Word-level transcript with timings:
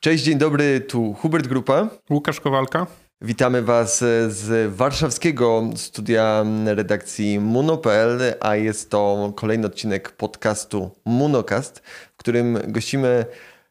Cześć, 0.00 0.24
dzień 0.24 0.38
dobry, 0.38 0.80
tu 0.80 1.14
Hubert 1.14 1.46
Grupa. 1.46 1.88
Łukasz 2.10 2.40
Kowalka. 2.40 2.86
Witamy 3.20 3.62
Was 3.62 3.98
z 4.28 4.74
warszawskiego 4.74 5.62
studia 5.76 6.44
redakcji 6.66 7.40
Muno.pl, 7.40 8.20
a 8.40 8.56
jest 8.56 8.90
to 8.90 9.32
kolejny 9.36 9.66
odcinek 9.66 10.10
podcastu 10.10 10.90
Munocast, 11.04 11.78
w 12.14 12.16
którym 12.16 12.58
gościmy 12.68 13.26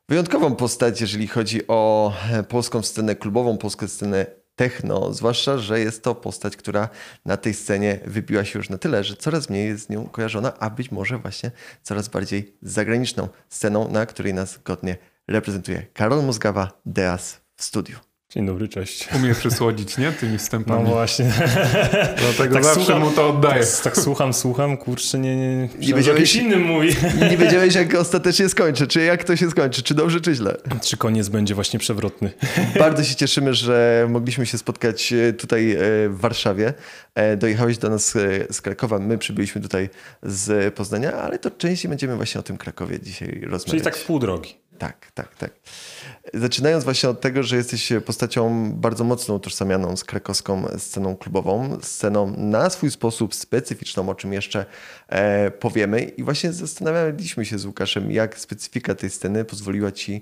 wyjątkową 0.10 0.56
postać, 0.56 1.02
jeżeli 1.02 1.28
chodzi 1.28 1.68
o 1.68 2.14
polską 2.50 2.82
scenę 2.82 3.16
klubową, 3.16 3.58
polską 3.58 3.88
scenę 3.88 4.39
techno, 4.60 5.14
zwłaszcza, 5.14 5.58
że 5.58 5.80
jest 5.80 6.04
to 6.04 6.16
postać, 6.16 6.58
która 6.58 6.90
na 7.26 7.38
tej 7.38 7.54
scenie 7.54 8.00
wybiła 8.06 8.46
się 8.46 8.60
już 8.60 8.70
na 8.70 8.78
tyle, 8.78 9.04
że 9.04 9.16
coraz 9.16 9.50
mniej 9.50 9.68
jest 9.68 9.86
z 9.86 9.90
nią 9.90 10.08
kojarzona, 10.08 10.60
a 10.60 10.70
być 10.70 10.92
może 10.92 11.18
właśnie 11.18 11.52
coraz 11.84 12.08
bardziej 12.08 12.58
zagraniczną 12.62 13.28
sceną, 13.50 13.92
na 13.92 14.06
której 14.06 14.34
nas 14.34 14.60
godnie 14.66 14.98
reprezentuje 15.28 15.86
Karol 15.94 16.24
Mózgawa, 16.24 16.82
Deas 16.86 17.42
w 17.56 17.64
studiu. 17.64 18.09
Dzień 18.34 18.46
dobry, 18.46 18.68
cześć. 18.68 19.08
Umie 19.16 19.36
przysłodzić, 19.36 19.98
nie? 19.98 20.12
Tymi 20.12 20.38
wstępami. 20.38 20.84
No 20.84 20.90
właśnie. 20.90 21.32
Dlatego 22.22 22.54
tak 22.54 22.64
zawsze 22.64 22.86
słucham, 22.86 23.00
mu 23.00 23.12
to 23.12 23.30
oddaję. 23.30 23.64
Tak, 23.66 23.82
tak, 23.84 23.98
słucham, 23.98 24.34
słucham, 24.34 24.78
kurczę, 24.78 25.20
nie, 25.20 25.36
nie, 25.36 25.70
nie 25.80 25.94
wiedziałeś, 25.94 26.36
innym 26.36 26.62
mówi. 26.62 26.90
Nie 27.32 27.38
wiedziałeś, 27.38 27.76
jak 27.76 27.96
ostatecznie 28.06 28.50
skończy, 28.50 28.88
czy 28.88 29.02
jak 29.02 29.24
to 29.24 29.36
się 29.36 29.50
skończy, 29.50 29.84
czy 29.84 29.94
dobrze, 29.94 30.22
czy 30.22 30.36
źle. 30.36 30.58
Czy 30.82 30.98
koniec 30.98 31.30
będzie 31.30 31.56
właśnie 31.56 31.80
przewrotny. 31.80 32.32
Bardzo 32.80 33.04
się 33.04 33.16
cieszymy, 33.16 33.54
że 33.54 34.08
mogliśmy 34.10 34.46
się 34.46 34.58
spotkać 34.58 35.14
e, 35.14 35.34
tutaj 35.34 35.72
e, 35.72 35.78
w 36.10 36.18
Warszawie. 36.18 36.74
E, 37.16 37.38
dojechałeś 37.38 37.78
do 37.78 37.90
nas 37.90 38.12
z 38.50 38.62
Krakowa, 38.62 39.00
my 39.00 39.18
przybyliśmy 39.18 39.62
tutaj 39.62 39.90
z 40.24 40.74
Poznania, 40.74 41.14
ale 41.14 41.40
to 41.40 41.52
częściej 41.52 41.90
będziemy 41.90 42.16
właśnie 42.16 42.40
o 42.40 42.44
tym 42.44 42.58
Krakowie 42.58 43.00
dzisiaj 43.00 43.28
rozmawiać. 43.42 43.66
Czyli 43.66 43.82
tak 43.82 43.98
w 43.98 44.06
pół 44.06 44.20
drogi. 44.20 44.69
Tak, 44.80 45.12
tak, 45.12 45.36
tak. 45.36 45.52
Zaczynając 46.34 46.84
właśnie 46.84 47.10
od 47.10 47.22
tego, 47.22 47.44
że 47.44 47.56
jesteś 47.56 47.94
postacią 48.06 48.72
bardzo 48.74 49.04
mocno 49.04 49.36
utożsamianą 49.36 49.98
z 49.98 50.04
krakowską 50.04 50.68
sceną 50.78 51.16
klubową, 51.16 51.78
sceną 51.82 52.34
na 52.38 52.70
swój 52.70 52.92
sposób 52.92 53.36
specyficzną, 53.36 54.10
o 54.10 54.16
czym 54.16 54.34
jeszcze 54.34 54.66
e, 55.08 55.52
powiemy. 55.52 56.02
I 56.02 56.24
właśnie 56.24 56.54
zastanawialiśmy 56.54 57.46
się 57.46 57.60
z 57.60 57.66
Łukaszem, 57.66 58.12
jak 58.12 58.40
specyfika 58.40 58.96
tej 58.96 59.10
sceny 59.10 59.46
pozwoliła 59.46 59.92
ci 59.92 60.22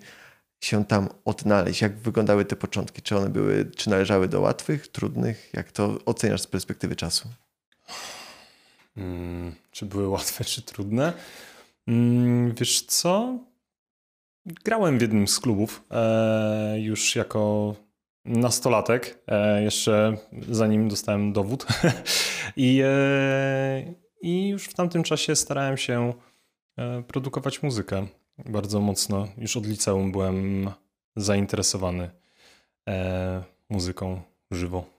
się 0.61 0.85
tam 0.85 1.09
odnaleźć. 1.25 1.81
Jak 1.81 1.97
wyglądały 1.97 2.45
te 2.45 2.55
początki? 2.55 3.01
Czy 3.01 3.17
one 3.17 3.29
były, 3.29 3.65
czy 3.75 3.89
należały 3.89 4.27
do 4.27 4.41
łatwych, 4.41 4.87
trudnych? 4.87 5.49
Jak 5.53 5.71
to 5.71 5.99
oceniasz 6.05 6.41
z 6.41 6.47
perspektywy 6.47 6.95
czasu? 6.95 7.29
Hmm, 8.95 9.55
czy 9.71 9.85
były 9.85 10.07
łatwe, 10.07 10.43
czy 10.43 10.61
trudne? 10.61 11.13
Hmm, 11.85 12.53
wiesz 12.55 12.81
co? 12.81 13.39
Grałem 14.63 14.97
w 14.97 15.01
jednym 15.01 15.27
z 15.27 15.39
klubów 15.39 15.83
e, 15.91 16.79
już 16.79 17.15
jako 17.15 17.75
nastolatek, 18.25 19.23
e, 19.27 19.63
jeszcze 19.63 20.17
zanim 20.49 20.87
dostałem 20.87 21.33
dowód. 21.33 21.65
I, 22.57 22.81
e, 22.83 23.93
I 24.21 24.49
już 24.49 24.63
w 24.63 24.73
tamtym 24.73 25.03
czasie 25.03 25.35
starałem 25.35 25.77
się 25.77 26.13
e, 26.77 27.03
produkować 27.03 27.63
muzykę 27.63 28.07
bardzo 28.45 28.79
mocno. 28.79 29.27
Już 29.37 29.57
od 29.57 29.65
liceum 29.67 30.11
byłem 30.11 30.69
zainteresowany 31.15 32.09
e, 32.89 33.43
muzyką 33.69 34.21
żywo. 34.51 34.96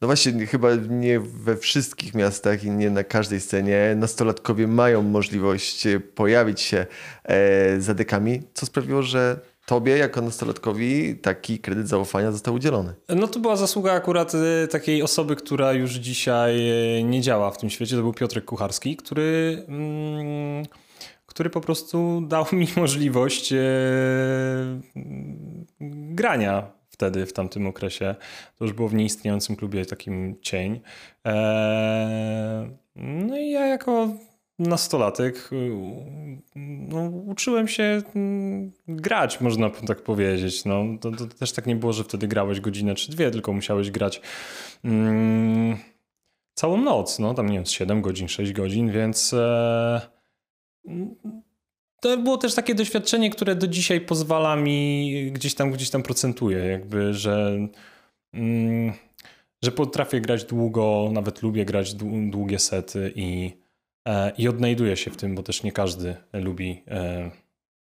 No 0.00 0.08
właśnie, 0.08 0.46
chyba 0.46 0.68
nie 0.74 1.20
we 1.20 1.56
wszystkich 1.56 2.14
miastach 2.14 2.64
i 2.64 2.70
nie 2.70 2.90
na 2.90 3.04
każdej 3.04 3.40
scenie 3.40 3.94
nastolatkowie 3.96 4.66
mają 4.66 5.02
możliwość 5.02 5.86
pojawić 6.14 6.60
się 6.60 6.86
e, 7.24 7.80
za 7.80 7.94
dekami, 7.94 8.42
co 8.54 8.66
sprawiło, 8.66 9.02
że 9.02 9.40
tobie 9.70 9.98
jako 9.98 10.20
nastolatkowi 10.20 11.16
taki 11.16 11.58
kredyt 11.58 11.88
zaufania 11.88 12.32
został 12.32 12.54
udzielony. 12.54 12.94
No 13.08 13.28
to 13.28 13.40
była 13.40 13.56
zasługa 13.56 13.92
akurat 13.92 14.32
e, 14.34 14.68
takiej 14.68 15.02
osoby, 15.02 15.36
która 15.36 15.72
już 15.72 15.90
dzisiaj 15.90 16.70
e, 16.98 17.02
nie 17.02 17.20
działa 17.20 17.50
w 17.50 17.58
tym 17.58 17.70
świecie. 17.70 17.96
To 17.96 18.02
był 18.02 18.12
Piotrek 18.12 18.44
Kucharski, 18.44 18.96
który... 18.96 19.64
Mm, 19.68 20.64
który 21.26 21.50
po 21.50 21.60
prostu 21.60 22.22
dał 22.28 22.46
mi 22.52 22.68
możliwość 22.76 23.52
e, 23.52 23.58
grania 26.10 26.79
wtedy, 27.00 27.26
w 27.26 27.32
tamtym 27.32 27.66
okresie. 27.66 28.14
To 28.58 28.64
już 28.64 28.72
było 28.74 28.88
w 28.88 28.94
nieistniejącym 28.94 29.56
klubie 29.56 29.86
takim 29.86 30.40
cień. 30.40 30.80
Eee, 31.24 32.70
no 32.96 33.38
i 33.38 33.50
ja 33.50 33.66
jako 33.66 34.08
nastolatek 34.58 35.50
no, 36.88 37.08
uczyłem 37.26 37.68
się 37.68 38.02
mm, 38.14 38.72
grać, 38.88 39.40
można 39.40 39.70
tak 39.70 40.02
powiedzieć. 40.02 40.64
No, 40.64 40.84
to, 41.00 41.10
to, 41.10 41.26
też 41.26 41.52
tak 41.52 41.66
nie 41.66 41.76
było, 41.76 41.92
że 41.92 42.04
wtedy 42.04 42.28
grałeś 42.28 42.60
godzinę 42.60 42.94
czy 42.94 43.10
dwie, 43.10 43.30
tylko 43.30 43.52
musiałeś 43.52 43.90
grać 43.90 44.20
mm, 44.84 45.76
całą 46.54 46.76
noc. 46.76 47.18
No, 47.18 47.34
tam 47.34 47.48
nie 47.48 47.56
wiem, 47.56 47.66
7 47.66 48.02
godzin, 48.02 48.28
6 48.28 48.52
godzin, 48.52 48.90
więc 48.90 49.32
e, 49.32 50.00
to 52.00 52.16
było 52.16 52.38
też 52.38 52.54
takie 52.54 52.74
doświadczenie, 52.74 53.30
które 53.30 53.56
do 53.56 53.66
dzisiaj 53.66 54.00
pozwala 54.00 54.56
mi 54.56 55.32
gdzieś 55.32 55.54
tam, 55.54 55.70
gdzieś 55.70 55.90
tam 55.90 56.02
procentuje, 56.02 56.58
jakby, 56.58 57.14
że, 57.14 57.58
mm, 58.34 58.92
że 59.62 59.72
potrafię 59.72 60.20
grać 60.20 60.44
długo, 60.44 61.08
nawet 61.12 61.42
lubię 61.42 61.64
grać 61.64 61.94
długie 62.30 62.58
sety 62.58 63.12
i, 63.16 63.52
e, 64.08 64.32
i 64.38 64.48
odnajduję 64.48 64.96
się 64.96 65.10
w 65.10 65.16
tym, 65.16 65.34
bo 65.34 65.42
też 65.42 65.62
nie 65.62 65.72
każdy 65.72 66.16
lubi 66.32 66.82
e, 66.88 67.30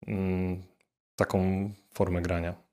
mm, 0.07 0.63
taką 1.17 1.71
formę 1.91 2.23
grania. 2.23 2.66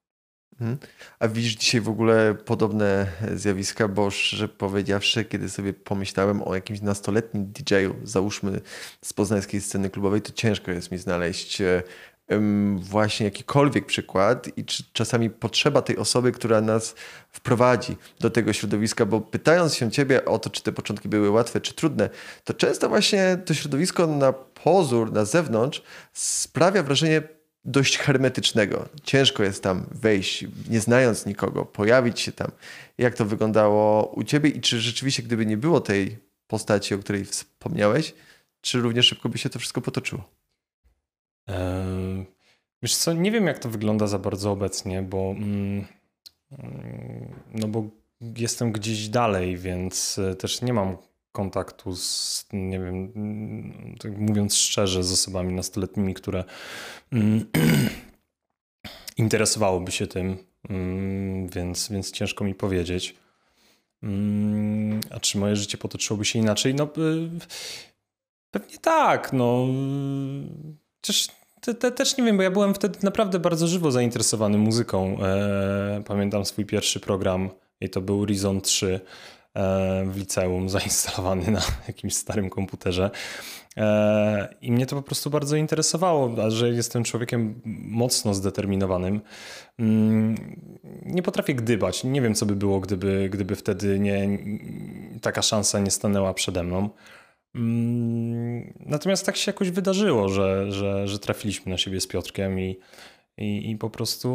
Mhm. 0.63 0.77
A 1.19 1.27
widzisz 1.27 1.55
dzisiaj 1.55 1.81
w 1.81 1.89
ogóle 1.89 2.35
podobne 2.45 3.07
zjawiska, 3.35 3.87
bo 3.87 4.11
szczerze 4.11 4.47
powiedziawszy, 4.47 5.25
kiedy 5.25 5.49
sobie 5.49 5.73
pomyślałem 5.73 6.41
o 6.47 6.55
jakimś 6.55 6.81
nastoletnim 6.81 7.45
DJ-u, 7.45 7.95
załóżmy 8.03 8.61
z 9.01 9.13
poznańskiej 9.13 9.61
sceny 9.61 9.89
klubowej, 9.89 10.21
to 10.21 10.31
ciężko 10.31 10.71
jest 10.71 10.91
mi 10.91 10.97
znaleźć 10.97 11.61
właśnie 12.77 13.25
jakikolwiek 13.25 13.85
przykład 13.85 14.57
i 14.57 14.65
czy 14.65 14.83
czasami 14.93 15.29
potrzeba 15.29 15.81
tej 15.81 15.97
osoby, 15.97 16.31
która 16.31 16.61
nas 16.61 16.95
wprowadzi 17.29 17.97
do 18.19 18.29
tego 18.29 18.53
środowiska, 18.53 19.05
bo 19.05 19.21
pytając 19.21 19.75
się 19.75 19.91
ciebie 19.91 20.25
o 20.25 20.39
to, 20.39 20.49
czy 20.49 20.63
te 20.63 20.71
początki 20.71 21.09
były 21.09 21.29
łatwe 21.29 21.61
czy 21.61 21.73
trudne, 21.73 22.09
to 22.43 22.53
często 22.53 22.89
właśnie 22.89 23.37
to 23.45 23.53
środowisko 23.53 24.07
na 24.07 24.33
pozór, 24.33 25.11
na 25.11 25.25
zewnątrz 25.25 25.83
sprawia 26.13 26.83
wrażenie 26.83 27.21
dość 27.65 27.97
hermetycznego. 27.97 28.89
Ciężko 29.03 29.43
jest 29.43 29.63
tam 29.63 29.85
wejść, 29.91 30.45
nie 30.69 30.79
znając 30.79 31.25
nikogo, 31.25 31.65
pojawić 31.65 32.19
się 32.19 32.31
tam. 32.31 32.51
Jak 32.97 33.15
to 33.15 33.25
wyglądało 33.25 34.05
u 34.05 34.23
ciebie 34.23 34.49
i 34.49 34.61
czy 34.61 34.81
rzeczywiście, 34.81 35.23
gdyby 35.23 35.45
nie 35.45 35.57
było 35.57 35.81
tej 35.81 36.17
postaci, 36.47 36.95
o 36.95 36.97
której 36.97 37.25
wspomniałeś, 37.25 38.13
czy 38.61 38.81
równie 38.81 39.03
szybko 39.03 39.29
by 39.29 39.37
się 39.37 39.49
to 39.49 39.59
wszystko 39.59 39.81
potoczyło? 39.81 40.29
Eee, 41.47 42.25
wiesz 42.81 42.95
co, 42.95 43.13
nie 43.13 43.31
wiem 43.31 43.45
jak 43.47 43.59
to 43.59 43.69
wygląda 43.69 44.07
za 44.07 44.19
bardzo 44.19 44.51
obecnie, 44.51 45.01
bo 45.01 45.31
mm, 45.37 45.85
mm 46.51 47.33
no 47.53 47.67
bo 47.67 47.83
jestem 48.37 48.71
gdzieś 48.71 49.09
dalej, 49.09 49.57
więc 49.57 50.19
e, 50.19 50.35
też 50.35 50.61
nie 50.61 50.73
mam 50.73 50.97
kontaktu 51.33 51.95
z, 51.95 52.45
nie 52.53 52.79
wiem, 52.79 53.13
tak 53.99 54.17
mówiąc 54.17 54.55
szczerze, 54.55 55.03
z 55.03 55.11
osobami 55.11 55.53
nastoletnimi, 55.53 56.13
które 56.13 56.43
mm, 57.11 57.45
interesowałoby 59.17 59.91
się 59.91 60.07
tym, 60.07 60.37
mm, 60.69 61.47
więc, 61.47 61.89
więc 61.91 62.11
ciężko 62.11 62.43
mi 62.43 62.55
powiedzieć. 62.55 63.15
Mm, 64.03 64.99
a 65.09 65.19
czy 65.19 65.37
moje 65.37 65.55
życie 65.55 65.77
potoczyłoby 65.77 66.25
się 66.25 66.39
inaczej? 66.39 66.75
No 66.75 66.83
y, 66.83 67.29
pewnie 68.51 68.77
tak, 68.77 69.33
no. 69.33 69.67
Też, 71.01 71.27
te, 71.61 71.73
te, 71.73 71.91
też 71.91 72.17
nie 72.17 72.23
wiem, 72.23 72.37
bo 72.37 72.43
ja 72.43 72.51
byłem 72.51 72.73
wtedy 72.73 72.99
naprawdę 73.03 73.39
bardzo 73.39 73.67
żywo 73.67 73.91
zainteresowany 73.91 74.57
muzyką. 74.57 75.17
E, 75.23 76.03
pamiętam 76.05 76.45
swój 76.45 76.65
pierwszy 76.65 76.99
program 76.99 77.49
i 77.81 77.89
to 77.89 78.01
był 78.01 78.25
Reason 78.25 78.61
3 78.61 78.99
E, 79.42 79.42
w 80.05 80.17
liceum 80.17 80.69
zainstalowany 80.79 81.51
na 81.51 81.61
jakimś 81.87 82.15
starym 82.15 82.49
komputerze. 82.49 83.11
E, 83.77 84.55
I 84.61 84.71
mnie 84.71 84.85
to 84.85 84.95
po 84.95 85.01
prostu 85.01 85.29
bardzo 85.29 85.55
interesowało, 85.55 86.51
że 86.51 86.69
jestem 86.69 87.03
człowiekiem 87.03 87.61
mocno 87.89 88.33
zdeterminowanym. 88.33 89.21
Mm, 89.79 90.35
nie 91.05 91.23
potrafię 91.23 91.55
gdybać. 91.55 92.03
Nie 92.03 92.21
wiem, 92.21 92.35
co 92.35 92.45
by 92.45 92.55
było, 92.55 92.79
gdyby, 92.79 93.29
gdyby 93.31 93.55
wtedy 93.55 93.99
nie, 93.99 94.39
taka 95.21 95.41
szansa 95.41 95.79
nie 95.79 95.91
stanęła 95.91 96.33
przede 96.33 96.63
mną. 96.63 96.89
Mm, 97.55 98.73
natomiast 98.79 99.25
tak 99.25 99.37
się 99.37 99.51
jakoś 99.51 99.71
wydarzyło, 99.71 100.29
że, 100.29 100.71
że, 100.71 101.07
że 101.07 101.19
trafiliśmy 101.19 101.71
na 101.71 101.77
siebie 101.77 102.01
z 102.01 102.07
Piotrkiem 102.07 102.59
i, 102.59 102.79
i, 103.37 103.71
i 103.71 103.77
po 103.77 103.89
prostu 103.89 104.29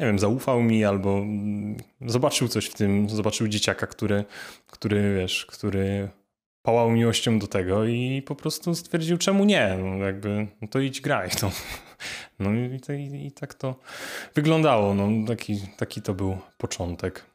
nie 0.00 0.06
wiem, 0.06 0.18
zaufał 0.18 0.62
mi 0.62 0.84
albo 0.84 1.18
mm, 1.18 1.76
zobaczył 2.06 2.48
coś 2.48 2.66
w 2.66 2.74
tym, 2.74 3.10
zobaczył 3.10 3.48
dzieciaka, 3.48 3.86
który, 3.86 4.24
który 4.66 5.14
wiesz, 5.14 5.46
który 5.46 6.08
pałał 6.62 6.90
miłością 6.90 7.38
do 7.38 7.46
tego 7.46 7.84
i 7.84 8.22
po 8.26 8.34
prostu 8.34 8.74
stwierdził, 8.74 9.18
czemu 9.18 9.44
nie, 9.44 9.78
no 9.78 10.04
jakby, 10.04 10.46
no 10.62 10.68
to 10.68 10.80
idź 10.80 11.00
graj. 11.00 11.30
No, 11.42 11.50
no 12.40 12.50
i, 12.52 12.80
i, 12.98 13.26
i 13.26 13.32
tak 13.32 13.54
to 13.54 13.74
wyglądało, 14.34 14.94
no 14.94 15.26
taki, 15.26 15.60
taki 15.76 16.02
to 16.02 16.14
był 16.14 16.38
początek. 16.58 17.26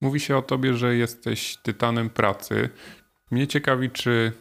Mówi 0.00 0.20
się 0.20 0.36
o 0.36 0.42
tobie, 0.42 0.74
że 0.74 0.96
jesteś 0.96 1.56
tytanem 1.56 2.10
pracy. 2.10 2.68
Mnie 3.30 3.46
ciekawi, 3.46 3.90
czy 3.90 4.32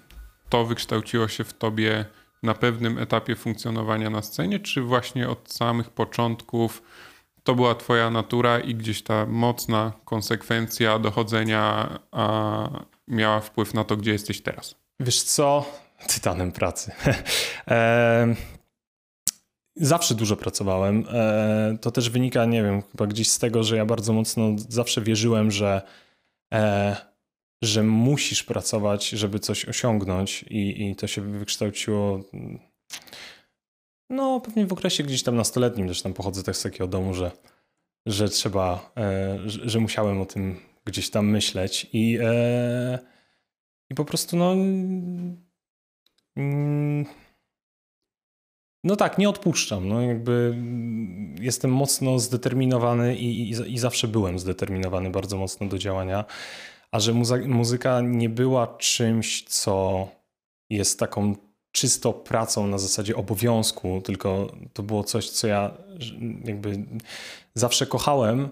to 0.49 0.65
wykształciło 0.65 1.27
się 1.27 1.43
w 1.43 1.53
tobie 1.53 2.05
na 2.43 2.53
pewnym 2.53 2.97
etapie 2.97 3.35
funkcjonowania 3.35 4.09
na 4.09 4.21
scenie, 4.21 4.59
czy 4.59 4.81
właśnie 4.81 5.29
od 5.29 5.51
samych 5.53 5.89
początków 5.89 6.81
to 7.47 7.55
była 7.55 7.75
twoja 7.75 8.09
natura 8.09 8.59
i 8.59 8.75
gdzieś 8.75 9.03
ta 9.03 9.25
mocna 9.25 9.91
konsekwencja 10.05 10.99
dochodzenia 10.99 11.99
miała 13.07 13.39
wpływ 13.39 13.73
na 13.73 13.83
to, 13.83 13.97
gdzie 13.97 14.11
jesteś 14.11 14.41
teraz? 14.41 14.75
Wiesz 14.99 15.23
co? 15.23 15.65
Tytanem 16.15 16.51
pracy. 16.51 16.91
e, 17.67 18.35
zawsze 19.75 20.15
dużo 20.15 20.35
pracowałem. 20.35 21.05
E, 21.11 21.77
to 21.81 21.91
też 21.91 22.09
wynika, 22.09 22.45
nie 22.45 22.63
wiem, 22.63 22.81
chyba 22.91 23.07
gdzieś 23.07 23.31
z 23.31 23.39
tego, 23.39 23.63
że 23.63 23.77
ja 23.77 23.85
bardzo 23.85 24.13
mocno 24.13 24.43
zawsze 24.69 25.01
wierzyłem, 25.01 25.51
że, 25.51 25.81
e, 26.53 26.95
że 27.61 27.83
musisz 27.83 28.43
pracować, 28.43 29.09
żeby 29.09 29.39
coś 29.39 29.65
osiągnąć 29.65 30.43
i, 30.43 30.89
i 30.89 30.95
to 30.95 31.07
się 31.07 31.21
wykształciło 31.21 32.19
no, 34.09 34.39
pewnie 34.39 34.67
w 34.67 34.73
okresie 34.73 35.03
gdzieś 35.03 35.23
tam 35.23 35.35
nastoletnim, 35.35 35.87
tam 36.03 36.13
pochodzę 36.13 36.43
też 36.43 36.57
z 36.57 36.63
takiego 36.63 36.87
domu, 36.87 37.13
że, 37.13 37.31
że 38.05 38.29
trzeba, 38.29 38.91
e, 38.97 39.39
że, 39.45 39.69
że, 39.69 39.79
musiałem 39.79 40.21
o 40.21 40.25
tym 40.25 40.59
gdzieś 40.85 41.09
tam 41.09 41.29
myśleć 41.29 41.87
i, 41.93 42.17
e, 42.21 42.99
i 43.89 43.95
po 43.95 44.05
prostu 44.05 44.37
no 44.37 44.53
mm, 46.35 47.05
no 48.83 48.95
tak, 48.95 49.17
nie 49.17 49.29
odpuszczam. 49.29 49.87
No 49.87 50.01
jakby 50.01 50.57
jestem 51.39 51.71
mocno 51.71 52.19
zdeterminowany 52.19 53.15
i, 53.15 53.49
i, 53.49 53.73
i 53.73 53.77
zawsze 53.77 54.07
byłem 54.07 54.39
zdeterminowany 54.39 55.09
bardzo 55.09 55.37
mocno 55.37 55.67
do 55.67 55.77
działania. 55.77 56.25
A 56.91 56.99
że 56.99 57.13
muzyka 57.47 58.01
nie 58.01 58.29
była 58.29 58.77
czymś, 58.77 59.43
co 59.43 60.07
jest 60.69 60.99
taką 60.99 61.35
czysto 61.77 62.13
pracą 62.13 62.67
na 62.67 62.77
zasadzie 62.77 63.15
obowiązku, 63.15 64.01
tylko 64.01 64.51
to 64.73 64.83
było 64.83 65.03
coś, 65.03 65.29
co 65.29 65.47
ja 65.47 65.77
jakby 66.43 66.85
zawsze 67.53 67.85
kochałem, 67.85 68.49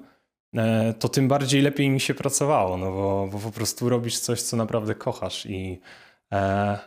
e, 0.55 0.93
to 0.93 1.09
tym 1.09 1.27
bardziej 1.27 1.61
lepiej 1.61 1.89
mi 1.89 1.99
się 1.99 2.13
pracowało, 2.13 2.77
no 2.77 2.91
bo, 2.91 3.29
bo 3.31 3.39
po 3.39 3.51
prostu 3.51 3.89
robisz 3.89 4.19
coś, 4.19 4.41
co 4.41 4.57
naprawdę 4.57 4.95
kochasz 4.95 5.45
i 5.45 5.79
e, 6.33 6.79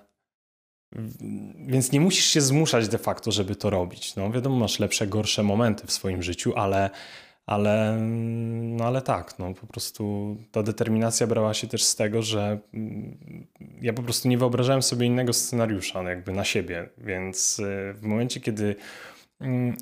więc 1.66 1.92
nie 1.92 2.00
musisz 2.00 2.24
się 2.24 2.40
zmuszać 2.40 2.88
de 2.88 2.98
facto, 2.98 3.32
żeby 3.32 3.56
to 3.56 3.70
robić. 3.70 4.16
No 4.16 4.30
wiadomo, 4.30 4.56
masz 4.56 4.78
lepsze, 4.78 5.06
gorsze 5.06 5.42
momenty 5.42 5.86
w 5.86 5.92
swoim 5.92 6.22
życiu, 6.22 6.52
ale 6.56 6.90
ale, 7.48 7.96
no 8.76 8.84
ale 8.84 9.02
tak, 9.02 9.38
no 9.38 9.54
po 9.54 9.66
prostu 9.66 10.36
ta 10.50 10.62
determinacja 10.62 11.26
brała 11.26 11.54
się 11.54 11.66
też 11.66 11.84
z 11.84 11.96
tego, 11.96 12.22
że 12.22 12.58
mm, 12.74 13.46
ja 13.80 13.92
po 13.92 14.02
prostu 14.02 14.28
nie 14.28 14.38
wyobrażałem 14.38 14.82
sobie 14.82 15.06
innego 15.06 15.32
scenariusza 15.32 16.02
jakby 16.02 16.32
na 16.32 16.44
siebie, 16.44 16.88
więc 16.98 17.58
y, 17.58 17.94
w 17.94 18.02
momencie, 18.02 18.40
kiedy 18.40 18.76
mm, 19.40 19.76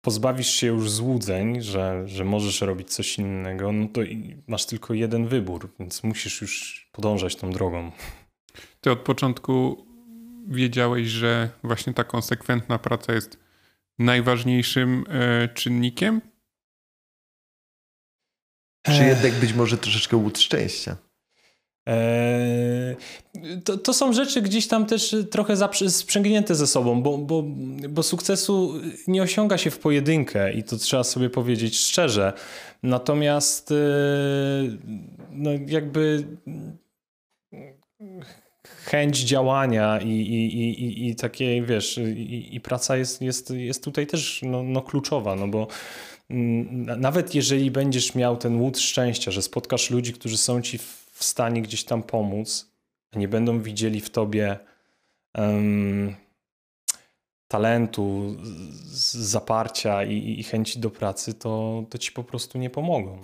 pozbawisz 0.00 0.48
się 0.48 0.66
już 0.66 0.90
złudzeń, 0.90 1.62
że, 1.62 2.02
że 2.08 2.24
możesz 2.24 2.60
robić 2.60 2.90
coś 2.94 3.18
innego, 3.18 3.72
no 3.72 3.88
to 3.88 4.00
masz 4.46 4.66
tylko 4.66 4.94
jeden 4.94 5.26
wybór, 5.26 5.70
więc 5.80 6.02
musisz 6.02 6.40
już 6.40 6.86
podążać 6.92 7.36
tą 7.36 7.50
drogą. 7.50 7.92
Ty 8.80 8.90
od 8.90 8.98
początku 8.98 9.86
wiedziałeś, 10.48 11.08
że 11.08 11.50
właśnie 11.62 11.94
ta 11.94 12.04
konsekwentna 12.04 12.78
praca 12.78 13.12
jest 13.12 13.38
najważniejszym 13.98 15.04
e, 15.08 15.48
czynnikiem? 15.48 16.20
Czy 18.86 19.04
jednak 19.04 19.32
być 19.32 19.52
może 19.52 19.78
troszeczkę 19.78 20.16
łód 20.16 20.38
szczęścia? 20.38 20.96
To, 23.64 23.76
to, 23.76 23.94
są 23.94 24.12
rzeczy 24.12 24.42
gdzieś 24.42 24.68
tam 24.68 24.86
też 24.86 25.16
trochę 25.30 25.56
sprzęgnięte 25.88 26.54
ze 26.54 26.66
sobą, 26.66 27.02
bo, 27.02 27.18
bo, 27.18 27.44
bo 27.88 28.02
sukcesu 28.02 28.74
nie 29.06 29.22
osiąga 29.22 29.58
się 29.58 29.70
w 29.70 29.78
pojedynkę 29.78 30.52
i 30.52 30.62
to 30.62 30.76
trzeba 30.76 31.04
sobie 31.04 31.30
powiedzieć 31.30 31.78
szczerze. 31.78 32.32
Natomiast 32.82 33.70
e, 33.70 33.74
no 35.30 35.50
jakby 35.66 36.24
chęć 38.64 39.18
działania 39.18 40.00
i, 40.00 40.08
i, 40.08 40.60
i, 40.60 41.08
i 41.08 41.16
takie, 41.16 41.62
wiesz, 41.62 41.98
i, 41.98 42.56
i 42.56 42.60
praca 42.60 42.96
jest, 42.96 43.22
jest, 43.22 43.50
jest 43.50 43.84
tutaj 43.84 44.06
też 44.06 44.40
no, 44.42 44.62
no 44.62 44.82
kluczowa, 44.82 45.36
no 45.36 45.48
bo 45.48 45.68
nawet 46.30 47.34
jeżeli 47.34 47.70
będziesz 47.70 48.14
miał 48.14 48.36
ten 48.36 48.60
łód 48.60 48.78
szczęścia, 48.78 49.30
że 49.30 49.42
spotkasz 49.42 49.90
ludzi, 49.90 50.12
którzy 50.12 50.36
są 50.36 50.62
ci 50.62 50.78
w 51.12 51.24
stanie 51.24 51.62
gdzieś 51.62 51.84
tam 51.84 52.02
pomóc, 52.02 52.72
a 53.12 53.18
nie 53.18 53.28
będą 53.28 53.62
widzieli 53.62 54.00
w 54.00 54.10
tobie 54.10 54.58
um, 55.34 56.14
talentu, 57.48 58.36
zaparcia 59.12 60.04
i, 60.04 60.40
i, 60.40 60.42
chęci 60.42 60.78
do 60.78 60.90
pracy, 60.90 61.34
to, 61.34 61.84
to 61.90 61.98
ci 61.98 62.12
po 62.12 62.24
prostu 62.24 62.58
nie 62.58 62.70
pomogą. 62.70 63.18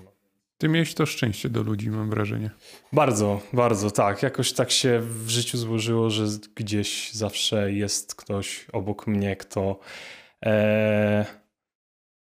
Ty 0.58 0.68
miałeś 0.68 0.94
to 0.94 1.06
szczęście 1.06 1.48
do 1.48 1.62
ludzi, 1.62 1.90
mam 1.90 2.10
wrażenie. 2.10 2.50
Bardzo, 2.92 3.40
bardzo, 3.52 3.90
tak. 3.90 4.22
Jakoś 4.22 4.52
tak 4.52 4.70
się 4.70 5.00
w 5.00 5.28
życiu 5.28 5.58
złożyło, 5.58 6.10
że 6.10 6.26
gdzieś 6.54 7.12
zawsze 7.12 7.72
jest 7.72 8.14
ktoś 8.14 8.66
obok 8.72 9.06
mnie, 9.06 9.36
kto. 9.36 9.78
E, 10.44 11.39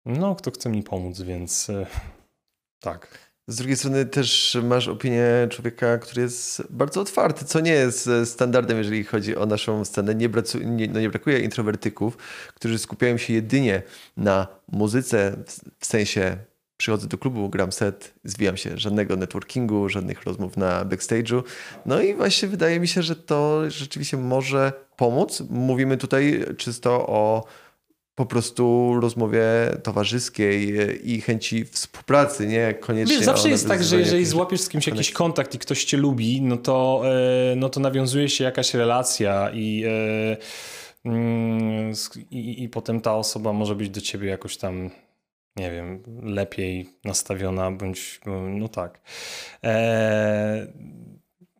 no, 0.06 0.34
kto 0.34 0.50
chce 0.50 0.68
mi 0.68 0.82
pomóc, 0.82 1.20
więc 1.20 1.70
e, 1.70 1.86
tak. 2.80 3.28
Z 3.48 3.56
drugiej 3.56 3.76
strony 3.76 4.06
też 4.06 4.58
masz 4.62 4.88
opinię 4.88 5.24
człowieka, 5.50 5.98
który 5.98 6.22
jest 6.22 6.62
bardzo 6.70 7.00
otwarty, 7.00 7.44
co 7.44 7.60
nie 7.60 7.72
jest 7.72 8.06
e, 8.06 8.26
standardem, 8.26 8.78
jeżeli 8.78 9.04
chodzi 9.04 9.36
o 9.36 9.46
naszą 9.46 9.84
scenę. 9.84 10.14
Nie, 10.14 10.28
bracu, 10.28 10.58
nie, 10.58 10.88
no 10.88 11.00
nie 11.00 11.08
brakuje 11.08 11.38
introwertyków, 11.38 12.16
którzy 12.54 12.78
skupiają 12.78 13.16
się 13.18 13.32
jedynie 13.32 13.82
na 14.16 14.46
muzyce, 14.72 15.36
w 15.78 15.86
sensie 15.86 16.36
przychodzę 16.78 17.08
do 17.08 17.18
klubu, 17.18 17.48
gram 17.48 17.72
set, 17.72 18.14
zwijam 18.24 18.56
się, 18.56 18.78
żadnego 18.78 19.16
networkingu, 19.16 19.88
żadnych 19.88 20.22
rozmów 20.22 20.56
na 20.56 20.84
backstage'u. 20.84 21.42
No 21.86 22.02
i 22.02 22.14
właśnie 22.14 22.48
wydaje 22.48 22.80
mi 22.80 22.88
się, 22.88 23.02
że 23.02 23.16
to 23.16 23.70
rzeczywiście 23.70 24.16
może 24.16 24.72
pomóc. 24.96 25.42
Mówimy 25.50 25.96
tutaj 25.96 26.44
czysto 26.56 27.06
o 27.06 27.44
po 28.18 28.26
prostu 28.26 28.92
rozmowie 29.00 29.42
towarzyskiej 29.82 30.74
i 31.10 31.20
chęci 31.20 31.64
współpracy, 31.64 32.46
nie 32.46 32.74
koniecznie. 32.74 33.16
Wiesz, 33.16 33.24
zawsze 33.24 33.48
jest 33.48 33.68
tak, 33.68 33.84
że 33.84 33.98
jeżeli 33.98 34.26
złapiesz 34.26 34.60
z 34.60 34.68
kimś 34.68 34.86
jakiś 34.86 35.12
kontakt 35.12 35.54
i 35.54 35.58
ktoś 35.58 35.84
cię 35.84 35.96
lubi, 35.96 36.42
no 36.42 36.56
to, 36.56 37.02
e, 37.52 37.56
no 37.56 37.68
to 37.68 37.80
nawiązuje 37.80 38.28
się 38.28 38.44
jakaś 38.44 38.74
relacja 38.74 39.50
i, 39.50 39.84
e, 39.86 40.36
mm, 41.04 41.92
i, 42.30 42.62
i 42.62 42.68
potem 42.68 43.00
ta 43.00 43.16
osoba 43.16 43.52
może 43.52 43.74
być 43.74 43.90
do 43.90 44.00
ciebie 44.00 44.28
jakoś 44.28 44.56
tam 44.56 44.90
nie 45.56 45.70
wiem, 45.70 46.02
lepiej 46.22 46.88
nastawiona, 47.04 47.70
bądź 47.70 48.20
no 48.48 48.68
tak. 48.68 49.00
E, 49.64 50.66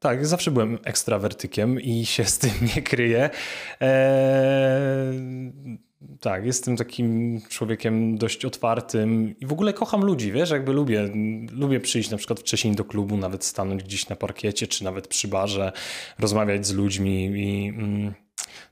tak, 0.00 0.26
zawsze 0.26 0.50
byłem 0.50 0.78
ekstrawertykiem 0.84 1.80
i 1.80 2.06
się 2.06 2.24
z 2.24 2.38
tym 2.38 2.50
nie 2.76 2.82
kryję. 2.82 3.30
E, 3.80 5.12
tak, 6.20 6.46
jestem 6.46 6.76
takim 6.76 7.40
człowiekiem 7.48 8.18
dość 8.18 8.44
otwartym 8.44 9.34
i 9.40 9.46
w 9.46 9.52
ogóle 9.52 9.72
kocham 9.72 10.04
ludzi, 10.04 10.32
wiesz, 10.32 10.50
jakby 10.50 10.72
lubię, 10.72 11.10
lubię 11.52 11.80
przyjść 11.80 12.10
na 12.10 12.16
przykład 12.16 12.40
wcześniej 12.40 12.74
do 12.74 12.84
klubu, 12.84 13.16
nawet 13.16 13.44
stanąć 13.44 13.82
gdzieś 13.82 14.08
na 14.08 14.16
parkiecie, 14.16 14.66
czy 14.66 14.84
nawet 14.84 15.08
przy 15.08 15.28
barze, 15.28 15.72
rozmawiać 16.18 16.66
z 16.66 16.72
ludźmi 16.72 17.24
i 17.24 17.68
mm, 17.68 18.14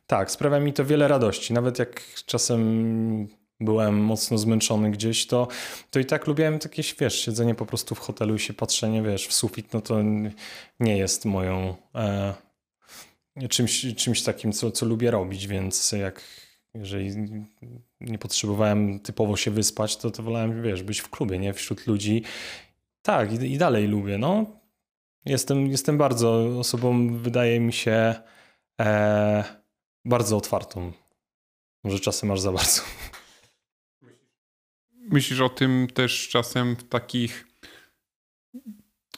tak, 0.06 0.30
sprawia 0.30 0.60
mi 0.60 0.72
to 0.72 0.84
wiele 0.84 1.08
radości. 1.08 1.52
Nawet 1.52 1.78
jak 1.78 2.02
czasem 2.26 3.28
byłem 3.60 3.98
mocno 3.98 4.38
zmęczony 4.38 4.90
gdzieś, 4.90 5.26
to, 5.26 5.48
to 5.90 5.98
i 6.00 6.04
tak 6.04 6.26
lubiłem 6.26 6.58
takie, 6.58 6.82
wiesz, 7.00 7.20
siedzenie 7.20 7.54
po 7.54 7.66
prostu 7.66 7.94
w 7.94 7.98
hotelu 7.98 8.34
i 8.34 8.38
się 8.38 8.54
patrzenie, 8.54 9.02
wiesz, 9.02 9.26
w 9.26 9.32
sufit, 9.32 9.72
no 9.72 9.80
to 9.80 10.02
nie 10.80 10.98
jest 10.98 11.24
moją 11.24 11.76
e, 11.94 12.34
czymś, 13.48 13.86
czymś 13.96 14.22
takim, 14.22 14.52
co, 14.52 14.70
co 14.70 14.86
lubię 14.86 15.10
robić, 15.10 15.46
więc 15.46 15.92
jak 15.92 16.45
jeżeli 16.78 17.10
nie 18.00 18.18
potrzebowałem 18.18 19.00
typowo 19.00 19.36
się 19.36 19.50
wyspać, 19.50 19.96
to, 19.96 20.10
to 20.10 20.22
wolałem, 20.22 20.62
wiesz, 20.62 20.82
być 20.82 21.00
w 21.00 21.10
klubie, 21.10 21.38
nie? 21.38 21.54
Wśród 21.54 21.86
ludzi. 21.86 22.22
Tak, 23.02 23.32
i, 23.32 23.52
i 23.52 23.58
dalej 23.58 23.88
lubię, 23.88 24.18
no. 24.18 24.46
Jestem, 25.24 25.66
jestem 25.66 25.98
bardzo 25.98 26.58
osobą, 26.58 27.16
wydaje 27.18 27.60
mi 27.60 27.72
się, 27.72 28.14
e, 28.80 29.44
bardzo 30.04 30.36
otwartą. 30.36 30.92
Może 31.84 32.00
czasem 32.00 32.28
masz 32.28 32.40
za 32.40 32.52
bardzo. 32.52 32.82
myślisz 35.10 35.40
o 35.40 35.48
tym 35.48 35.86
też 35.94 36.28
czasem 36.28 36.76
w 36.76 36.88
takich 36.88 37.46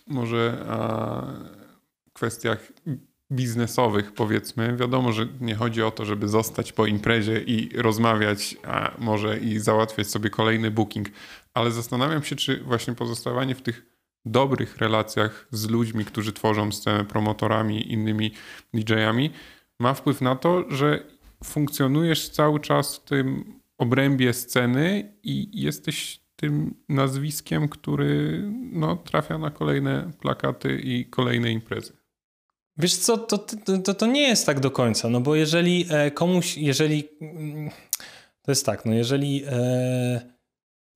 może 0.07 0.65
a, 0.69 1.23
kwestiach 2.13 2.73
biznesowych, 3.33 4.13
powiedzmy. 4.13 4.77
Wiadomo, 4.77 5.13
że 5.13 5.27
nie 5.41 5.55
chodzi 5.55 5.83
o 5.83 5.91
to, 5.91 6.05
żeby 6.05 6.29
zostać 6.29 6.73
po 6.73 6.87
imprezie 6.87 7.41
i 7.41 7.83
rozmawiać, 7.83 8.57
a 8.67 8.95
może 8.99 9.39
i 9.39 9.59
załatwiać 9.59 10.07
sobie 10.07 10.31
kolejny 10.31 10.71
booking, 10.71 11.09
ale 11.55 11.71
zastanawiam 11.71 12.23
się, 12.23 12.37
czy 12.37 12.61
właśnie 12.61 12.95
pozostawanie 12.95 13.55
w 13.55 13.63
tych 13.63 13.87
dobrych 14.25 14.77
relacjach 14.77 15.49
z 15.51 15.69
ludźmi, 15.69 16.05
którzy 16.05 16.33
tworzą 16.33 16.73
scenę, 16.73 17.05
promotorami, 17.05 17.93
innymi 17.93 18.33
DJ-ami, 18.75 19.31
ma 19.81 19.95
wpływ 19.95 20.21
na 20.21 20.37
to, 20.37 20.65
że 20.71 21.05
funkcjonujesz 21.45 22.29
cały 22.29 22.61
czas 22.61 22.97
w 22.97 23.05
tym 23.05 23.55
obrębie 23.79 24.33
sceny 24.33 25.13
i 25.23 25.63
jesteś 25.63 26.21
tym 26.37 26.75
nazwiskiem, 26.89 27.69
który 27.69 28.43
no, 28.73 28.97
trafia 28.97 29.39
na 29.39 29.51
kolejne 29.51 30.11
plakaty 30.21 30.81
i 30.81 31.05
kolejne 31.05 31.51
imprezy. 31.51 31.93
Wiesz 32.79 32.97
co, 32.97 33.19
to, 33.19 33.39
to, 33.85 33.95
to 33.95 34.07
nie 34.07 34.29
jest 34.29 34.47
tak 34.47 34.61
do 34.61 34.71
końca, 34.71 35.09
no 35.09 35.21
bo 35.21 35.35
jeżeli 35.35 35.87
e, 35.91 36.11
komuś, 36.11 36.57
jeżeli 36.57 37.09
mm, 37.21 37.71
to 38.43 38.51
jest 38.51 38.67
tak, 38.67 38.85
no 38.85 38.95
jeżeli 38.95 39.45
e, 39.47 40.39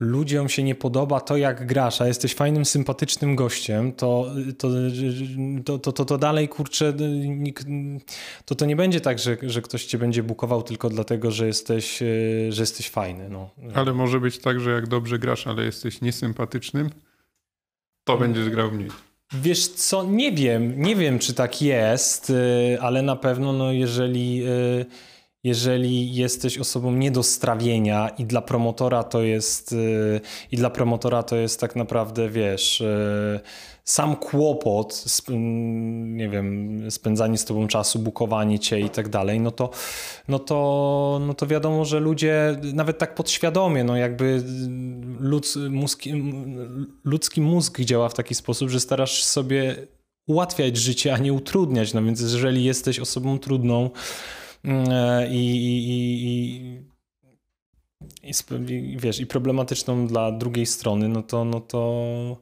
ludziom 0.01 0.49
się 0.49 0.62
nie 0.62 0.75
podoba 0.75 1.21
to, 1.21 1.37
jak 1.37 1.67
grasz, 1.67 2.01
a 2.01 2.07
jesteś 2.07 2.35
fajnym, 2.35 2.65
sympatycznym 2.65 3.37
gościem, 3.37 3.93
to, 3.93 4.31
to, 4.59 4.69
to, 5.65 5.79
to, 5.79 5.93
to, 5.93 6.05
to 6.05 6.19
dalej, 6.19 6.49
kurczę, 6.49 6.93
to 8.45 8.55
to 8.55 8.67
nie 8.67 8.77
będzie 8.77 9.01
tak, 9.01 9.19
że, 9.19 9.37
że 9.43 9.62
ktoś 9.62 9.85
cię 9.85 9.99
będzie 9.99 10.23
bukował 10.23 10.62
tylko 10.62 10.89
dlatego, 10.89 11.31
że 11.31 11.47
jesteś, 11.47 12.03
e, 12.03 12.07
że 12.53 12.62
jesteś 12.62 12.91
fajny. 12.91 13.29
No. 13.29 13.51
Ale 13.75 13.93
może 13.93 14.21
być 14.21 14.39
tak, 14.39 14.61
że 14.61 14.71
jak 14.71 14.89
dobrze 14.89 15.19
grasz, 15.19 15.47
ale 15.47 15.65
jesteś 15.65 16.01
niesympatycznym, 16.01 16.91
to 18.05 18.19
będziesz 18.19 18.51
grał 18.51 18.73
mniej. 18.73 18.91
Wiesz 19.35 19.69
co, 19.69 20.05
nie 20.05 20.33
wiem, 20.33 20.83
nie 20.83 20.97
wiem 20.97 21.19
czy 21.19 21.35
tak 21.35 21.62
jest, 21.62 22.31
e, 22.31 22.81
ale 22.81 23.03
na 23.03 23.17
pewno 23.17 23.53
no 23.53 23.73
jeżeli 23.73 24.43
e, 24.45 24.85
jeżeli 25.45 26.15
jesteś 26.15 26.59
osobą 26.59 26.93
nie 26.93 27.11
do 27.11 27.23
strawienia 27.23 28.09
i 28.19 28.25
dla 28.25 28.43
promotora 28.43 29.05
to 29.05 29.23
jest 29.23 29.73
y, 29.73 30.21
i 30.53 30.57
dla 30.57 30.71
promotora 30.71 31.23
to 31.23 31.37
jest 31.37 31.61
tak 31.61 31.77
naprawdę, 31.77 32.29
wiesz, 32.29 32.81
y, 32.81 33.41
sam 33.85 34.17
kłopot, 34.17 35.05
nie 36.03 36.29
wiem, 36.29 36.81
spędzanie 36.91 37.39
z 37.39 37.45
tobą 37.45 37.69
czasu, 37.69 37.99
bukowanie 37.99 38.59
cię 38.59 38.81
i 38.81 38.91
tak 38.91 39.09
dalej, 39.09 39.41
no 39.41 39.51
to, 39.51 39.71
no 40.29 40.39
to, 40.39 41.21
no 41.27 41.35
to 41.35 41.47
wiadomo, 41.47 41.85
że 41.85 42.01
ludzie 42.01 42.57
nawet 42.75 42.99
tak 42.99 43.15
podświadomie, 43.15 43.85
no 43.85 43.97
jakby 43.97 44.43
ludz, 45.21 45.59
ludzki 47.05 47.41
mózg 47.41 47.81
działa 47.81 48.09
w 48.09 48.15
taki 48.15 48.35
sposób, 48.35 48.71
że 48.71 48.81
starasz 48.81 49.25
sobie 49.25 49.77
ułatwiać 50.27 50.77
życie, 50.77 51.15
a 51.15 51.19
nie 51.19 51.33
utrudniać. 51.33 51.95
No 51.95 52.03
więc 52.03 52.21
jeżeli 52.21 52.65
jesteś 52.65 53.01
osobą 53.01 53.39
trudną, 53.39 53.91
E, 54.65 55.29
i, 55.29 55.57
i, 55.57 56.25
i, 56.25 56.83
i, 58.69 58.97
wiesz, 58.99 59.21
i 59.21 59.27
problematyczną 59.27 60.07
dla 60.07 60.33
drugiej 60.33 60.67
strony, 60.67 61.09
no 61.09 61.23
to, 61.23 61.45
no 61.45 61.61
to, 61.61 62.37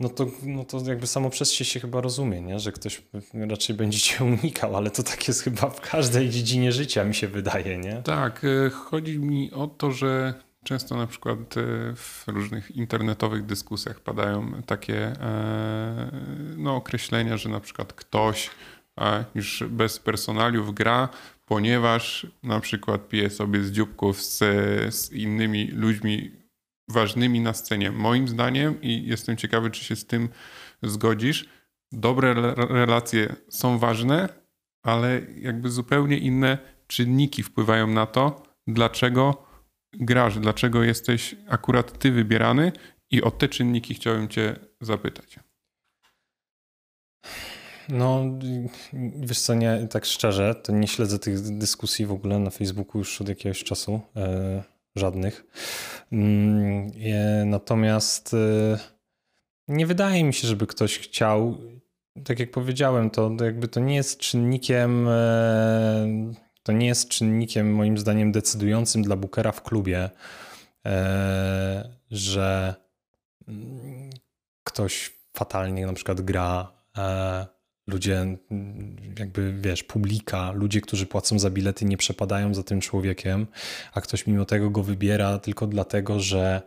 no 0.00 0.08
to, 0.08 0.26
no 0.42 0.64
to 0.64 0.80
jakby 0.86 1.06
samo 1.06 1.30
przez 1.30 1.52
się 1.52 1.64
się 1.64 1.80
chyba 1.80 2.00
rozumie, 2.00 2.40
nie? 2.40 2.58
że 2.58 2.72
ktoś 2.72 3.02
raczej 3.50 3.76
będzie 3.76 3.98
cię 3.98 4.24
unikał, 4.24 4.76
ale 4.76 4.90
to 4.90 5.02
tak 5.02 5.28
jest 5.28 5.42
chyba 5.42 5.70
w 5.70 5.80
każdej 5.80 6.30
dziedzinie 6.30 6.72
życia, 6.72 7.04
mi 7.04 7.14
się 7.14 7.28
wydaje, 7.28 7.78
nie? 7.78 8.02
Tak, 8.02 8.44
e, 8.44 8.70
chodzi 8.70 9.18
mi 9.18 9.52
o 9.52 9.66
to, 9.66 9.92
że 9.92 10.34
często 10.64 10.96
na 10.96 11.06
przykład 11.06 11.38
e, 11.38 11.62
w 11.96 12.24
różnych 12.26 12.70
internetowych 12.70 13.46
dyskusjach 13.46 14.00
padają 14.00 14.62
takie 14.66 15.12
no, 16.56 16.76
określenia, 16.76 17.36
że 17.36 17.48
na 17.48 17.60
przykład 17.60 17.92
ktoś 17.92 18.50
już 19.34 19.64
bez 19.68 19.98
personaliów 19.98 20.74
gra, 20.74 21.08
ponieważ 21.46 22.26
na 22.42 22.60
przykład 22.60 23.08
pije 23.08 23.30
sobie 23.30 23.64
z 23.64 23.70
dzióbków 23.70 24.22
z, 24.22 24.38
z 24.94 25.12
innymi 25.12 25.66
ludźmi 25.66 26.37
ważnymi 26.88 27.40
na 27.40 27.54
scenie. 27.54 27.90
Moim 27.92 28.28
zdaniem, 28.28 28.82
i 28.82 29.06
jestem 29.06 29.36
ciekawy, 29.36 29.70
czy 29.70 29.84
się 29.84 29.96
z 29.96 30.06
tym 30.06 30.28
zgodzisz, 30.82 31.48
dobre 31.92 32.34
relacje 32.54 33.36
są 33.48 33.78
ważne, 33.78 34.28
ale 34.82 35.20
jakby 35.36 35.70
zupełnie 35.70 36.18
inne 36.18 36.58
czynniki 36.86 37.42
wpływają 37.42 37.86
na 37.86 38.06
to, 38.06 38.42
dlaczego 38.66 39.46
grasz, 39.92 40.38
dlaczego 40.38 40.82
jesteś 40.82 41.36
akurat 41.48 41.98
ty 41.98 42.12
wybierany 42.12 42.72
i 43.10 43.22
o 43.22 43.30
te 43.30 43.48
czynniki 43.48 43.94
chciałem 43.94 44.28
cię 44.28 44.56
zapytać. 44.80 45.38
No, 47.88 48.24
wiesz 49.16 49.40
co, 49.40 49.54
nie, 49.54 49.88
tak 49.90 50.04
szczerze, 50.04 50.54
to 50.54 50.72
nie 50.72 50.88
śledzę 50.88 51.18
tych 51.18 51.58
dyskusji 51.58 52.06
w 52.06 52.12
ogóle 52.12 52.38
na 52.38 52.50
Facebooku 52.50 52.98
już 52.98 53.20
od 53.20 53.28
jakiegoś 53.28 53.64
czasu, 53.64 54.00
e, 54.16 54.62
żadnych. 54.96 55.44
Mm, 56.12 56.90
natomiast 57.50 58.34
e, 58.34 58.78
nie 59.68 59.86
wydaje 59.86 60.24
mi 60.24 60.34
się, 60.34 60.48
żeby 60.48 60.66
ktoś 60.66 60.98
chciał, 60.98 61.58
tak 62.24 62.38
jak 62.38 62.50
powiedziałem, 62.50 63.10
to, 63.10 63.36
jakby 63.44 63.68
to 63.68 63.80
nie 63.80 63.96
jest 63.96 64.18
czynnikiem, 64.18 65.08
e, 65.08 66.32
to 66.62 66.72
nie 66.72 66.86
jest 66.86 67.08
czynnikiem 67.08 67.74
moim 67.74 67.98
zdaniem 67.98 68.32
decydującym 68.32 69.02
dla 69.02 69.16
Bookera 69.16 69.52
w 69.52 69.62
klubie, 69.62 70.10
e, 70.86 71.98
że 72.10 72.74
mm, 73.48 74.10
ktoś 74.64 75.18
fatalnie 75.36 75.86
na 75.86 75.92
przykład 75.92 76.20
gra 76.20 76.72
ludzie, 77.88 78.26
jakby 79.18 79.52
wiesz, 79.60 79.84
publika, 79.84 80.52
ludzie, 80.52 80.80
którzy 80.80 81.06
płacą 81.06 81.38
za 81.38 81.50
bilety, 81.50 81.84
nie 81.84 81.96
przepadają 81.96 82.54
za 82.54 82.62
tym 82.62 82.80
człowiekiem, 82.80 83.46
a 83.92 84.00
ktoś 84.00 84.26
mimo 84.26 84.44
tego 84.44 84.70
go 84.70 84.82
wybiera 84.82 85.38
tylko 85.38 85.66
dlatego, 85.66 86.20
że, 86.20 86.62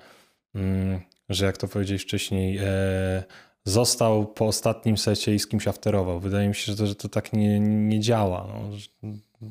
mm, 0.56 1.01
że 1.30 1.46
jak 1.46 1.58
to 1.58 1.68
powiedziałeś 1.68 2.01
wcześniej, 2.01 2.58
e, 2.58 3.24
został 3.66 4.25
po 4.25 4.48
ostatnim 4.48 4.98
secie 4.98 5.36
i 5.36 5.40
z 5.40 5.48
kimś 5.48 5.68
afterował. 5.68 6.20
Wydaje 6.20 6.48
mi 6.48 6.56
się, 6.56 6.72
że 6.72 6.78
to, 6.78 6.88
że 6.88 6.96
to 6.96 7.10
tak 7.10 7.34
nie, 7.34 7.60
nie 7.60 8.00
działa. 8.00 8.48
No. 8.48 8.78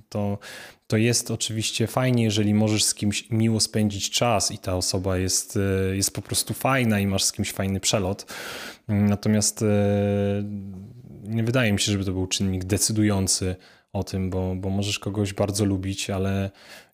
To, 0.08 0.38
to 0.86 0.96
jest 0.96 1.30
oczywiście 1.30 1.86
fajnie, 1.86 2.24
jeżeli 2.24 2.54
możesz 2.54 2.84
z 2.84 2.94
kimś 2.94 3.30
miło 3.30 3.60
spędzić 3.60 4.10
czas 4.10 4.50
i 4.52 4.58
ta 4.58 4.76
osoba 4.76 5.18
jest, 5.18 5.56
e, 5.56 5.96
jest 5.96 6.14
po 6.14 6.22
prostu 6.22 6.54
fajna 6.54 7.00
i 7.00 7.06
masz 7.06 7.24
z 7.24 7.32
kimś 7.32 7.52
fajny 7.52 7.80
przelot. 7.80 8.32
Natomiast 8.88 9.62
e, 9.62 9.66
nie 11.30 11.44
wydaje 11.44 11.72
mi 11.72 11.80
się, 11.80 11.92
żeby 11.92 12.04
to 12.04 12.12
był 12.12 12.26
czynnik 12.26 12.64
decydujący 12.64 13.56
o 13.92 14.04
tym, 14.04 14.30
bo, 14.30 14.54
bo 14.56 14.70
możesz 14.70 14.98
kogoś 14.98 15.32
bardzo 15.32 15.64
lubić, 15.64 16.10
ale 16.10 16.50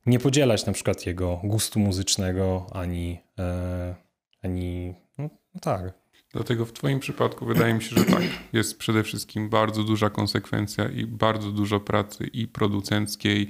nie 0.07 0.19
podzielać 0.19 0.66
na 0.66 0.73
przykład 0.73 1.07
jego 1.07 1.40
gustu 1.45 1.81
muzycznego 1.81 2.66
ani, 2.73 3.21
e, 3.38 3.95
ani 4.43 4.95
no, 5.19 5.31
no 5.55 5.61
tak. 5.61 5.93
Dlatego 6.33 6.66
w 6.66 6.73
Twoim 6.73 7.00
przypadku 7.00 7.47
wydaje 7.47 7.75
mi 7.75 7.83
się, 7.83 7.97
że 7.97 8.05
tak. 8.05 8.23
Jest 8.52 8.78
przede 8.78 9.02
wszystkim 9.02 9.49
bardzo 9.49 9.83
duża 9.83 10.11
konsekwencja 10.11 10.88
i 10.88 11.07
bardzo 11.07 11.52
dużo 11.52 11.81
pracy 11.81 12.26
i 12.26 12.49
producenckiej, 12.49 13.49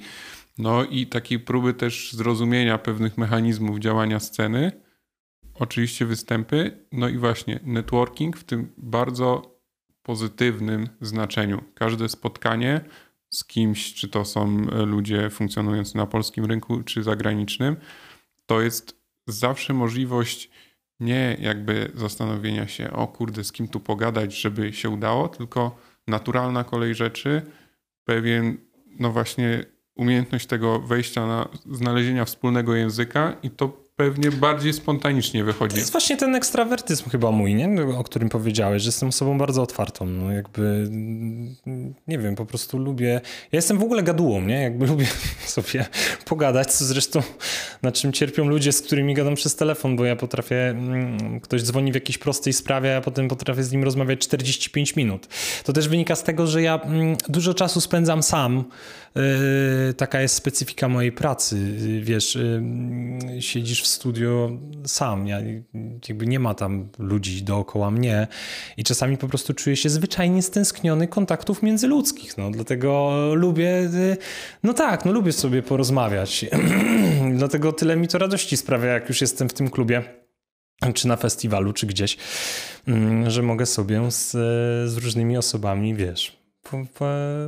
no 0.57 0.83
i 0.83 1.07
takiej 1.07 1.39
próby 1.39 1.73
też 1.73 2.13
zrozumienia 2.13 2.77
pewnych 2.77 3.17
mechanizmów 3.17 3.79
działania 3.79 4.19
sceny. 4.19 4.71
Oczywiście 5.53 6.05
występy, 6.05 6.85
no 6.91 7.09
i 7.09 7.17
właśnie 7.17 7.59
networking, 7.63 8.37
w 8.37 8.43
tym 8.43 8.73
bardzo 8.77 9.56
pozytywnym 10.07 10.89
znaczeniu. 11.01 11.63
Każde 11.73 12.09
spotkanie 12.09 12.81
z 13.29 13.45
kimś, 13.45 13.93
czy 13.93 14.07
to 14.07 14.25
są 14.25 14.57
ludzie 14.85 15.29
funkcjonujący 15.29 15.97
na 15.97 16.05
polskim 16.05 16.45
rynku, 16.45 16.83
czy 16.83 17.03
zagranicznym, 17.03 17.75
to 18.45 18.61
jest 18.61 19.01
zawsze 19.27 19.73
możliwość 19.73 20.49
nie 20.99 21.37
jakby 21.39 21.91
zastanowienia 21.95 22.67
się, 22.67 22.91
o 22.91 23.07
kurde, 23.07 23.43
z 23.43 23.51
kim 23.51 23.67
tu 23.67 23.79
pogadać, 23.79 24.41
żeby 24.41 24.73
się 24.73 24.89
udało, 24.89 25.29
tylko 25.29 25.77
naturalna 26.07 26.63
kolej 26.63 26.95
rzeczy, 26.95 27.41
pewien, 28.03 28.57
no 28.99 29.11
właśnie, 29.11 29.65
umiejętność 29.95 30.45
tego 30.45 30.79
wejścia 30.79 31.27
na 31.27 31.49
znalezienia 31.71 32.25
wspólnego 32.25 32.75
języka 32.75 33.35
i 33.43 33.49
to 33.49 33.86
pewnie 33.97 34.31
bardziej 34.31 34.73
spontanicznie 34.73 35.43
wychodzi. 35.43 35.73
To 35.73 35.79
jest 35.79 35.91
właśnie 35.91 36.17
ten 36.17 36.35
ekstrawertyzm 36.35 37.09
chyba 37.09 37.31
mój, 37.31 37.55
nie? 37.55 37.85
o 37.97 38.03
którym 38.03 38.29
powiedziałeś, 38.29 38.81
że 38.81 38.87
jestem 38.87 39.09
osobą 39.09 39.37
bardzo 39.37 39.61
otwartą. 39.61 40.05
No 40.05 40.31
jakby, 40.31 40.89
nie 42.07 42.19
wiem, 42.19 42.35
po 42.35 42.45
prostu 42.45 42.77
lubię... 42.77 43.21
Ja 43.51 43.57
jestem 43.57 43.77
w 43.77 43.83
ogóle 43.83 44.03
gadułą, 44.03 44.41
nie? 44.41 44.61
Jakby 44.61 44.87
lubię 44.91 45.05
sobie 45.45 45.85
pogadać, 46.25 46.71
co 46.71 46.85
zresztą 46.85 47.21
na 47.81 47.91
czym 47.91 48.13
cierpią 48.13 48.47
ludzie, 48.47 48.71
z 48.71 48.81
którymi 48.81 49.13
gadam 49.13 49.35
przez 49.35 49.55
telefon, 49.55 49.95
bo 49.95 50.05
ja 50.05 50.15
potrafię... 50.15 50.69
Mm, 50.69 51.39
ktoś 51.39 51.63
dzwoni 51.63 51.91
w 51.91 51.95
jakiejś 51.95 52.17
prostej 52.17 52.53
sprawie, 52.53 52.97
a 52.97 53.01
potem 53.01 53.27
potrafię 53.27 53.63
z 53.63 53.71
nim 53.71 53.83
rozmawiać 53.83 54.19
45 54.19 54.95
minut. 54.95 55.27
To 55.63 55.73
też 55.73 55.87
wynika 55.87 56.15
z 56.15 56.23
tego, 56.23 56.47
że 56.47 56.61
ja 56.61 56.81
mm, 56.83 57.17
dużo 57.29 57.53
czasu 57.53 57.81
spędzam 57.81 58.23
sam. 58.23 58.63
Yy, 59.17 59.93
taka 59.93 60.21
jest 60.21 60.35
specyfika 60.35 60.87
mojej 60.87 61.11
pracy. 61.11 61.75
Wiesz, 62.01 62.35
yy, 62.35 63.41
siedzisz 63.41 63.81
w 63.81 63.87
studio 63.87 64.51
sam. 64.85 65.27
Ja, 65.27 65.37
jakby 66.09 66.27
nie 66.27 66.39
ma 66.39 66.53
tam 66.53 66.89
ludzi 66.99 67.43
dookoła 67.43 67.91
mnie 67.91 68.27
i 68.77 68.83
czasami 68.83 69.17
po 69.17 69.27
prostu 69.27 69.53
czuję 69.53 69.75
się 69.75 69.89
zwyczajnie 69.89 70.41
stęskniony 70.41 71.07
kontaktów 71.07 71.63
międzyludzkich. 71.63 72.37
No, 72.37 72.51
dlatego 72.51 73.13
lubię, 73.35 73.89
no 74.63 74.73
tak, 74.73 75.05
no 75.05 75.11
lubię 75.11 75.31
sobie 75.31 75.63
porozmawiać. 75.63 76.45
dlatego 77.37 77.73
tyle 77.73 77.95
mi 77.95 78.07
to 78.07 78.17
radości 78.17 78.57
sprawia, 78.57 78.87
jak 78.87 79.09
już 79.09 79.21
jestem 79.21 79.49
w 79.49 79.53
tym 79.53 79.69
klubie 79.69 80.03
czy 80.93 81.07
na 81.07 81.15
festiwalu, 81.15 81.73
czy 81.73 81.87
gdzieś, 81.87 82.17
mm, 82.87 83.29
że 83.29 83.41
mogę 83.41 83.65
sobie 83.65 84.11
z, 84.11 84.31
z 84.91 84.97
różnymi 84.97 85.37
osobami, 85.37 85.95
wiesz, 85.95 86.37
po, 86.71 86.77
po, 86.93 87.05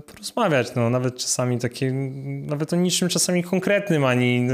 porozmawiać. 0.07 0.75
No, 0.75 0.89
nawet 0.89 1.17
czasami 1.17 1.59
takie, 1.59 1.91
nawet 2.45 2.73
o 2.73 2.75
niczym 2.75 3.09
czasami 3.09 3.43
konkretnym, 3.43 4.05
ani, 4.05 4.47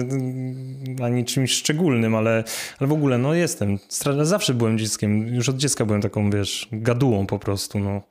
ani 1.04 1.26
czymś 1.26 1.54
szczególnym, 1.54 2.16
ale, 2.16 2.44
ale 2.80 2.88
w 2.88 2.94
ogóle 2.94 3.18
no 3.18 3.34
jestem. 3.34 3.80
Zawsze 4.22 4.54
byłem 4.54 4.78
dzieckiem, 4.78 5.28
już 5.28 5.50
od 5.50 5.58
dziecka 5.58 5.86
byłem 5.86 6.02
taką, 6.02 6.30
wiesz, 6.30 6.68
gadułą 6.72 7.26
po 7.26 7.40
prostu. 7.40 7.80
No. 7.80 8.02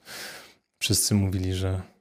Wszyscy 0.79 1.15
mówili, 1.15 1.55
że 1.55 1.94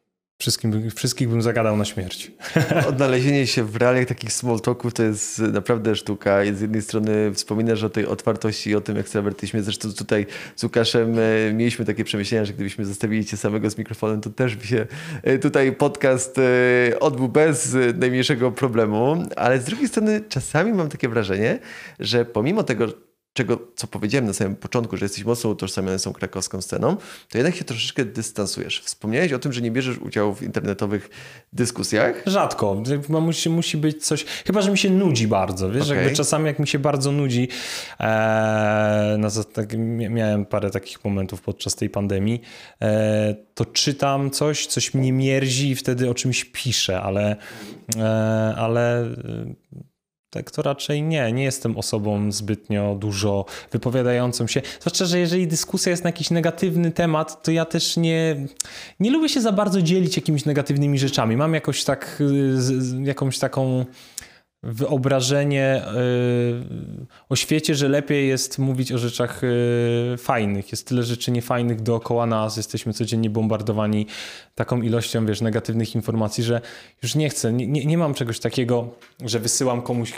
Wszystkim, 0.43 0.91
wszystkich 0.91 1.29
bym 1.29 1.41
zagadał 1.41 1.77
na 1.77 1.85
śmierć. 1.85 2.31
Odnalezienie 2.89 3.47
się 3.47 3.63
w 3.63 3.75
realiach 3.75 4.07
takich 4.07 4.33
small 4.33 4.59
talków 4.59 4.93
to 4.93 5.03
jest 5.03 5.39
naprawdę 5.39 5.95
sztuka. 5.95 6.39
Z 6.53 6.62
jednej 6.62 6.81
strony 6.81 7.33
wspominasz 7.33 7.83
o 7.83 7.89
tej 7.89 8.05
otwartości 8.05 8.69
i 8.69 8.75
o 8.75 8.81
tym 8.81 8.97
ekstrawertyzmie. 8.97 9.63
Zresztą 9.63 9.93
tutaj 9.93 10.25
z 10.55 10.63
Łukaszem 10.63 11.19
e, 11.19 11.53
mieliśmy 11.53 11.85
takie 11.85 12.03
przemyślenia, 12.03 12.45
że 12.45 12.53
gdybyśmy 12.53 12.85
zostawili 12.85 13.25
cię 13.25 13.38
samego 13.38 13.69
z 13.69 13.77
mikrofonem, 13.77 14.21
to 14.21 14.29
też 14.29 14.55
by 14.55 14.67
się 14.67 14.85
e, 15.23 15.39
tutaj 15.39 15.71
podcast 15.71 16.38
e, 16.38 17.00
odbył 17.00 17.27
bez 17.27 17.75
najmniejszego 17.95 18.51
problemu. 18.51 19.25
Ale 19.35 19.62
z 19.62 19.63
drugiej 19.63 19.88
strony 19.88 20.21
czasami 20.29 20.73
mam 20.73 20.89
takie 20.89 21.09
wrażenie, 21.09 21.59
że 22.00 22.25
pomimo 22.25 22.63
tego, 22.63 22.88
czego, 23.34 23.60
co 23.75 23.88
powiedziałem 23.88 24.25
na 24.25 24.34
samym 24.34 24.56
początku, 24.56 24.98
że 24.98 25.06
jesteś 25.06 25.24
mocno 25.24 25.50
utożsamiony 25.50 26.00
z 26.00 26.04
tą 26.04 26.13
krakowską 26.13 26.62
sceną, 26.62 26.98
to 27.30 27.38
jednak 27.38 27.56
się 27.56 27.63
troszeczkę 27.63 28.06
dystansujesz. 28.06 28.82
Wspomniałeś 28.82 29.34
o 29.34 29.40
tym, 29.40 29.54
że 29.54 29.62
nie 29.62 29.72
bierzesz 29.72 29.98
udziału 29.98 30.36
w 30.36 30.44
internetowych 30.44 31.10
dyskusjach. 31.54 32.24
Rzadko. 32.25 32.84
Musi, 33.10 33.50
musi 33.50 33.78
być 33.78 34.06
coś, 34.06 34.25
chyba, 34.46 34.62
że 34.62 34.72
mi 34.72 34.78
się 34.78 34.90
nudzi 34.90 35.28
bardzo. 35.28 35.72
Wiesz, 35.72 35.84
okay. 35.84 35.98
jakby 35.98 36.16
czasami 36.16 36.46
jak 36.46 36.60
mi 36.60 36.68
się 36.68 36.80
bardzo 36.80 37.12
nudzi, 37.12 37.48
e, 38.00 39.16
no, 39.20 39.30
tak, 39.54 39.78
miałem 40.10 40.46
parę 40.46 40.70
takich 40.70 41.06
momentów 41.06 41.42
podczas 41.42 41.75
tej 41.75 41.90
pandemii, 41.90 42.42
e, 42.82 43.36
to 43.54 43.66
czytam 43.66 44.32
coś, 44.32 44.68
coś 44.68 44.94
mnie 44.94 45.13
mierzi 45.13 45.70
i 45.70 45.75
wtedy 45.75 46.10
o 46.10 46.13
czymś 46.13 46.46
piszę, 46.46 47.02
ale, 47.02 47.36
e, 47.98 48.56
ale 48.58 49.06
tak 50.34 50.52
to 50.52 50.62
raczej 50.62 51.04
nie. 51.04 51.32
Nie 51.32 51.44
jestem 51.44 51.78
osobą 51.78 52.32
zbytnio 52.32 52.96
dużo 53.00 53.46
wypowiadającą 53.72 54.48
się. 54.48 54.62
Zwłaszcza, 54.80 55.06
że 55.06 55.20
jeżeli 55.20 55.48
dyskusja 55.48 55.90
jest 55.90 56.04
na 56.04 56.08
jakiś 56.08 56.30
negatywny 56.30 56.92
temat, 56.92 57.44
to 57.44 57.52
ja 57.52 57.66
też 57.66 57.98
nie, 57.98 58.36
nie 59.00 59.12
lubię 59.12 59.30
się 59.30 59.42
za 59.42 59.52
bardzo 59.52 59.82
dzielić 59.82 60.16
jakimiś 60.16 60.46
negatywnymi 60.46 61.00
rzeczami. 61.00 61.38
Mam 61.38 61.54
jakoś 61.54 61.84
tak, 61.84 62.24
jakąś 63.04 63.40
taką 63.40 63.86
wyobrażenie 64.63 65.82
y, 67.01 67.05
o 67.29 67.36
świecie, 67.36 67.75
że 67.75 67.89
lepiej 67.89 68.27
jest 68.27 68.60
mówić 68.60 68.91
o 68.91 68.98
rzeczach 68.98 69.43
y, 69.43 70.17
fajnych. 70.17 70.72
Jest 70.72 70.88
tyle 70.88 71.03
rzeczy 71.03 71.32
niefajnych 71.32 71.82
dookoła 71.82 72.25
nas, 72.25 72.58
jesteśmy 72.58 72.93
codziennie 72.93 73.29
bombardowani 73.29 74.08
taką 74.55 74.82
ilością, 74.82 75.25
wiesz, 75.25 75.41
negatywnych 75.41 75.96
informacji, 75.96 76.43
że 76.43 76.62
już 77.03 77.15
nie 77.15 77.29
chcę, 77.29 77.53
nie, 77.53 77.86
nie 77.86 77.98
mam 77.98 78.13
czegoś 78.13 78.39
takiego, 78.39 78.96
że 79.25 79.39
wysyłam 79.39 79.82
komuś 79.82 80.13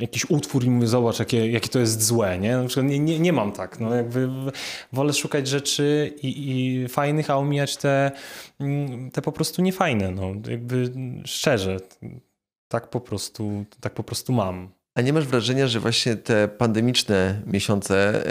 jakiś 0.00 0.30
utwór 0.30 0.64
i 0.64 0.70
mówię, 0.70 0.86
zobacz, 0.86 1.18
jakie, 1.18 1.50
jakie 1.50 1.68
to 1.68 1.78
jest 1.78 2.02
złe, 2.02 2.38
nie? 2.38 2.58
Nie, 2.82 2.98
nie, 2.98 3.18
nie 3.18 3.32
mam 3.32 3.52
tak, 3.52 3.80
no 3.80 3.94
jakby 3.94 4.28
wolę 4.92 5.12
szukać 5.12 5.48
rzeczy 5.48 6.14
i, 6.22 6.50
i 6.50 6.88
fajnych, 6.88 7.30
a 7.30 7.36
omijać 7.36 7.76
te, 7.76 8.10
mm, 8.60 9.10
te 9.10 9.22
po 9.22 9.32
prostu 9.32 9.62
niefajne, 9.62 10.10
no 10.10 10.32
jakby 10.50 10.92
szczerze 11.24 11.76
tak 12.68 12.90
po 12.90 13.00
prostu, 13.00 13.64
tak 13.80 13.94
po 13.94 14.04
prostu 14.04 14.32
mam. 14.32 14.68
A 14.94 15.00
nie 15.00 15.12
masz 15.12 15.26
wrażenia, 15.26 15.66
że 15.66 15.80
właśnie 15.80 16.16
te 16.16 16.48
pandemiczne 16.48 17.42
miesiące 17.46 18.24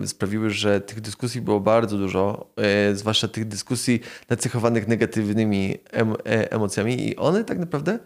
yy, 0.00 0.06
sprawiły, 0.06 0.50
że 0.50 0.80
tych 0.80 1.00
dyskusji 1.00 1.40
było 1.40 1.60
bardzo 1.60 1.98
dużo, 1.98 2.50
yy, 2.88 2.96
zwłaszcza 2.96 3.28
tych 3.28 3.48
dyskusji 3.48 4.00
nacechowanych 4.28 4.88
negatywnymi 4.88 5.78
e, 6.26 6.52
emocjami 6.52 7.08
i 7.08 7.16
one 7.16 7.44
tak 7.44 7.58
naprawdę, 7.58 7.98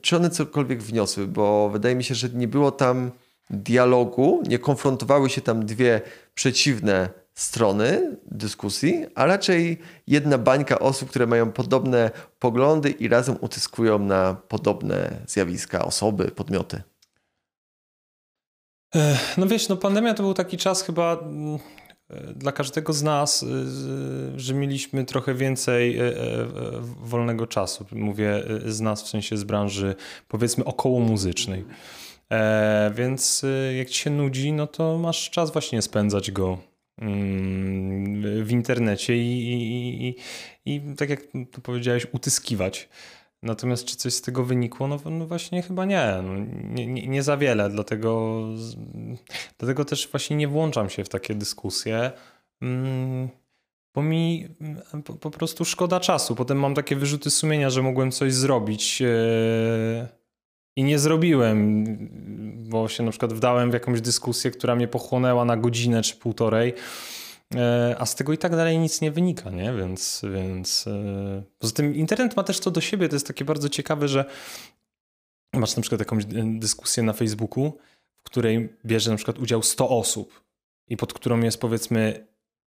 czy 0.00 0.16
one 0.16 0.30
cokolwiek 0.30 0.82
wniosły? 0.82 1.26
Bo 1.26 1.70
wydaje 1.70 1.94
mi 1.94 2.04
się, 2.04 2.14
że 2.14 2.28
nie 2.28 2.48
było 2.48 2.70
tam 2.70 3.10
dialogu, 3.50 4.42
nie 4.48 4.58
konfrontowały 4.58 5.30
się 5.30 5.40
tam 5.40 5.66
dwie 5.66 6.00
przeciwne 6.34 7.08
strony 7.34 8.16
dyskusji, 8.26 9.06
a 9.14 9.26
raczej 9.26 9.78
jedna 10.06 10.38
bańka 10.38 10.78
osób, 10.78 11.10
które 11.10 11.26
mają 11.26 11.52
podobne 11.52 12.10
poglądy 12.38 12.90
i 12.90 13.08
razem 13.08 13.36
utyskują 13.40 13.98
na 13.98 14.36
podobne 14.48 15.10
zjawiska, 15.26 15.84
osoby, 15.84 16.30
podmioty. 16.30 16.82
No 19.36 19.46
wiesz, 19.46 19.68
no 19.68 19.76
pandemia 19.76 20.14
to 20.14 20.22
był 20.22 20.34
taki 20.34 20.56
czas 20.56 20.82
chyba 20.82 21.18
mm, 21.22 21.58
dla 22.36 22.52
każdego 22.52 22.92
z 22.92 23.02
nas, 23.02 23.42
y, 23.42 23.46
że 24.36 24.54
mieliśmy 24.54 25.04
trochę 25.04 25.34
więcej 25.34 26.00
y, 26.00 26.02
y, 26.02 26.14
wolnego 26.80 27.46
czasu. 27.46 27.86
Mówię 27.92 28.42
z 28.66 28.80
nas 28.80 29.02
w 29.02 29.08
sensie 29.08 29.36
z 29.36 29.44
branży 29.44 29.94
powiedzmy 30.28 30.64
około 30.64 31.00
muzycznej. 31.00 31.64
E, 32.30 32.92
więc 32.94 33.44
jak 33.78 33.88
ci 33.88 33.98
się 33.98 34.10
nudzi, 34.10 34.52
no 34.52 34.66
to 34.66 34.98
masz 34.98 35.30
czas 35.30 35.52
właśnie 35.52 35.82
spędzać 35.82 36.30
go 36.30 36.71
w 38.42 38.48
internecie 38.50 39.16
i, 39.16 39.52
i, 39.52 40.08
i, 40.08 40.74
i 40.74 40.96
tak 40.96 41.10
jak 41.10 41.20
tu 41.50 41.60
powiedziałeś, 41.60 42.06
utyskiwać. 42.12 42.88
Natomiast 43.42 43.84
czy 43.84 43.96
coś 43.96 44.14
z 44.14 44.22
tego 44.22 44.44
wynikło? 44.44 44.88
No, 44.88 44.98
no 45.04 45.26
właśnie 45.26 45.62
chyba 45.62 45.84
nie. 45.84 46.14
No, 46.22 46.34
nie, 46.74 46.86
nie. 46.86 47.06
nie, 47.06 47.22
za 47.22 47.36
wiele, 47.36 47.70
dlatego, 47.70 48.42
dlatego 49.58 49.84
też 49.84 50.08
właśnie 50.08 50.36
nie 50.36 50.48
włączam 50.48 50.90
się 50.90 51.04
w 51.04 51.08
takie 51.08 51.34
dyskusje, 51.34 52.12
mm, 52.62 53.28
bo 53.94 54.02
mi 54.02 54.48
po, 55.04 55.14
po 55.14 55.30
prostu 55.30 55.64
szkoda 55.64 56.00
czasu. 56.00 56.34
Potem 56.34 56.58
mam 56.58 56.74
takie 56.74 56.96
wyrzuty 56.96 57.30
sumienia, 57.30 57.70
że 57.70 57.82
mogłem 57.82 58.10
coś 58.10 58.34
zrobić 58.34 59.02
e, 59.02 60.08
i 60.76 60.84
nie 60.84 60.98
zrobiłem, 60.98 61.86
bo 62.68 62.88
się 62.88 63.02
na 63.02 63.10
przykład 63.10 63.32
wdałem 63.32 63.70
w 63.70 63.74
jakąś 63.74 64.00
dyskusję, 64.00 64.50
która 64.50 64.76
mnie 64.76 64.88
pochłonęła 64.88 65.44
na 65.44 65.56
godzinę 65.56 66.02
czy 66.02 66.16
półtorej, 66.16 66.74
e, 67.54 67.96
a 67.98 68.06
z 68.06 68.14
tego 68.14 68.32
i 68.32 68.38
tak 68.38 68.52
dalej 68.52 68.78
nic 68.78 69.00
nie 69.00 69.10
wynika, 69.10 69.50
nie? 69.50 69.72
Więc, 69.72 70.22
więc 70.34 70.86
e, 70.86 71.42
poza 71.58 71.72
tym 71.72 71.94
internet 71.94 72.36
ma 72.36 72.42
też 72.42 72.60
to 72.60 72.70
do 72.70 72.80
siebie, 72.80 73.08
to 73.08 73.16
jest 73.16 73.26
takie 73.26 73.44
bardzo 73.44 73.68
ciekawe, 73.68 74.08
że 74.08 74.24
masz 75.52 75.76
na 75.76 75.82
przykład 75.82 76.00
jakąś 76.00 76.24
dyskusję 76.44 77.02
na 77.02 77.12
Facebooku, 77.12 77.78
w 78.18 78.22
której 78.22 78.68
bierze 78.84 79.10
na 79.10 79.16
przykład 79.16 79.38
udział 79.38 79.62
100 79.62 79.88
osób 79.88 80.42
i 80.88 80.96
pod 80.96 81.12
którą 81.12 81.40
jest 81.40 81.60
powiedzmy 81.60 82.26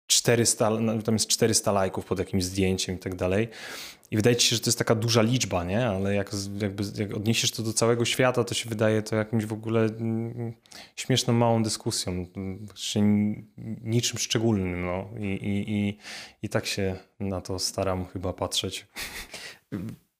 400, 0.06 0.70
tam 1.04 1.14
jest 1.14 1.26
400 1.26 1.72
lajków 1.72 2.04
pod 2.04 2.18
jakimś 2.18 2.44
zdjęciem 2.44 2.96
i 2.96 2.98
tak 2.98 3.14
dalej. 3.14 3.48
I 4.10 4.16
wydaje 4.16 4.36
ci 4.36 4.48
się, 4.48 4.56
że 4.56 4.62
to 4.62 4.68
jest 4.68 4.78
taka 4.78 4.94
duża 4.94 5.22
liczba, 5.22 5.64
nie? 5.64 5.86
Ale 5.86 6.14
jak, 6.14 6.30
jakby, 6.62 6.84
jak 6.96 7.14
odniesiesz 7.14 7.50
to 7.50 7.62
do 7.62 7.72
całego 7.72 8.04
świata, 8.04 8.44
to 8.44 8.54
się 8.54 8.68
wydaje 8.68 9.02
to 9.02 9.16
jakimś 9.16 9.44
w 9.44 9.52
ogóle 9.52 9.80
mm, 9.80 10.52
śmieszną, 10.96 11.34
małą 11.34 11.62
dyskusją. 11.62 12.26
Niczym 13.82 14.18
szczególnym, 14.18 14.84
no. 14.84 15.08
I, 15.18 15.24
i, 15.24 15.72
i, 15.72 15.98
I 16.42 16.48
tak 16.48 16.66
się 16.66 16.96
na 17.20 17.40
to 17.40 17.58
staram 17.58 18.06
chyba 18.06 18.32
patrzeć. 18.32 18.86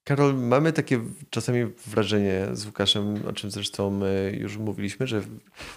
Karol, 0.05 0.35
mamy 0.35 0.73
takie 0.73 1.01
czasami 1.31 1.65
wrażenie 1.87 2.47
z 2.53 2.67
Łukaszem, 2.67 3.27
o 3.27 3.33
czym 3.33 3.51
zresztą 3.51 4.01
już 4.33 4.57
mówiliśmy, 4.57 5.07
że 5.07 5.23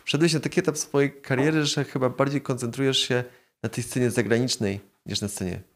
wszedłeś 0.05 0.33
na 0.33 0.39
taki 0.39 0.59
etap 0.59 0.77
swojej 0.77 1.21
kariery, 1.21 1.65
że 1.65 1.83
chyba 1.83 2.09
bardziej 2.09 2.41
koncentrujesz 2.41 2.97
się 2.97 3.23
na 3.63 3.69
tej 3.69 3.83
scenie 3.83 4.11
zagranicznej 4.11 4.79
niż 5.05 5.21
na 5.21 5.27
scenie 5.27 5.72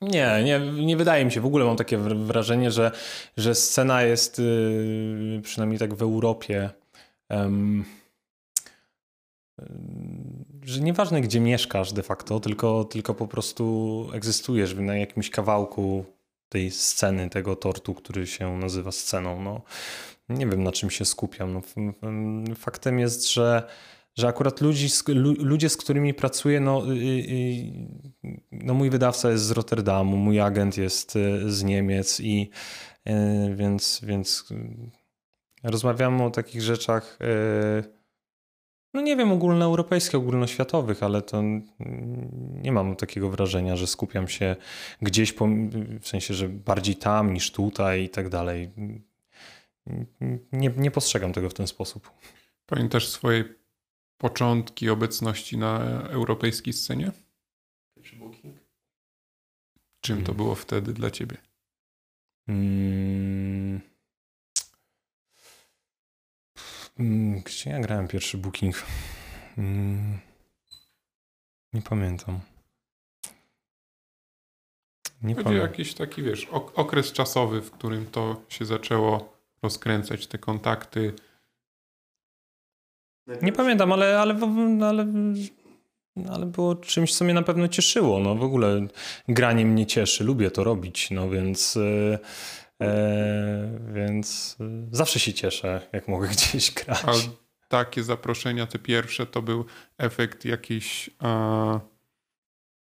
Nie, 0.00 0.42
nie, 0.44 0.60
nie 0.86 0.96
wydaje 0.96 1.24
mi 1.24 1.32
się. 1.32 1.40
W 1.40 1.46
ogóle 1.46 1.64
mam 1.64 1.76
takie 1.76 1.98
wrażenie, 1.98 2.70
że, 2.70 2.90
że 3.36 3.54
scena 3.54 4.02
jest 4.02 4.38
yy, 4.38 5.40
przynajmniej 5.42 5.78
tak 5.78 5.94
w 5.94 6.02
Europie. 6.02 6.70
Yy, 7.30 7.36
że 10.64 10.80
nieważne 10.80 11.20
gdzie 11.20 11.40
mieszkasz 11.40 11.92
de 11.92 12.02
facto, 12.02 12.40
tylko, 12.40 12.84
tylko 12.84 13.14
po 13.14 13.28
prostu 13.28 14.06
egzystujesz 14.12 14.74
na 14.74 14.96
jakimś 14.96 15.30
kawałku 15.30 16.04
tej 16.48 16.70
sceny, 16.70 17.30
tego 17.30 17.56
tortu, 17.56 17.94
który 17.94 18.26
się 18.26 18.56
nazywa 18.56 18.92
sceną. 18.92 19.42
No, 19.42 19.60
nie 20.28 20.46
wiem 20.46 20.62
na 20.62 20.72
czym 20.72 20.90
się 20.90 21.04
skupiam. 21.04 21.52
No, 21.52 21.60
faktem 22.54 22.98
jest, 22.98 23.32
że 23.32 23.68
że 24.16 24.28
akurat 24.28 24.60
ludzi, 24.60 24.88
ludzie, 25.38 25.68
z 25.68 25.76
którymi 25.76 26.14
pracuję, 26.14 26.60
no, 26.60 26.92
y, 26.92 26.96
y, 26.96 28.34
no 28.52 28.74
mój 28.74 28.90
wydawca 28.90 29.30
jest 29.30 29.44
z 29.44 29.50
Rotterdamu, 29.50 30.16
mój 30.16 30.40
agent 30.40 30.76
jest 30.76 31.16
y, 31.16 31.52
z 31.52 31.64
Niemiec 31.64 32.20
i 32.20 32.50
więc, 33.56 34.00
więc 34.02 34.48
rozmawiamy 35.62 36.24
o 36.24 36.30
takich 36.30 36.62
rzeczach 36.62 37.18
no 38.96 39.02
nie 39.02 39.16
wiem, 39.16 39.32
ogólnoeuropejskich, 39.32 40.14
ogólnoświatowych, 40.14 41.02
ale 41.02 41.22
to 41.22 41.42
nie 42.62 42.72
mam 42.72 42.96
takiego 42.96 43.30
wrażenia, 43.30 43.76
że 43.76 43.86
skupiam 43.86 44.28
się 44.28 44.56
gdzieś, 45.02 45.32
po, 45.32 45.48
w 46.00 46.08
sensie, 46.08 46.34
że 46.34 46.48
bardziej 46.48 46.96
tam 46.96 47.32
niż 47.32 47.52
tutaj 47.52 48.02
i 48.02 48.08
tak 48.08 48.28
dalej. 48.28 48.70
Nie, 50.52 50.70
nie 50.76 50.90
postrzegam 50.90 51.32
tego 51.32 51.50
w 51.50 51.54
ten 51.54 51.66
sposób. 51.66 52.10
Pamiętasz 52.66 53.08
swoje 53.08 53.44
początki 54.18 54.90
obecności 54.90 55.58
na 55.58 55.78
europejskiej 56.08 56.72
scenie? 56.72 57.12
Czym 60.00 60.16
to 60.18 60.24
Hmm. 60.26 60.36
było 60.36 60.54
wtedy 60.54 60.92
dla 60.92 61.10
ciebie? 61.10 61.36
Mm. 62.48 63.80
Mm, 66.98 67.40
Gdzie 67.40 67.70
ja 67.70 67.80
grałem 67.80 68.08
pierwszy 68.08 68.38
booking? 68.38 68.82
Mm. 69.58 70.18
Nie 71.72 71.82
pamiętam. 71.82 72.40
Nie 75.22 75.34
Chodzi 75.34 75.40
o 75.40 75.44
pamiętam. 75.44 75.70
jakiś 75.70 75.94
taki, 75.94 76.22
wiesz, 76.22 76.44
ok- 76.50 76.72
okres 76.78 77.12
czasowy, 77.12 77.60
w 77.62 77.70
którym 77.70 78.06
to 78.06 78.42
się 78.48 78.64
zaczęło 78.64 79.36
rozkręcać, 79.62 80.26
te 80.26 80.38
kontakty. 80.38 81.14
Nie 83.42 83.52
pamiętam, 83.52 83.92
ale, 83.92 84.20
ale, 84.20 84.36
ale, 84.82 85.06
ale 86.30 86.46
było 86.46 86.74
czymś, 86.74 87.14
co 87.14 87.24
mnie 87.24 87.34
na 87.34 87.42
pewno 87.42 87.68
cieszyło. 87.68 88.18
No 88.18 88.34
w 88.34 88.42
ogóle 88.42 88.86
granie 89.28 89.64
mnie 89.64 89.86
cieszy, 89.86 90.24
lubię 90.24 90.50
to 90.50 90.64
robić, 90.64 91.10
no 91.10 91.30
więc, 91.30 91.76
e, 91.76 92.18
e, 92.86 93.78
więc 93.94 94.56
e, 94.60 94.88
zawsze 94.90 95.18
się 95.18 95.32
cieszę, 95.32 95.80
jak 95.92 96.08
mogę 96.08 96.28
gdzieś 96.36 96.72
grać. 96.72 97.04
A 97.06 97.12
takie 97.68 98.02
zaproszenia, 98.02 98.66
te 98.66 98.78
pierwsze, 98.78 99.26
to 99.26 99.42
był 99.42 99.64
efekt 99.98 100.44
jakiejś 100.44 101.10
a, 101.18 101.80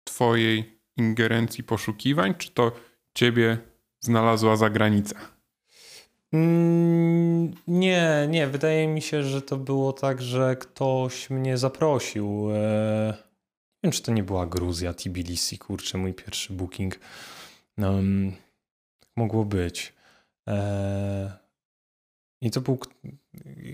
twojej 0.04 0.80
ingerencji 0.98 1.64
poszukiwań, 1.64 2.36
czy 2.38 2.52
to 2.52 2.72
ciebie 3.14 3.58
znalazła 4.00 4.56
zagranica? 4.56 5.33
Mm, 6.34 7.52
Nie, 7.68 8.28
nie. 8.30 8.48
Wydaje 8.48 8.88
mi 8.88 9.02
się, 9.02 9.24
że 9.24 9.42
to 9.42 9.58
było 9.58 9.94
tak, 9.94 10.22
że 10.22 10.56
ktoś 10.56 11.30
mnie 11.30 11.58
zaprosił. 11.58 12.48
E, 12.52 13.14
Nie 13.84 13.88
wiem, 13.88 13.92
czy 13.92 14.04
to 14.04 14.12
nie 14.12 14.24
była 14.24 14.46
Gruzja, 14.46 14.94
Tbilisi, 14.94 15.58
kurczę, 15.58 15.98
mój 15.98 16.14
pierwszy 16.14 16.54
booking. 16.54 17.00
Um, 17.78 18.34
mogło 19.16 19.46
być. 19.46 19.94
E, 20.50 21.38
I 22.42 22.52
to 22.52 22.62
był. 22.62 22.78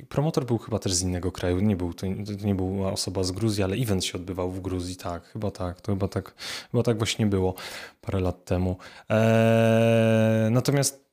Promotor 0.10 0.46
był 0.46 0.58
chyba 0.58 0.80
też 0.80 0.94
z 0.94 1.02
innego 1.02 1.32
kraju. 1.32 1.60
Nie, 1.60 1.76
był, 1.76 1.94
to, 1.94 2.08
to 2.40 2.46
nie 2.46 2.56
była 2.56 2.92
osoba 2.92 3.24
z 3.24 3.32
Gruzji, 3.32 3.64
ale 3.64 3.76
event 3.76 4.06
się 4.06 4.18
odbywał 4.18 4.52
w 4.52 4.62
Gruzji. 4.62 4.96
Tak, 4.96 5.24
chyba 5.24 5.52
tak. 5.52 5.82
To 5.82 5.92
chyba 5.92 6.08
tak, 6.08 6.36
chyba 6.72 6.84
tak 6.84 6.98
właśnie 6.98 7.26
było 7.26 7.54
parę 8.02 8.20
lat 8.20 8.46
temu. 8.46 8.78
E, 9.10 10.50
natomiast 10.52 11.09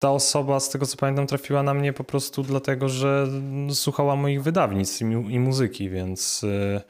ta 0.00 0.10
osoba, 0.10 0.60
z 0.60 0.70
tego 0.70 0.86
co 0.86 0.96
pamiętam, 0.96 1.26
trafiła 1.26 1.62
na 1.62 1.74
mnie 1.74 1.92
po 1.92 2.04
prostu 2.04 2.42
dlatego, 2.42 2.88
że 2.88 3.26
słuchała 3.70 4.16
moich 4.16 4.42
wydawnictw 4.42 5.00
i, 5.00 5.04
mu- 5.04 5.28
i 5.28 5.38
muzyki, 5.38 5.90
więc, 5.90 6.44
e, 6.44 6.80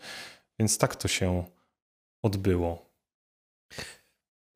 więc 0.58 0.78
tak 0.78 0.96
to 0.96 1.08
się 1.08 1.44
odbyło. 2.22 2.90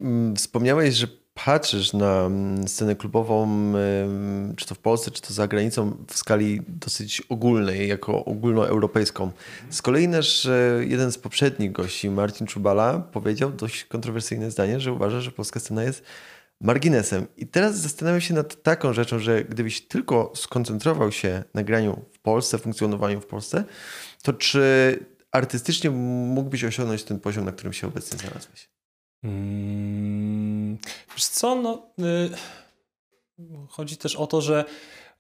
Mm, 0.01 0.37
Wspomniałeś, 0.37 0.95
że 0.95 1.07
patrzysz 1.45 1.93
na 1.93 2.21
mm, 2.21 2.69
scenę 2.69 2.97
klubową, 2.97 3.45
ym, 3.45 4.55
czy 4.57 4.67
to 4.67 4.75
w 4.75 4.79
Polsce, 4.79 5.11
czy 5.11 5.23
to 5.23 5.35
za 5.35 5.49
granicą, 5.49 5.97
w 6.09 6.17
skali 6.17 6.61
dosyć 6.69 7.21
ogólnej, 7.29 7.89
jako 7.89 8.25
ogólnoeuropejską. 8.25 9.31
Z 9.71 9.83
kolei 9.83 10.09
nasz 10.09 10.47
e, 10.47 10.81
jeden 10.87 11.13
z 11.13 11.19
poprzednich 11.19 11.73
gości, 11.73 12.11
Marcin 12.11 12.47
Czubala, 12.47 12.99
powiedział 12.99 13.51
dość 13.51 13.85
kontrowersyjne 13.85 14.51
zdanie, 14.51 14.81
że 14.81 14.93
uważa, 14.93 15.21
że 15.21 15.31
polska 15.31 15.61
scena 15.61 15.83
jest 15.85 16.03
marginesem. 16.65 17.27
I 17.37 17.47
teraz 17.47 17.77
zastanawiam 17.77 18.21
się 18.21 18.35
nad 18.35 18.63
taką 18.63 18.93
rzeczą, 18.93 19.19
że 19.19 19.45
gdybyś 19.45 19.81
tylko 19.81 20.33
skoncentrował 20.35 21.13
się 21.13 21.45
na 21.55 21.63
graniu 21.63 22.05
w 22.13 22.19
Polsce, 22.19 22.59
funkcjonowaniu 22.59 23.21
w 23.21 23.27
Polsce, 23.27 23.65
to 24.23 24.33
czy 24.33 24.99
artystycznie 25.33 25.91
mógłbyś 25.91 26.65
osiągnąć 26.65 27.05
ten 27.05 27.21
poziom, 27.21 27.45
na 27.45 27.53
którym 27.53 27.73
się 27.73 27.87
obecnie 27.87 28.19
znalazłeś? 28.19 28.69
Mm, 29.25 30.79
Wiesz 31.15 31.27
co, 31.27 31.55
no, 31.55 31.87
y, 32.01 32.31
chodzi 33.69 33.97
też 33.97 34.17
o 34.17 34.27
to, 34.27 34.41
że 34.41 34.65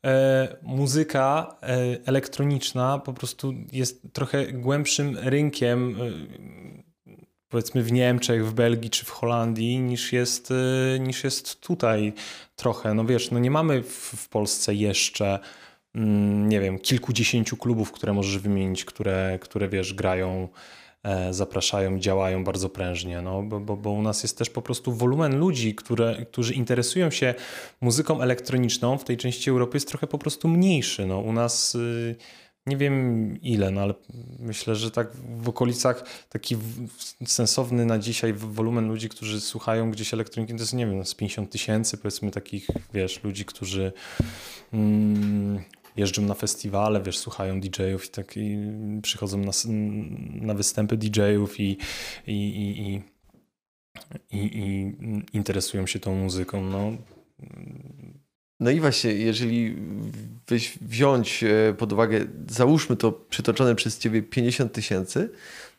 e, 0.05 0.57
muzyka 0.63 1.57
e, 1.63 1.67
elektroniczna 2.07 2.99
po 2.99 3.13
prostu 3.13 3.55
jest 3.73 4.03
trochę 4.13 4.53
głębszym 4.53 5.19
rynkiem, 5.19 6.01
y, 6.01 6.84
powiedzmy 7.55 7.83
w 7.83 7.93
Niemczech, 7.93 8.47
w 8.47 8.53
Belgii 8.53 8.91
czy 8.91 9.05
w 9.05 9.11
Holandii, 9.11 9.79
niż 9.79 10.13
jest, 10.13 10.51
y, 10.51 11.01
niż 11.01 11.25
jest 11.25 11.61
tutaj 11.61 12.13
trochę. 12.57 12.95
No 12.95 13.05
wiesz, 13.05 13.31
no 13.31 13.39
nie 13.39 13.51
mamy 13.51 13.83
w, 13.83 14.29
Polsce 14.29 14.75
jeszcze 14.75 15.39
mm, 15.95 16.49
nie 16.49 16.61
wiem, 16.61 16.79
kilkudziesięciu 16.79 17.57
klubów, 17.57 17.93
które 17.93 18.13
możesz 18.13 18.39
wymienić, 18.39 18.85
które, 18.85 19.39
które 19.43 19.69
wiesz, 19.69 19.95
grają 19.95 20.49
e, 21.03 21.35
zapraszają, 21.35 21.99
działają 21.99 22.45
bardzo 22.45 22.69
prężnie, 22.69 23.23
no, 23.23 23.43
bo, 23.43 23.61
bo, 23.61 23.77
bo 23.77 23.91
u 23.91 24.03
nas 24.03 24.23
jest 24.23 24.39
też 24.39 24.51
po 24.51 24.63
prostu 24.63 24.93
wolumen 24.93 25.39
ludzi, 25.39 25.75
które, 25.75 26.27
którzy 26.31 26.55
interesują 26.55 27.11
się 27.11 27.35
muzyką 27.81 28.21
elektroniczną 28.21 28.99
w 28.99 29.05
tej 29.05 29.17
części 29.17 29.51
Europy 29.51 29.77
jest 29.77 29.89
trochę 29.89 30.07
po 30.07 30.19
prostu 30.19 30.49
mniejszy. 30.49 31.07
No, 31.07 31.19
u 31.19 31.33
nas 31.33 31.75
y, 31.75 32.17
nie 32.67 32.77
wiem 32.77 33.39
ile, 33.43 33.71
no, 33.71 33.81
ale 33.81 33.95
myślę, 34.39 34.77
że 34.77 34.91
tak 34.91 35.17
w 35.17 35.49
okolicach 35.49 36.05
taki 36.29 36.57
sensowny 37.27 37.87
na 37.87 37.99
dzisiaj 37.99 38.33
wolumen 38.33 38.89
ludzi, 38.89 39.09
którzy 39.09 39.41
słuchają 39.41 39.91
gdzieś 39.91 40.15
elektroniki, 40.15 40.55
to 40.55 40.61
jest 40.61 40.75
nie 40.75 40.87
wiem, 40.87 41.05
z 41.05 41.15
50 41.15 41.51
tysięcy 41.51 41.99
powiedzmy 41.99 42.31
takich, 42.31 42.67
wiesz, 42.95 43.25
ludzi, 43.25 43.45
którzy 43.45 43.93
mm, 44.73 45.61
jeżdżą 45.97 46.23
na 46.23 46.35
festiwale, 46.35 47.03
wiesz, 47.03 47.19
słuchają 47.19 47.61
DJ-ów 47.61 48.07
i 48.07 48.09
tak 48.09 48.37
i 48.37 48.59
przychodzą 49.03 49.39
na, 49.39 49.53
na 50.41 50.55
występy 50.55 50.97
DJ-ów 50.97 51.61
i, 51.61 51.79
i, 52.27 52.33
i, 52.33 53.03
i, 54.31 54.39
i 54.39 54.93
interesują 55.33 55.87
się 55.87 56.01
tą 56.01 56.15
muzyką. 56.15 56.65
No. 56.65 56.93
No 58.61 58.71
i 58.71 58.81
właśnie, 58.81 59.13
jeżeli 59.13 59.77
wziąć 60.81 61.45
e, 61.45 61.75
pod 61.79 61.93
uwagę, 61.93 62.27
załóżmy 62.49 62.97
to 62.97 63.13
przytoczone 63.13 63.75
przez 63.75 63.99
ciebie 63.99 64.23
50 64.23 64.73
tysięcy, 64.73 65.31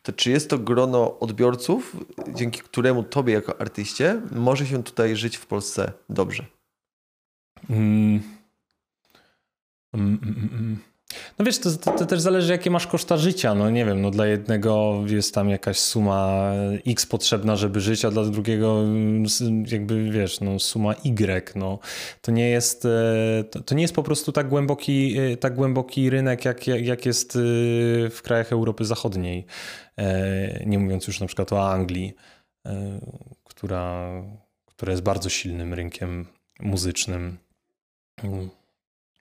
to 0.02 0.12
czy 0.12 0.30
jest 0.30 0.50
to 0.50 0.58
grono 0.58 1.18
odbiorców, 1.18 1.96
dzięki 2.34 2.60
któremu 2.60 3.02
tobie 3.02 3.32
jako 3.34 3.60
artyście 3.60 4.22
może 4.32 4.66
się 4.66 4.82
tutaj 4.82 5.16
żyć 5.16 5.36
w 5.36 5.46
Polsce 5.46 5.92
dobrze? 6.08 6.46
Mm. 7.70 8.20
Mm, 9.94 10.18
mm, 10.22 10.34
mm, 10.38 10.48
mm. 10.52 10.95
No 11.38 11.44
wiesz, 11.44 11.58
to, 11.58 11.70
to, 11.70 11.92
to 11.92 12.06
też 12.06 12.20
zależy, 12.20 12.52
jakie 12.52 12.70
masz 12.70 12.86
koszta 12.86 13.16
życia. 13.16 13.54
No 13.54 13.70
nie 13.70 13.84
wiem, 13.84 14.02
no 14.02 14.10
dla 14.10 14.26
jednego 14.26 15.02
jest 15.06 15.34
tam 15.34 15.48
jakaś 15.48 15.78
suma 15.78 16.52
X 16.86 17.06
potrzebna, 17.06 17.56
żeby 17.56 17.80
żyć, 17.80 18.04
a 18.04 18.10
dla 18.10 18.24
drugiego 18.24 18.82
mm, 18.82 19.24
jakby 19.66 20.10
wiesz, 20.10 20.40
no 20.40 20.58
suma 20.58 20.94
Y. 21.04 21.52
No. 21.54 21.78
To, 22.20 22.32
nie 22.32 22.50
jest, 22.50 22.84
e, 22.84 23.44
to, 23.50 23.60
to 23.60 23.74
nie 23.74 23.82
jest 23.82 23.94
po 23.94 24.02
prostu 24.02 24.32
tak 24.32 24.48
głęboki, 24.48 25.18
e, 25.18 25.36
tak 25.36 25.54
głęboki 25.54 26.10
rynek, 26.10 26.44
jak, 26.44 26.66
jak 26.66 27.06
jest 27.06 27.36
e, 27.36 27.40
w 28.10 28.20
krajach 28.22 28.52
Europy 28.52 28.84
Zachodniej. 28.84 29.46
Nie 30.66 30.78
mówiąc 30.78 31.06
już 31.06 31.20
na 31.20 31.26
przykład 31.26 31.52
o 31.52 31.70
Anglii, 31.70 32.14
która, 33.44 34.10
która 34.66 34.92
jest 34.92 35.02
bardzo 35.02 35.28
silnym 35.28 35.74
rynkiem 35.74 36.26
muzycznym. 36.60 37.38
Mm. 38.24 38.50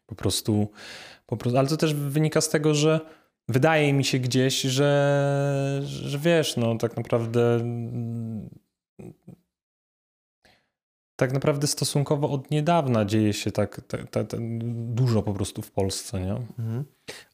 Po 0.06 0.16
prostu, 0.16 0.72
po 1.26 1.38
prostu, 1.38 1.60
ale 1.60 1.68
to 1.68 1.78
też 1.78 1.94
wynika 1.94 2.42
z 2.42 2.50
tego, 2.50 2.74
że 2.74 3.00
wydaje 3.50 3.94
mi 3.94 4.04
się 4.04 4.20
gdzieś, 4.20 4.62
że, 4.62 5.82
że 5.84 6.20
wiesz, 6.20 6.58
no 6.58 6.78
tak 6.78 6.98
naprawdę 6.98 7.60
tak 11.16 11.34
naprawdę 11.34 11.68
stosunkowo 11.68 12.30
od 12.30 12.52
niedawna 12.52 13.06
dzieje 13.06 13.34
się 13.34 13.52
tak, 13.52 13.82
tak, 13.88 14.10
tak, 14.10 14.28
tak 14.28 14.40
dużo 14.94 15.24
po 15.24 15.34
prostu 15.34 15.62
w 15.62 15.72
Polsce, 15.72 16.20
nie? 16.20 16.32
Mhm. 16.60 16.86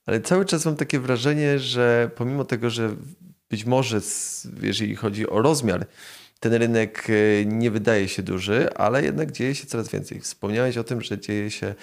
Ale 0.05 0.21
cały 0.21 0.45
czas 0.45 0.65
mam 0.65 0.75
takie 0.75 0.99
wrażenie, 0.99 1.59
że 1.59 2.11
pomimo 2.15 2.45
tego, 2.45 2.69
że 2.69 2.95
być 3.49 3.65
może, 3.65 4.01
jeżeli 4.61 4.95
chodzi 4.95 5.29
o 5.29 5.41
rozmiar, 5.41 5.85
ten 6.39 6.53
rynek 6.53 7.07
e, 7.09 7.45
nie 7.45 7.71
wydaje 7.71 8.07
się 8.07 8.23
duży, 8.23 8.73
ale 8.73 9.03
jednak 9.03 9.31
dzieje 9.31 9.55
się 9.55 9.67
coraz 9.67 9.89
więcej. 9.89 10.19
Wspomniałeś 10.19 10.77
o 10.77 10.83
tym, 10.83 11.01
że 11.01 11.19
dzieje 11.19 11.51
się 11.51 11.75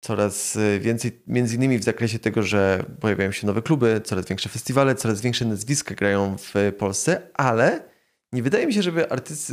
coraz 0.00 0.56
e, 0.56 0.78
więcej, 0.78 1.22
między 1.26 1.56
innymi 1.56 1.78
w 1.78 1.84
zakresie 1.84 2.18
tego, 2.18 2.42
że 2.42 2.84
pojawiają 3.00 3.32
się 3.32 3.46
nowe 3.46 3.62
kluby, 3.62 4.00
coraz 4.04 4.26
większe 4.26 4.48
festiwale, 4.48 4.94
coraz 4.94 5.20
większe 5.20 5.44
nazwiska 5.44 5.94
grają 5.94 6.36
w 6.38 6.72
Polsce, 6.78 7.30
ale 7.34 7.88
nie 8.32 8.42
wydaje 8.42 8.66
mi 8.66 8.74
się, 8.74 8.82
żeby 8.82 9.06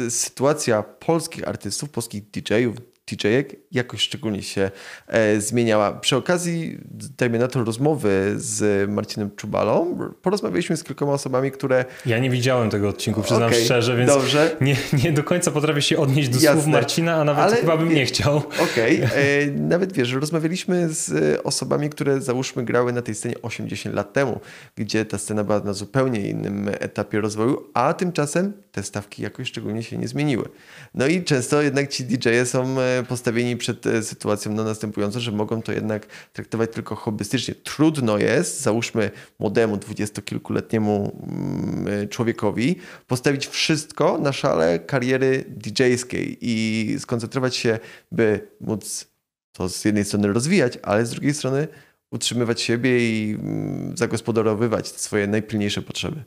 sytuacja 0.10 0.84
polskich 0.84 1.48
artystów, 1.48 1.90
polskich 1.90 2.24
DJ-ów, 2.30 2.78
DJ-ek 3.12 3.56
jakoś 3.72 4.02
szczególnie 4.02 4.44
się 4.44 4.72
e, 5.08 5.42
zmieniała. 5.42 5.92
Przy 5.92 6.16
okazji, 6.16 6.78
dajmy 7.18 7.40
na 7.40 7.48
to 7.48 7.64
rozmowy 7.64 8.34
z 8.36 8.90
Marcinem 8.90 9.32
Czubalą, 9.36 9.98
porozmawialiśmy 10.22 10.78
z 10.78 10.84
kilkoma 10.84 11.14
osobami, 11.14 11.52
które... 11.52 11.86
Ja 12.06 12.20
nie 12.20 12.30
widziałem 12.30 12.70
tego 12.70 12.90
odcinku, 12.90 13.22
przyznam 13.22 13.50
okay, 13.50 13.64
szczerze, 13.64 13.98
więc 13.98 14.12
dobrze. 14.12 14.56
Nie, 14.62 14.76
nie 15.04 15.12
do 15.12 15.24
końca 15.24 15.52
potrafię 15.52 15.82
się 15.82 15.98
odnieść 15.98 16.30
do 16.30 16.36
Jasne. 16.36 16.54
słów 16.54 16.68
Marcina, 16.68 17.16
a 17.16 17.24
nawet 17.24 17.44
Ale 17.44 17.56
chyba 17.56 17.78
bym 17.78 17.94
nie 17.94 18.06
chciał. 18.06 18.38
Okej, 18.38 19.04
okay. 19.04 19.16
E, 19.26 19.46
nawet 19.52 19.94
wiesz, 19.94 20.12
rozmawialiśmy 20.12 20.90
z 20.90 21.40
osobami, 21.44 21.90
które 21.90 22.22
załóżmy 22.22 22.64
grały 22.64 22.94
na 22.94 23.02
tej 23.02 23.16
scenie 23.16 23.36
80 23.42 23.96
lat 23.96 24.14
temu, 24.14 24.40
gdzie 24.76 25.06
ta 25.06 25.18
scena 25.18 25.44
była 25.44 25.60
na 25.60 25.74
zupełnie 25.74 26.30
innym 26.30 26.70
etapie 26.80 27.22
rozwoju, 27.22 27.70
a 27.74 27.94
tymczasem 27.94 28.54
te 28.72 28.84
stawki 28.84 29.24
jakoś 29.24 29.48
szczególnie 29.48 29.84
się 29.84 29.98
nie 29.98 30.08
zmieniły. 30.08 30.50
No 30.94 31.08
i 31.08 31.24
często 31.24 31.62
jednak 31.62 31.88
ci 31.88 32.04
DJ-e 32.04 32.46
są 32.46 32.80
e, 32.82 32.95
postawieni 33.04 33.58
przed 33.58 33.86
e, 33.86 34.04
sytuacją 34.04 34.54
no, 34.54 34.64
następującą, 34.64 35.20
że 35.20 35.32
mogą 35.32 35.62
to 35.62 35.72
jednak 35.72 36.06
traktować 36.34 36.72
tylko 36.74 36.96
hobbystycznie. 36.96 37.56
Trudno 37.56 38.18
jest, 38.18 38.62
załóżmy 38.62 39.12
młodemu, 39.40 39.78
dwudziestokilkuletniemu 39.78 41.22
mm, 41.28 42.10
człowiekowi, 42.10 42.76
postawić 43.08 43.48
wszystko 43.48 44.18
na 44.18 44.34
szale 44.34 44.80
kariery 44.80 45.46
DJ-skiej 45.48 46.38
i 46.42 46.96
skoncentrować 47.00 47.56
się, 47.56 47.80
by 48.12 48.48
móc 48.62 49.08
to 49.52 49.70
z 49.70 49.86
jednej 49.86 50.06
strony 50.06 50.34
rozwijać, 50.34 50.80
ale 50.84 51.06
z 51.06 51.10
drugiej 51.10 51.34
strony 51.34 51.68
utrzymywać 52.12 52.62
siebie 52.62 53.00
i 53.00 53.34
mm, 53.34 53.98
zagospodarowywać 53.98 54.88
swoje 54.88 55.28
najpilniejsze 55.28 55.82
potrzeby. 55.82 56.24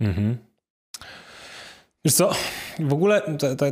Mhm. 0.00 0.47
Wiesz 2.04 2.14
co, 2.14 2.30
w 2.80 2.92
ogóle 2.92 3.22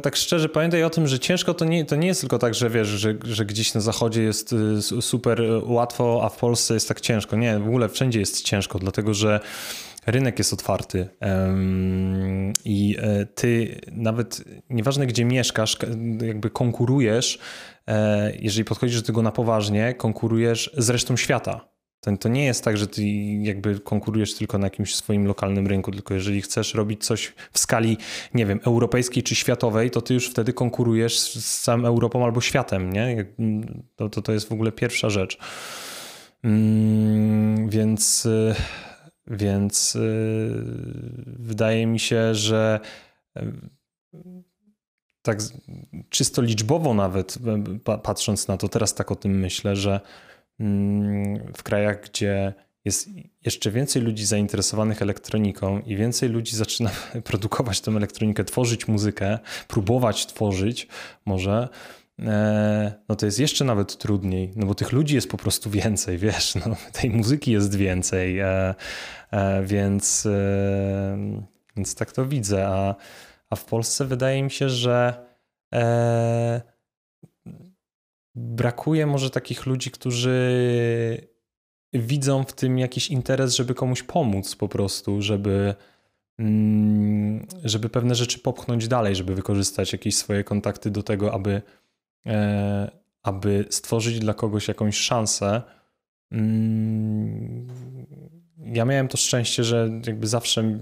tak 0.02 0.16
szczerze 0.16 0.48
pamiętaj 0.48 0.84
o 0.84 0.90
tym, 0.90 1.06
że 1.06 1.18
ciężko 1.18 1.54
to 1.54 1.64
nie, 1.64 1.84
to 1.84 1.96
nie 1.96 2.06
jest 2.06 2.20
tylko 2.20 2.38
tak, 2.38 2.54
że 2.54 2.70
wiesz, 2.70 2.88
że, 2.88 3.14
że 3.24 3.44
gdzieś 3.44 3.74
na 3.74 3.80
zachodzie 3.80 4.22
jest 4.22 4.52
y, 4.52 5.02
super 5.02 5.42
łatwo, 5.64 6.20
a 6.24 6.28
w 6.28 6.36
Polsce 6.36 6.74
jest 6.74 6.88
tak 6.88 7.00
ciężko. 7.00 7.36
Nie, 7.36 7.58
w 7.58 7.66
ogóle 7.66 7.88
wszędzie 7.88 8.20
jest 8.20 8.42
ciężko, 8.42 8.78
dlatego 8.78 9.14
że 9.14 9.40
rynek 10.06 10.38
jest 10.38 10.52
otwarty 10.52 11.08
i 12.64 12.96
e, 12.98 13.26
ty 13.26 13.80
nawet 13.92 14.44
nieważne 14.70 15.06
gdzie 15.06 15.24
mieszkasz, 15.24 15.76
jakby 16.26 16.50
konkurujesz, 16.50 17.38
e, 17.86 18.32
jeżeli 18.36 18.64
podchodzisz 18.64 19.00
do 19.00 19.06
tego 19.06 19.22
na 19.22 19.32
poważnie, 19.32 19.94
konkurujesz 19.94 20.70
z 20.76 20.90
resztą 20.90 21.16
świata. 21.16 21.75
To, 22.00 22.16
to 22.16 22.28
nie 22.28 22.44
jest 22.44 22.64
tak, 22.64 22.76
że 22.76 22.86
ty 22.86 23.02
jakby 23.42 23.80
konkurujesz 23.80 24.34
tylko 24.34 24.58
na 24.58 24.66
jakimś 24.66 24.94
swoim 24.94 25.26
lokalnym 25.26 25.66
rynku, 25.66 25.92
tylko 25.92 26.14
jeżeli 26.14 26.42
chcesz 26.42 26.74
robić 26.74 27.04
coś 27.04 27.32
w 27.52 27.58
skali, 27.58 27.98
nie 28.34 28.46
wiem, 28.46 28.60
europejskiej 28.64 29.22
czy 29.22 29.34
światowej, 29.34 29.90
to 29.90 30.02
ty 30.02 30.14
już 30.14 30.30
wtedy 30.30 30.52
konkurujesz 30.52 31.20
z 31.20 31.60
całą 31.60 31.84
Europą 31.84 32.24
albo 32.24 32.40
światem, 32.40 32.92
nie? 32.92 33.26
To, 33.96 34.08
to, 34.08 34.22
to 34.22 34.32
jest 34.32 34.48
w 34.48 34.52
ogóle 34.52 34.72
pierwsza 34.72 35.10
rzecz. 35.10 35.38
Mm, 36.44 37.68
więc, 37.68 38.26
y, 38.26 38.54
więc 39.26 39.96
y, 39.96 40.50
wydaje 41.26 41.86
mi 41.86 41.98
się, 41.98 42.34
że 42.34 42.80
y, 43.38 43.52
tak 45.22 45.38
czysto 46.08 46.42
liczbowo 46.42 46.94
nawet 46.94 47.38
patrząc 48.02 48.48
na 48.48 48.56
to, 48.56 48.68
teraz 48.68 48.94
tak 48.94 49.12
o 49.12 49.16
tym 49.16 49.38
myślę, 49.38 49.76
że 49.76 50.00
w 51.54 51.62
krajach, 51.62 52.02
gdzie 52.02 52.54
jest 52.86 53.08
jeszcze 53.44 53.70
więcej 53.70 54.02
ludzi 54.02 54.26
zainteresowanych 54.26 55.02
elektroniką 55.02 55.80
i 55.80 55.96
więcej 55.96 56.28
ludzi 56.28 56.56
zaczyna 56.56 56.90
produkować 57.24 57.80
tę 57.80 57.90
elektronikę, 57.90 58.44
tworzyć 58.44 58.88
muzykę, 58.88 59.38
próbować 59.68 60.26
tworzyć 60.26 60.88
może, 61.24 61.68
e, 62.18 62.92
no 63.08 63.16
to 63.16 63.26
jest 63.26 63.38
jeszcze 63.38 63.64
nawet 63.64 63.98
trudniej, 63.98 64.52
no 64.56 64.66
bo 64.66 64.74
tych 64.74 64.92
ludzi 64.92 65.14
jest 65.14 65.30
po 65.30 65.36
prostu 65.36 65.70
więcej, 65.70 66.18
wiesz, 66.26 66.54
no, 66.54 66.76
tej 66.92 67.10
muzyki 67.10 67.52
jest 67.52 67.74
więcej, 67.74 68.38
e, 68.38 68.74
e, 69.30 69.62
więc, 69.62 70.28
więc 71.76 71.94
tak 71.94 72.12
to 72.12 72.26
widzę, 72.26 72.68
a, 72.68 72.94
a 73.50 73.56
w 73.56 73.64
Polsce 73.64 74.04
wydaje 74.04 74.42
mi 74.42 74.50
się, 74.50 74.68
że 74.68 75.26
brakuje 78.36 79.06
może 79.06 79.30
takich 79.30 79.66
ludzi, 79.66 79.90
którzy 79.90 80.38
widzą 81.92 82.44
w 82.44 82.52
tym 82.52 82.78
jakiś 82.78 83.10
interes, 83.10 83.54
żeby 83.54 83.74
komuś 83.74 84.02
pomóc 84.02 84.56
po 84.56 84.68
prostu, 84.68 85.22
żeby, 85.22 85.74
mm, 86.38 87.46
żeby 87.64 87.88
pewne 87.88 88.14
rzeczy 88.14 88.38
popchnąć 88.38 88.88
dalej, 88.88 89.16
żeby 89.16 89.34
wykorzystać 89.34 89.92
jakieś 89.92 90.16
swoje 90.16 90.44
kontakty 90.44 90.90
do 90.90 91.02
tego, 91.02 91.34
aby, 91.34 91.62
e, 92.26 92.90
aby 93.22 93.64
stworzyć 93.70 94.18
dla 94.18 94.34
kogoś 94.34 94.68
jakąś 94.68 94.96
szansę. 94.96 95.62
Mm, 96.32 97.66
ja 98.58 98.84
miałem 98.84 99.08
to 99.08 99.16
szczęście, 99.16 99.64
że 99.64 100.00
jakby 100.06 100.26
zawsze 100.26 100.78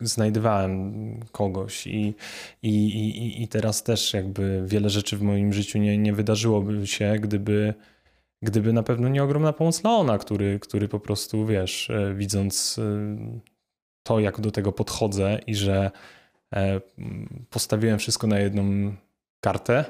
znajdowałem 0.00 1.20
kogoś 1.32 1.86
i, 1.86 2.14
i, 2.62 2.68
i, 2.88 3.42
i 3.42 3.48
teraz 3.48 3.82
też 3.82 4.14
jakby 4.14 4.62
wiele 4.66 4.90
rzeczy 4.90 5.16
w 5.16 5.22
moim 5.22 5.52
życiu 5.52 5.78
nie, 5.78 5.98
nie 5.98 6.12
wydarzyłoby 6.12 6.86
się, 6.86 7.16
gdyby, 7.20 7.74
gdyby 8.42 8.72
na 8.72 8.82
pewno 8.82 9.08
nie 9.08 9.22
ogromna 9.22 9.52
pomoc 9.52 9.84
Leona, 9.84 10.18
który, 10.18 10.58
który 10.60 10.88
po 10.88 11.00
prostu, 11.00 11.46
wiesz, 11.46 11.90
e, 11.90 12.14
widząc 12.14 12.78
e, 12.78 12.82
to, 14.02 14.20
jak 14.20 14.40
do 14.40 14.50
tego 14.50 14.72
podchodzę 14.72 15.40
i 15.46 15.54
że 15.54 15.90
e, 16.54 16.80
postawiłem 17.50 17.98
wszystko 17.98 18.26
na 18.26 18.38
jedną 18.38 18.94
kartę, 19.40 19.84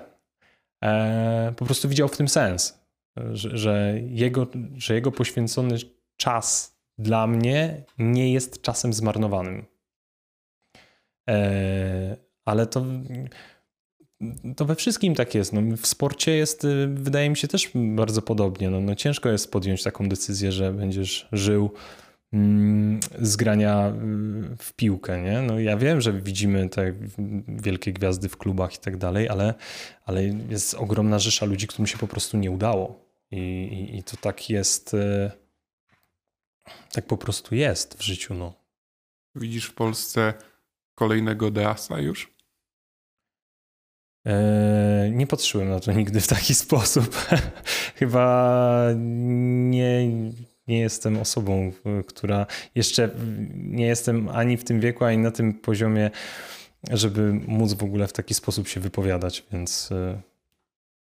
po 1.57 1.65
prostu 1.65 1.89
widział 1.89 2.09
w 2.09 2.17
tym 2.17 2.29
sens, 2.29 2.79
że, 3.33 3.57
że, 3.57 3.95
jego, 4.09 4.47
że 4.77 4.95
jego 4.95 5.13
poświęcony 5.13 5.77
czas 6.17 6.77
dla 6.99 7.27
mnie 7.27 7.83
nie 7.99 8.33
jest 8.33 8.63
czasem 8.63 8.93
zmarnowanym. 8.93 9.65
E, 11.29 12.17
ale 12.45 12.67
to, 12.67 12.85
to 14.57 14.65
we 14.65 14.75
wszystkim 14.75 15.15
tak 15.15 15.35
jest. 15.35 15.53
No, 15.53 15.77
w 15.77 15.87
sporcie 15.87 16.37
jest, 16.37 16.65
y, 16.65 16.89
wydaje 16.89 17.31
mi 17.31 17.37
się, 17.37 17.49
też 17.49 17.71
bardzo 17.75 18.23
podobnie. 18.23 18.71
No, 18.71 18.81
no 18.81 18.95
ciężko 18.95 19.29
jest 19.29 19.53
podjąć 19.53 19.83
taką 19.83 20.09
decyzję, 20.09 20.53
że 20.53 20.73
będziesz 20.73 21.29
żył 21.33 21.71
mm, 22.33 23.01
z 23.19 23.37
grania 23.37 23.89
y, 23.89 24.57
w 24.59 24.73
piłkę, 24.73 25.23
nie? 25.23 25.43
No 25.43 25.61
ja 25.61 25.77
wiem, 25.77 26.01
że 26.01 26.13
widzimy 26.13 26.69
te 26.69 26.95
wielkie 27.49 27.93
gwiazdy 27.93 28.29
w 28.29 28.37
klubach 28.37 28.75
i 28.75 28.79
tak 28.79 28.97
dalej, 28.97 29.29
ale, 29.29 29.55
ale 30.05 30.25
jest 30.25 30.75
ogromna 30.75 31.19
rzesza 31.19 31.47
ludzi, 31.47 31.67
którym 31.67 31.87
się 31.87 31.99
po 31.99 32.09
prostu 32.09 32.37
nie 32.37 32.51
udało. 32.51 33.09
I, 33.31 33.37
i, 33.37 33.99
i 33.99 34.03
to 34.03 34.17
tak 34.17 34.51
jest, 34.51 34.95
y, 34.95 35.31
tak 36.93 37.07
po 37.07 37.17
prostu 37.17 37.55
jest 37.55 37.99
w 37.99 38.03
życiu, 38.03 38.35
no. 38.35 38.53
Widzisz 39.35 39.67
w 39.67 39.75
Polsce 39.75 40.35
kolejnego 40.99 41.51
Deasa 41.51 42.01
już? 42.01 42.35
Eee, 44.25 45.13
nie 45.13 45.27
patrzyłem 45.27 45.69
na 45.69 45.81
to 45.81 45.93
nigdy 45.93 46.21
w 46.21 46.27
taki 46.27 46.55
sposób. 46.65 47.17
Chyba 47.95 48.85
nie, 48.97 50.09
nie 50.69 50.81
jestem 50.81 51.19
osobą, 51.19 51.73
która 52.07 52.47
jeszcze 52.75 53.11
nie 53.55 53.87
jestem 53.87 54.29
ani 54.29 54.57
w 54.57 54.65
tym 54.65 54.81
wieku, 54.81 55.05
ani 55.05 55.19
na 55.19 55.31
tym 55.31 55.55
poziomie, 55.55 56.11
żeby 56.91 57.33
móc 57.33 57.73
w 57.73 57.83
ogóle 57.83 58.07
w 58.07 58.13
taki 58.13 58.35
sposób 58.35 58.69
się 58.69 58.81
wypowiadać, 58.81 59.47
więc. 59.53 59.93
E, 59.93 60.21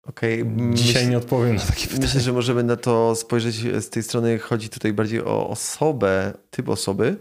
okay. 0.04 0.45
Dzisiaj 0.73 1.08
nie 1.08 1.17
odpowiem 1.17 1.56
na 1.56 1.62
takie 1.62 1.88
pytanie. 1.88 2.02
Myślę, 2.02 2.21
że 2.21 2.34
możemy 2.34 2.63
na 2.63 2.75
to 2.75 3.15
spojrzeć 3.15 3.56
z 3.56 3.89
tej 3.89 4.04
strony. 4.04 4.39
Chodzi 4.39 4.69
tutaj 4.69 4.93
bardziej 4.93 5.21
o 5.21 5.49
osobę, 5.49 6.34
typ 6.49 6.69
osoby, 6.69 7.17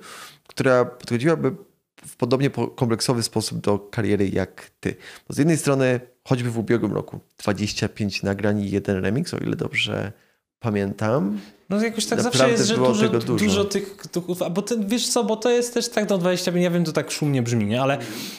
która 0.47 0.85
podchodziłaby 0.85 1.68
w 2.07 2.17
podobnie 2.17 2.51
kompleksowy 2.51 3.23
sposób 3.23 3.61
do 3.61 3.79
kariery 3.79 4.29
jak 4.29 4.71
ty. 4.81 4.95
Bo 5.29 5.35
z 5.35 5.39
jednej 5.39 5.57
strony, 5.57 6.01
choćby 6.25 6.51
w 6.51 6.59
ubiegłym 6.59 6.93
roku, 6.93 7.21
25 7.39 8.23
nagrań 8.23 8.61
i 8.61 8.71
jeden 8.71 9.05
remix, 9.05 9.35
o 9.35 9.39
ile 9.39 9.57
dobrze 9.57 10.13
pamiętam. 10.61 11.41
No 11.69 11.83
jakoś 11.83 12.07
tak 12.07 12.21
zawsze 12.21 12.51
jest, 12.51 12.67
że 12.67 12.77
dużo, 12.77 13.09
dużo. 13.09 13.35
dużo 13.35 13.65
tych, 13.65 13.97
a 14.45 14.51
bo 14.51 14.63
ty, 14.63 14.77
wiesz 14.87 15.09
co, 15.09 15.25
bo 15.25 15.37
to 15.37 15.51
jest 15.51 15.75
też 15.75 15.89
tak 15.89 16.07
do 16.07 16.19
25, 16.19 16.65
ja 16.65 16.71
wiem, 16.71 16.85
to 16.85 16.93
tak 16.93 17.11
szumnie 17.11 17.43
brzmi, 17.43 17.67
nie? 17.67 17.83
Ale, 17.83 17.99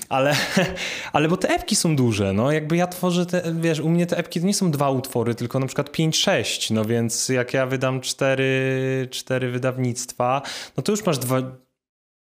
ale, 0.09 0.35
ale 1.13 1.27
bo 1.27 1.37
te 1.37 1.47
epki 1.49 1.75
są 1.75 1.95
duże, 1.95 2.33
no 2.33 2.51
jakby 2.51 2.77
ja 2.77 2.87
tworzę 2.87 3.25
te, 3.25 3.43
wiesz, 3.61 3.79
u 3.79 3.89
mnie 3.89 4.05
te 4.05 4.17
epki 4.17 4.39
to 4.39 4.45
nie 4.45 4.53
są 4.53 4.71
dwa 4.71 4.89
utwory, 4.89 5.35
tylko 5.35 5.59
na 5.59 5.65
przykład 5.65 5.89
5-6, 5.89 6.73
no 6.73 6.85
więc 6.85 7.29
jak 7.29 7.53
ja 7.53 7.65
wydam 7.65 8.01
cztery, 8.01 9.07
cztery 9.11 9.51
wydawnictwa, 9.51 10.41
no 10.77 10.83
to 10.83 10.91
już 10.91 11.05
masz 11.05 11.17
dwa, 11.17 11.41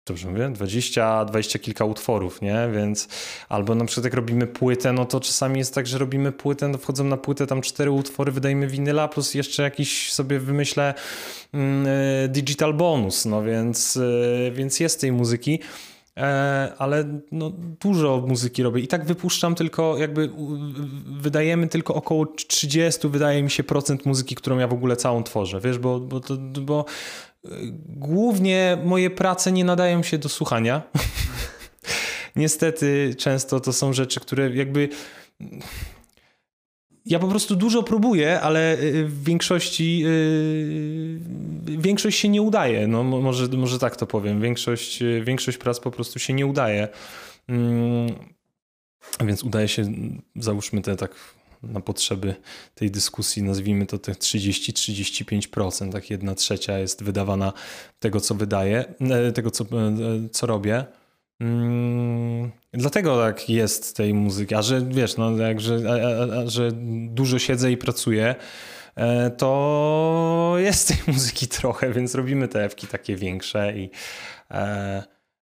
dobrze 0.06 0.28
mówię, 0.28 0.48
20, 0.48 1.24
20 1.24 1.58
kilka 1.58 1.84
utworów, 1.84 2.42
nie? 2.42 2.68
Więc 2.74 3.08
albo 3.48 3.74
na 3.74 3.84
przykład 3.84 4.04
jak 4.04 4.14
robimy 4.14 4.46
płytę, 4.46 4.92
no 4.92 5.04
to 5.04 5.20
czasami 5.20 5.58
jest 5.58 5.74
tak, 5.74 5.86
że 5.86 5.98
robimy 5.98 6.32
płytę, 6.32 6.68
no 6.68 6.78
wchodzą 6.78 7.04
na 7.04 7.16
płytę 7.16 7.46
tam 7.46 7.60
cztery 7.60 7.90
utwory, 7.90 8.32
wydajemy 8.32 8.66
winyla, 8.66 9.08
plus 9.08 9.34
jeszcze 9.34 9.62
jakiś 9.62 10.12
sobie 10.12 10.38
wymyślę 10.38 10.94
e, 11.54 12.28
digital 12.28 12.74
bonus, 12.74 13.24
no 13.24 13.42
więc, 13.42 13.96
e, 13.96 14.50
więc 14.50 14.80
jest 14.80 15.00
tej 15.00 15.12
muzyki. 15.12 15.58
E, 16.16 16.72
ale 16.78 17.20
no, 17.32 17.50
dużo 17.80 18.24
muzyki 18.26 18.62
robię 18.62 18.82
i 18.82 18.88
tak 18.88 19.04
wypuszczam 19.04 19.54
tylko 19.54 19.98
jakby 19.98 20.30
wydajemy 21.06 21.68
tylko 21.68 21.94
około 21.94 22.26
30 22.26 23.08
wydaje 23.08 23.42
mi 23.42 23.50
się 23.50 23.64
procent 23.64 24.06
muzyki, 24.06 24.34
którą 24.34 24.58
ja 24.58 24.68
w 24.68 24.72
ogóle 24.72 24.96
całą 24.96 25.22
tworzę, 25.22 25.60
wiesz, 25.60 25.78
bo, 25.78 26.00
bo, 26.00 26.20
to, 26.20 26.36
bo 26.60 26.84
głównie 27.88 28.78
moje 28.84 29.10
prace 29.10 29.52
nie 29.52 29.64
nadają 29.64 30.02
się 30.02 30.18
do 30.18 30.28
słuchania. 30.28 30.82
Niestety 32.36 33.14
często 33.18 33.60
to 33.60 33.72
są 33.72 33.92
rzeczy, 33.92 34.20
które 34.20 34.50
jakby 34.50 34.88
ja 37.06 37.18
po 37.18 37.28
prostu 37.28 37.56
dużo 37.56 37.82
próbuję, 37.82 38.40
ale 38.40 38.78
y, 38.78 39.04
w 39.04 39.24
większości 39.24 39.98
yy, 39.98 41.78
większość 41.78 42.18
się 42.18 42.28
nie 42.28 42.42
udaje. 42.42 42.86
No, 42.86 43.02
może, 43.02 43.48
może 43.48 43.78
tak 43.78 43.96
to 43.96 44.06
powiem. 44.06 44.40
Większość, 44.40 45.02
y, 45.02 45.22
większość 45.24 45.58
prac 45.58 45.80
po 45.80 45.90
prostu 45.90 46.18
się 46.18 46.32
nie 46.32 46.46
udaje. 46.46 46.88
Yy, 47.48 47.56
więc 49.26 49.44
udaje 49.44 49.68
się, 49.68 49.92
załóżmy 50.36 50.82
te 50.82 50.96
tak 50.96 51.14
na 51.62 51.80
potrzeby 51.80 52.34
tej 52.74 52.90
dyskusji, 52.90 53.42
nazwijmy 53.42 53.86
to 53.86 53.98
te 53.98 54.12
30-35%, 54.12 55.92
tak 55.92 56.10
jedna 56.10 56.34
trzecia 56.34 56.78
jest 56.78 57.02
wydawana 57.04 57.52
tego, 57.98 58.20
co 58.20 58.34
wydaje, 58.34 58.94
e, 59.00 59.32
tego, 59.32 59.50
co, 59.50 59.64
e, 59.64 59.68
co 60.32 60.46
robię. 60.46 60.84
Mm, 61.40 62.50
dlatego 62.72 63.16
tak 63.16 63.50
jest 63.50 63.96
tej 63.96 64.14
muzyki, 64.14 64.54
a 64.54 64.62
że 64.62 64.82
wiesz, 64.86 65.16
no, 65.16 65.36
jak, 65.36 65.60
że, 65.60 65.80
a, 65.88 66.38
a, 66.38 66.46
że 66.46 66.70
dużo 67.08 67.38
siedzę 67.38 67.72
i 67.72 67.76
pracuję, 67.76 68.34
e, 68.94 69.30
to 69.30 70.54
jest 70.56 70.88
tej 70.88 71.14
muzyki 71.14 71.48
trochę, 71.48 71.92
więc 71.92 72.14
robimy 72.14 72.48
te 72.48 72.64
ewki 72.64 72.86
takie 72.86 73.16
większe 73.16 73.78
i, 73.78 73.90
e, 74.50 75.02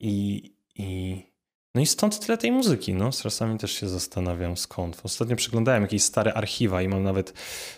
i, 0.01 0.51
i 0.75 1.30
no 1.75 1.81
i 1.81 1.87
stąd 1.87 2.21
tyle 2.21 2.39
tej 2.39 2.53
muzyki. 2.53 2.95
No, 2.95 3.11
czasami 3.11 3.59
też 3.59 3.73
się 3.73 3.89
zastanawiam 3.89 4.57
skąd. 4.57 5.01
Ostatnio 5.05 5.37
przeglądałem 5.37 5.83
jakieś 5.83 6.03
stare 6.03 6.35
archiwa 6.35 6.83
i 6.83 6.89
mam 6.89 7.03
nawet 7.03 7.33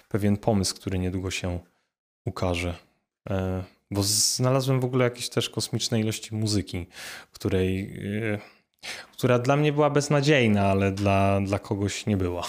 pewien 0.08 0.36
pomysł, 0.36 0.74
który 0.74 0.98
niedługo 0.98 1.30
się 1.30 1.60
ukaże. 2.26 2.74
E, 3.30 3.64
bo 3.90 4.02
znalazłem 4.02 4.80
w 4.80 4.84
ogóle 4.84 5.04
jakieś 5.04 5.28
też 5.28 5.50
kosmiczne 5.50 6.00
ilości 6.00 6.34
muzyki, 6.34 6.86
której, 7.32 7.94
yy, 7.94 8.38
która 9.12 9.38
dla 9.38 9.56
mnie 9.56 9.72
była 9.72 9.90
beznadziejna, 9.90 10.66
ale 10.66 10.92
dla, 10.92 11.40
dla 11.40 11.58
kogoś 11.58 12.06
nie 12.06 12.16
była. 12.16 12.42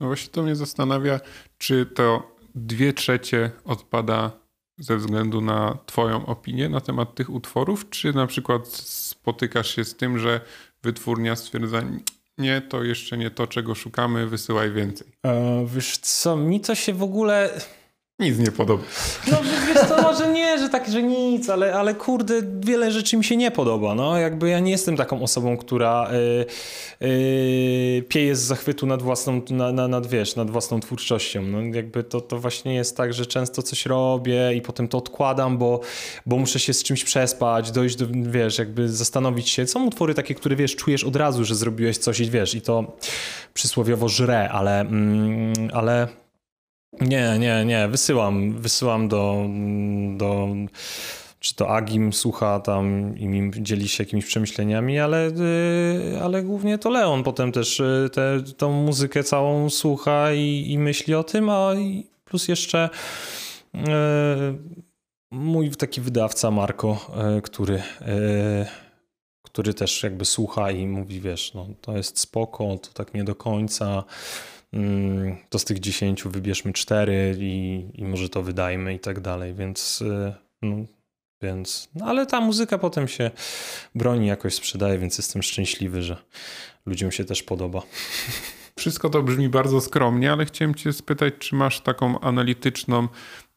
No 0.00 0.06
właśnie 0.06 0.30
to 0.30 0.42
mnie 0.42 0.56
zastanawia, 0.56 1.20
czy 1.58 1.86
to 1.86 2.36
dwie 2.54 2.92
trzecie 2.92 3.50
odpada 3.64 4.30
ze 4.78 4.96
względu 4.96 5.40
na 5.40 5.78
Twoją 5.86 6.26
opinię 6.26 6.68
na 6.68 6.80
temat 6.80 7.14
tych 7.14 7.30
utworów, 7.30 7.90
czy 7.90 8.12
na 8.12 8.26
przykład 8.26 8.68
spotykasz 8.68 9.74
się 9.74 9.84
z 9.84 9.96
tym, 9.96 10.18
że 10.18 10.40
wytwórnia 10.82 11.36
stwierdza, 11.36 11.82
nie, 12.38 12.60
to 12.60 12.84
jeszcze 12.84 13.18
nie 13.18 13.30
to, 13.30 13.46
czego 13.46 13.74
szukamy, 13.74 14.26
wysyłaj 14.26 14.72
więcej. 14.72 15.06
E, 15.26 15.66
wiesz 15.66 15.98
co, 15.98 16.36
mi 16.36 16.60
to 16.60 16.74
się 16.74 16.94
w 16.94 17.02
ogóle 17.02 17.60
nic 18.18 18.38
nie 18.38 18.52
podoba. 18.52 18.82
No 19.30 19.38
wiesz 19.68 19.88
co, 19.88 20.02
może 20.02 20.32
nie, 20.32 20.58
że 20.58 20.68
tak, 20.68 20.90
że 20.90 21.02
nic, 21.02 21.50
ale, 21.50 21.74
ale 21.74 21.94
kurde, 21.94 22.34
wiele 22.60 22.92
rzeczy 22.92 23.16
mi 23.16 23.24
się 23.24 23.36
nie 23.36 23.50
podoba. 23.50 23.94
No, 23.94 24.18
jakby 24.18 24.48
ja 24.48 24.60
nie 24.60 24.70
jestem 24.70 24.96
taką 24.96 25.22
osobą, 25.22 25.56
która 25.56 26.10
yy, 27.00 27.08
yy, 27.08 28.02
pieje 28.02 28.36
z 28.36 28.40
zachwytu 28.40 28.86
nad 28.86 29.02
własną, 29.02 29.42
na, 29.50 29.72
na, 29.72 29.88
nad, 29.88 30.06
wiesz, 30.06 30.36
nad 30.36 30.50
własną 30.50 30.80
twórczością. 30.80 31.42
No, 31.42 31.60
jakby 31.60 32.04
to, 32.04 32.20
to 32.20 32.38
właśnie 32.38 32.74
jest 32.74 32.96
tak, 32.96 33.12
że 33.14 33.26
często 33.26 33.62
coś 33.62 33.86
robię 33.86 34.54
i 34.54 34.62
potem 34.62 34.88
to 34.88 34.98
odkładam, 34.98 35.58
bo, 35.58 35.80
bo 36.26 36.36
muszę 36.38 36.58
się 36.58 36.72
z 36.74 36.82
czymś 36.82 37.04
przespać, 37.04 37.70
dojść 37.70 37.96
do, 37.96 38.06
wiesz, 38.10 38.58
jakby 38.58 38.88
zastanowić 38.88 39.48
się. 39.48 39.66
Są 39.66 39.86
utwory 39.86 40.14
takie, 40.14 40.34
które, 40.34 40.56
wiesz, 40.56 40.76
czujesz 40.76 41.04
od 41.04 41.16
razu, 41.16 41.44
że 41.44 41.54
zrobiłeś 41.54 41.98
coś 41.98 42.20
i 42.20 42.30
wiesz, 42.30 42.54
i 42.54 42.60
to 42.60 42.96
przysłowiowo 43.54 44.08
żre, 44.08 44.48
ale, 44.50 44.80
mm, 44.80 45.52
ale 45.72 46.08
nie, 46.92 47.38
nie, 47.38 47.64
nie. 47.64 47.88
Wysyłam, 47.88 48.52
wysyłam 48.52 49.08
do, 49.08 49.46
do 50.16 50.48
czy 51.40 51.54
to 51.54 51.70
Agim 51.70 52.12
słucha 52.12 52.60
tam 52.60 53.14
i 53.18 53.28
mi 53.28 53.50
dzieli 53.62 53.88
się 53.88 54.04
jakimiś 54.04 54.26
przemyśleniami, 54.26 54.98
ale, 54.98 55.28
y, 55.28 56.20
ale 56.22 56.42
głównie 56.42 56.78
to 56.78 56.90
Leon 56.90 57.22
potem 57.22 57.52
też 57.52 57.80
y, 57.80 58.10
te, 58.12 58.42
tą 58.56 58.72
muzykę 58.72 59.24
całą 59.24 59.70
słucha 59.70 60.32
i, 60.32 60.64
i 60.68 60.78
myśli 60.78 61.14
o 61.14 61.24
tym, 61.24 61.50
a 61.50 61.70
plus 62.24 62.48
jeszcze 62.48 62.90
y, 63.74 63.78
mój 65.30 65.70
taki 65.70 66.00
wydawca 66.00 66.50
Marko, 66.50 67.10
który 67.42 67.82
który 69.42 69.74
też 69.74 70.02
jakby 70.02 70.24
słucha 70.24 70.70
i 70.70 70.86
mówi, 70.86 71.20
wiesz, 71.20 71.54
no 71.54 71.66
to 71.80 71.96
jest 71.96 72.18
spoko, 72.18 72.78
to 72.78 72.92
tak 72.94 73.14
nie 73.14 73.24
do 73.24 73.34
końca, 73.34 74.04
to 75.48 75.58
z 75.58 75.64
tych 75.64 75.78
10 75.78 76.24
wybierzmy 76.24 76.72
4 76.72 77.36
i, 77.40 77.86
i 77.94 78.04
może 78.04 78.28
to 78.28 78.42
wydajmy 78.42 78.94
i 78.94 79.00
tak 79.00 79.20
dalej, 79.20 79.54
więc 79.54 80.00
y, 80.02 80.34
no, 80.62 80.76
więc, 81.42 81.88
no 81.94 82.06
ale 82.06 82.26
ta 82.26 82.40
muzyka 82.40 82.78
potem 82.78 83.08
się 83.08 83.30
broni, 83.94 84.26
jakoś 84.26 84.54
sprzedaje, 84.54 84.98
więc 84.98 85.18
jestem 85.18 85.42
szczęśliwy, 85.42 86.02
że 86.02 86.16
ludziom 86.86 87.12
się 87.12 87.24
też 87.24 87.42
podoba. 87.42 87.82
Wszystko 88.78 89.10
to 89.10 89.22
brzmi 89.22 89.48
bardzo 89.48 89.80
skromnie, 89.80 90.32
ale 90.32 90.44
chciałem 90.44 90.74
Cię 90.74 90.92
spytać, 90.92 91.34
czy 91.38 91.54
masz 91.54 91.80
taką 91.80 92.20
analityczną 92.20 93.08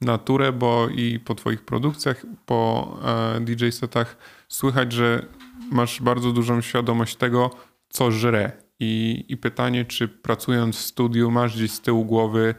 naturę, 0.02 0.52
bo 0.52 0.90
i 0.90 1.20
po 1.20 1.36
Twoich 1.36 1.66
produkcjach, 1.66 2.26
po 2.46 2.92
e, 3.36 3.42
DJ 3.42 3.70
setach 3.70 4.18
słychać, 4.48 4.92
że 4.94 5.26
masz 5.72 6.02
bardzo 6.02 6.32
dużą 6.32 6.62
świadomość 6.62 7.16
tego, 7.16 7.50
co 7.90 8.12
żre 8.12 8.61
i, 8.82 9.26
I 9.28 9.38
pytanie, 9.38 9.86
czy 9.86 10.08
pracując 10.08 10.78
w 10.78 10.82
studiu 10.82 11.32
masz 11.32 11.56
gdzieś 11.56 11.72
z 11.72 11.82
tyłu 11.82 12.06
głowy, 12.06 12.56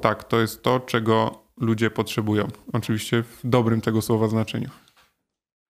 tak, 0.00 0.24
to 0.24 0.40
jest 0.40 0.62
to, 0.62 0.80
czego 0.80 1.42
ludzie 1.56 1.90
potrzebują. 1.90 2.48
Oczywiście 2.72 3.22
w 3.22 3.40
dobrym 3.44 3.80
tego 3.80 4.02
słowa 4.02 4.28
znaczeniu. 4.28 4.68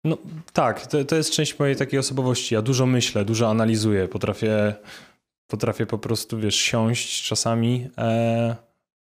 No 0.04 0.18
tak, 0.52 0.86
to, 0.86 1.04
to 1.04 1.16
jest 1.16 1.30
część 1.30 1.58
mojej 1.58 1.76
takiej 1.76 1.98
osobowości. 1.98 2.54
Ja 2.54 2.62
dużo 2.62 2.86
myślę, 2.86 3.24
dużo 3.24 3.50
analizuję, 3.50 4.08
potrafię, 4.08 4.74
potrafię 5.46 5.86
po 5.86 5.98
prostu, 5.98 6.38
wiesz, 6.38 6.56
siąść 6.56 7.28
czasami 7.28 7.88
e, 7.98 8.56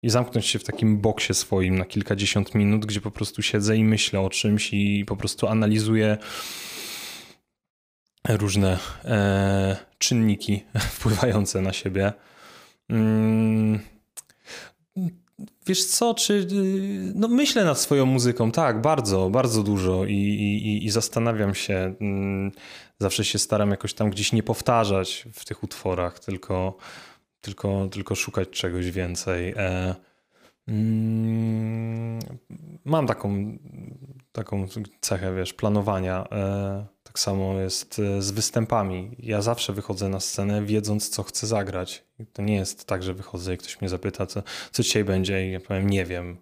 i 0.03 0.11
zamknąć 0.11 0.47
się 0.47 0.59
w 0.59 0.65
takim 0.65 1.01
boksie 1.01 1.35
swoim 1.35 1.79
na 1.79 1.85
kilkadziesiąt 1.85 2.55
minut, 2.55 2.87
gdzie 2.87 3.01
po 3.01 3.11
prostu 3.11 3.43
siedzę 3.43 3.77
i 3.77 3.85
myślę 3.85 4.21
o 4.21 4.31
czymś 4.31 4.73
i 4.73 5.05
po 5.05 5.17
prostu 5.17 5.47
analizuję 5.47 6.19
różne 8.29 8.79
e, 9.05 9.77
czynniki 9.99 10.65
wpływające 10.95 11.61
na 11.61 11.73
siebie. 11.73 12.13
Mm, 12.89 13.81
wiesz 15.67 15.85
co, 15.85 16.15
czy. 16.15 16.47
No 17.15 17.29
myślę 17.29 17.65
nad 17.65 17.79
swoją 17.79 18.07
muzyką, 18.07 18.53
tak, 18.53 18.81
bardzo, 18.81 19.31
bardzo 19.31 19.63
dużo 19.63 20.05
i, 20.05 20.15
i, 20.15 20.85
i 20.85 20.91
zastanawiam 20.91 21.55
się. 21.55 21.95
Mm, 22.01 22.53
zawsze 22.99 23.25
się 23.25 23.39
staram 23.39 23.71
jakoś 23.71 23.95
tam 23.95 24.11
gdzieś 24.11 24.33
nie 24.33 24.43
powtarzać 24.43 25.29
w 25.33 25.45
tych 25.45 25.63
utworach, 25.63 26.19
tylko, 26.19 26.77
tylko, 27.41 27.89
tylko 27.91 28.15
szukać 28.15 28.49
czegoś 28.51 28.91
więcej. 28.91 29.55
E, 29.57 29.95
mm, 30.69 32.19
mam 32.85 33.07
taką, 33.07 33.59
taką 34.33 34.67
cechę, 35.01 35.35
wiesz, 35.35 35.53
planowania. 35.53 36.25
E, 36.33 36.87
tak 37.13 37.19
samo 37.19 37.61
jest 37.61 37.99
e, 37.99 38.23
z 38.23 38.31
występami. 38.31 39.17
Ja 39.19 39.43
zawsze 39.43 39.73
wychodzę 39.73 40.09
na 40.09 40.21
scenę 40.21 40.65
wiedząc, 40.65 41.09
co 41.09 41.23
chcę 41.23 41.47
zagrać. 41.47 42.05
To 42.33 42.43
nie 42.43 42.55
jest 42.55 42.85
tak, 42.85 43.03
że 43.03 43.15
wychodzę 43.15 43.55
i 43.55 43.59
ktoś 43.59 43.81
mnie 43.81 43.89
zapyta, 43.89 44.27
co, 44.27 44.43
co 44.71 44.83
dzisiaj 44.83 45.05
będzie 45.05 45.49
i 45.49 45.53
ja 45.53 45.61
powiem, 45.61 45.91
nie 45.91 46.05
wiem. 46.05 46.37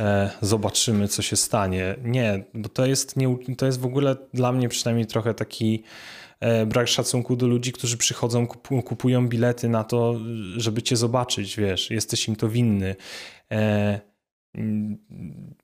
E, 0.00 0.30
zobaczymy, 0.40 1.08
co 1.08 1.22
się 1.22 1.36
stanie. 1.36 1.94
Nie, 2.04 2.44
bo 2.54 2.68
to 2.68 2.86
jest, 2.86 3.16
nie, 3.16 3.36
to 3.56 3.66
jest 3.66 3.80
w 3.80 3.86
ogóle 3.86 4.16
dla 4.34 4.52
mnie 4.52 4.68
przynajmniej 4.68 5.06
trochę 5.06 5.34
taki 5.34 5.82
e, 6.40 6.66
brak 6.66 6.88
szacunku 6.88 7.36
do 7.36 7.46
ludzi, 7.46 7.72
którzy 7.72 7.96
przychodzą, 7.96 8.46
kupują 8.84 9.28
bilety 9.28 9.68
na 9.68 9.84
to, 9.84 10.14
żeby 10.56 10.82
cię 10.82 10.96
zobaczyć, 10.96 11.56
wiesz, 11.56 11.90
jesteś 11.90 12.28
im 12.28 12.36
to 12.36 12.48
winny. 12.48 12.96
E, 13.52 14.11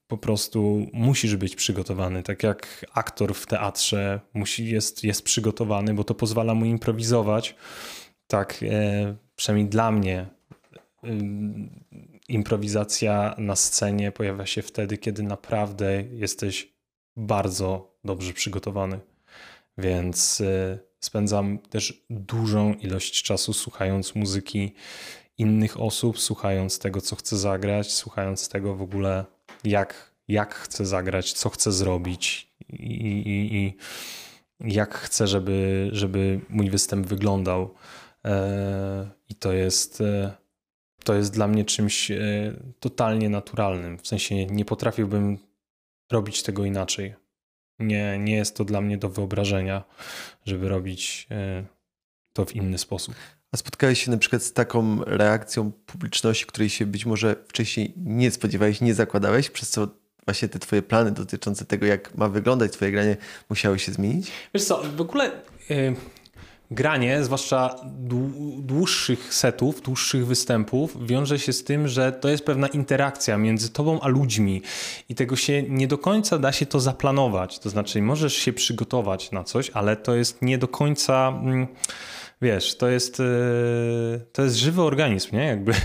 po 0.06 0.18
prostu 0.18 0.86
musisz 0.92 1.36
być 1.36 1.56
przygotowany. 1.56 2.22
Tak 2.22 2.42
jak 2.42 2.86
aktor 2.94 3.34
w 3.34 3.46
teatrze 3.46 4.20
musi, 4.34 4.68
jest, 4.68 5.04
jest 5.04 5.22
przygotowany, 5.22 5.94
bo 5.94 6.04
to 6.04 6.14
pozwala 6.14 6.54
mu 6.54 6.64
improwizować. 6.64 7.54
Tak, 8.26 8.62
e, 8.62 9.16
przynajmniej 9.36 9.68
dla 9.68 9.90
mnie, 9.90 10.26
e, 11.04 11.08
improwizacja 12.28 13.34
na 13.38 13.56
scenie 13.56 14.12
pojawia 14.12 14.46
się 14.46 14.62
wtedy, 14.62 14.98
kiedy 14.98 15.22
naprawdę 15.22 16.02
jesteś 16.02 16.72
bardzo 17.16 17.98
dobrze 18.04 18.32
przygotowany. 18.32 19.00
Więc 19.78 20.40
e, 20.40 20.78
spędzam 21.00 21.58
też 21.58 22.04
dużą 22.10 22.74
ilość 22.74 23.22
czasu 23.22 23.52
słuchając 23.52 24.14
muzyki 24.14 24.74
innych 25.38 25.80
osób, 25.80 26.18
słuchając 26.18 26.78
tego, 26.78 27.00
co 27.00 27.16
chcę 27.16 27.36
zagrać, 27.36 27.92
słuchając 27.92 28.48
tego 28.48 28.74
w 28.74 28.82
ogóle, 28.82 29.24
jak, 29.64 30.14
jak 30.28 30.54
chcę 30.54 30.86
zagrać, 30.86 31.32
co 31.32 31.48
chcę 31.48 31.72
zrobić. 31.72 32.52
I, 32.68 32.74
i, 32.76 33.56
i 33.56 33.76
jak 34.60 34.94
chcę, 34.94 35.26
żeby, 35.26 35.88
żeby 35.92 36.40
mój 36.48 36.70
występ 36.70 37.06
wyglądał. 37.06 37.74
E, 38.24 39.10
I 39.28 39.34
to 39.34 39.52
jest, 39.52 40.00
e, 40.00 40.32
to 41.04 41.14
jest 41.14 41.32
dla 41.34 41.48
mnie 41.48 41.64
czymś 41.64 42.10
e, 42.10 42.18
totalnie 42.80 43.28
naturalnym. 43.28 43.98
W 43.98 44.06
sensie 44.06 44.46
nie 44.46 44.64
potrafiłbym 44.64 45.38
robić 46.12 46.42
tego 46.42 46.64
inaczej. 46.64 47.14
Nie, 47.78 48.18
nie 48.18 48.34
jest 48.34 48.56
to 48.56 48.64
dla 48.64 48.80
mnie 48.80 48.98
do 48.98 49.08
wyobrażenia, 49.08 49.84
żeby 50.46 50.68
robić 50.68 51.28
to 52.32 52.44
w 52.44 52.56
inny 52.56 52.78
sposób. 52.78 53.14
A 53.52 53.56
spotkałeś 53.56 54.04
się 54.04 54.10
na 54.10 54.18
przykład 54.18 54.42
z 54.42 54.52
taką 54.52 55.04
reakcją 55.04 55.72
publiczności, 55.86 56.46
której 56.46 56.68
się 56.68 56.86
być 56.86 57.06
może 57.06 57.36
wcześniej 57.48 57.92
nie 57.96 58.30
spodziewałeś, 58.30 58.80
nie 58.80 58.94
zakładałeś, 58.94 59.50
przez 59.50 59.70
co 59.70 59.88
właśnie 60.24 60.48
te 60.48 60.58
twoje 60.58 60.82
plany 60.82 61.10
dotyczące 61.10 61.64
tego, 61.64 61.86
jak 61.86 62.14
ma 62.14 62.28
wyglądać 62.28 62.72
twoje 62.72 62.92
granie, 62.92 63.16
musiały 63.50 63.78
się 63.78 63.92
zmienić? 63.92 64.30
Wiesz 64.54 64.64
co, 64.64 64.82
w 64.96 65.00
ogóle 65.00 65.30
yy, 65.70 65.96
granie, 66.70 67.24
zwłaszcza 67.24 67.74
dłuższych 68.58 69.34
setów, 69.34 69.82
dłuższych 69.82 70.26
występów, 70.26 71.06
wiąże 71.06 71.38
się 71.38 71.52
z 71.52 71.64
tym, 71.64 71.88
że 71.88 72.12
to 72.12 72.28
jest 72.28 72.44
pewna 72.44 72.66
interakcja 72.66 73.38
między 73.38 73.70
tobą 73.70 74.00
a 74.00 74.08
ludźmi 74.08 74.62
i 75.08 75.14
tego 75.14 75.36
się 75.36 75.62
nie 75.62 75.88
do 75.88 75.98
końca 75.98 76.38
da 76.38 76.52
się 76.52 76.66
to 76.66 76.80
zaplanować. 76.80 77.58
To 77.58 77.70
znaczy, 77.70 78.02
możesz 78.02 78.34
się 78.34 78.52
przygotować 78.52 79.32
na 79.32 79.44
coś, 79.44 79.70
ale 79.70 79.96
to 79.96 80.14
jest 80.14 80.42
nie 80.42 80.58
do 80.58 80.68
końca... 80.68 81.42
Yy, 81.44 81.66
wiesz, 82.42 82.76
to 82.76 82.88
jest, 82.88 83.20
e, 83.20 83.24
to 84.32 84.42
jest 84.42 84.56
żywy 84.56 84.82
organizm, 84.82 85.36
nie? 85.36 85.44
Jakby. 85.44 85.72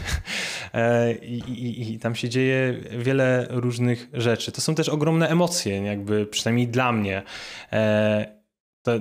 E, 0.74 1.14
I, 1.14 1.38
i, 1.38 1.94
I, 1.94 2.00
tam 2.00 2.16
się 2.16 2.30
dzieje 2.30 2.84
wiele 2.98 3.48
różnych 3.50 4.10
rzeczy. 4.14 4.52
To 4.52 4.62
są 4.62 4.76
też 4.76 4.90
ogromne 4.90 5.30
emocje, 5.30 5.84
jakby 5.84 6.26
przynajmniej 6.26 6.68
dla 6.68 6.92
mnie. 6.92 7.24
E, 7.72 8.44
to, 8.82 8.92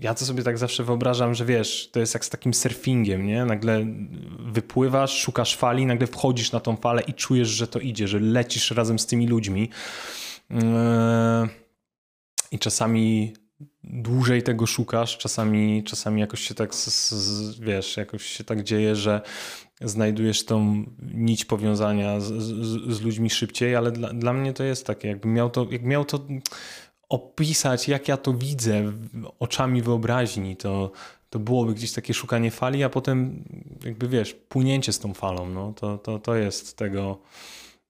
ja 0.00 0.14
to 0.14 0.24
sobie 0.24 0.42
tak 0.42 0.58
zawsze 0.58 0.84
wyobrażam, 0.84 1.34
że 1.34 1.44
wiesz, 1.44 1.90
to 1.92 2.00
jest 2.00 2.14
jak 2.14 2.24
z 2.24 2.30
takim 2.30 2.54
surfingiem, 2.54 3.26
nie? 3.26 3.44
Nagle 3.44 3.86
wypływasz, 4.38 5.18
szukasz 5.18 5.56
fali, 5.56 5.86
nagle 5.86 6.06
wchodzisz 6.06 6.52
na 6.52 6.60
tą 6.60 6.76
falę 6.76 7.02
i 7.02 7.14
czujesz, 7.14 7.48
że 7.48 7.66
to 7.66 7.78
idzie, 7.78 8.08
że 8.08 8.18
lecisz 8.18 8.70
razem 8.70 8.98
z 8.98 9.06
tymi 9.06 9.26
ludźmi. 9.26 9.70
I 12.52 12.58
czasami 12.58 13.34
dłużej 13.84 14.42
tego 14.42 14.66
szukasz, 14.66 15.18
czasami, 15.18 15.84
czasami 15.84 16.20
jakoś 16.20 16.40
się 16.40 16.54
tak, 16.54 16.70
wiesz, 17.60 17.96
jakoś 17.96 18.26
się 18.26 18.44
tak 18.44 18.62
dzieje, 18.62 18.96
że 18.96 19.20
znajdujesz 19.80 20.44
tą 20.44 20.84
nić 21.14 21.44
powiązania 21.44 22.20
z, 22.20 22.24
z, 22.24 22.96
z 22.96 23.00
ludźmi 23.00 23.30
szybciej, 23.30 23.76
ale 23.76 23.92
dla, 23.92 24.12
dla 24.12 24.32
mnie 24.32 24.52
to 24.52 24.64
jest 24.64 24.86
takie, 24.86 25.08
jakbym 25.08 25.34
miał 25.34 25.50
to, 25.50 25.66
jak 25.70 25.82
miał 25.82 26.04
to 26.04 26.26
opisać, 27.08 27.88
jak 27.88 28.08
ja 28.08 28.16
to 28.16 28.32
widzę 28.32 28.92
oczami 29.38 29.82
wyobraźni, 29.82 30.56
to, 30.56 30.92
to 31.30 31.38
byłoby 31.38 31.74
gdzieś 31.74 31.92
takie 31.92 32.14
szukanie 32.14 32.50
fali, 32.50 32.84
a 32.84 32.88
potem 32.88 33.44
jakby 33.84 34.08
wiesz, 34.08 34.34
płynięcie 34.34 34.92
z 34.92 34.98
tą 34.98 35.14
falą, 35.14 35.48
no, 35.48 35.72
to, 35.72 35.98
to, 35.98 36.18
to 36.18 36.34
jest 36.34 36.76
tego... 36.76 37.18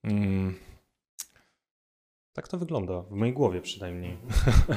Mm, 0.03 0.55
tak 2.33 2.47
to 2.47 2.57
wygląda, 2.57 3.01
w 3.01 3.11
mojej 3.11 3.33
głowie 3.33 3.61
przynajmniej. 3.61 4.17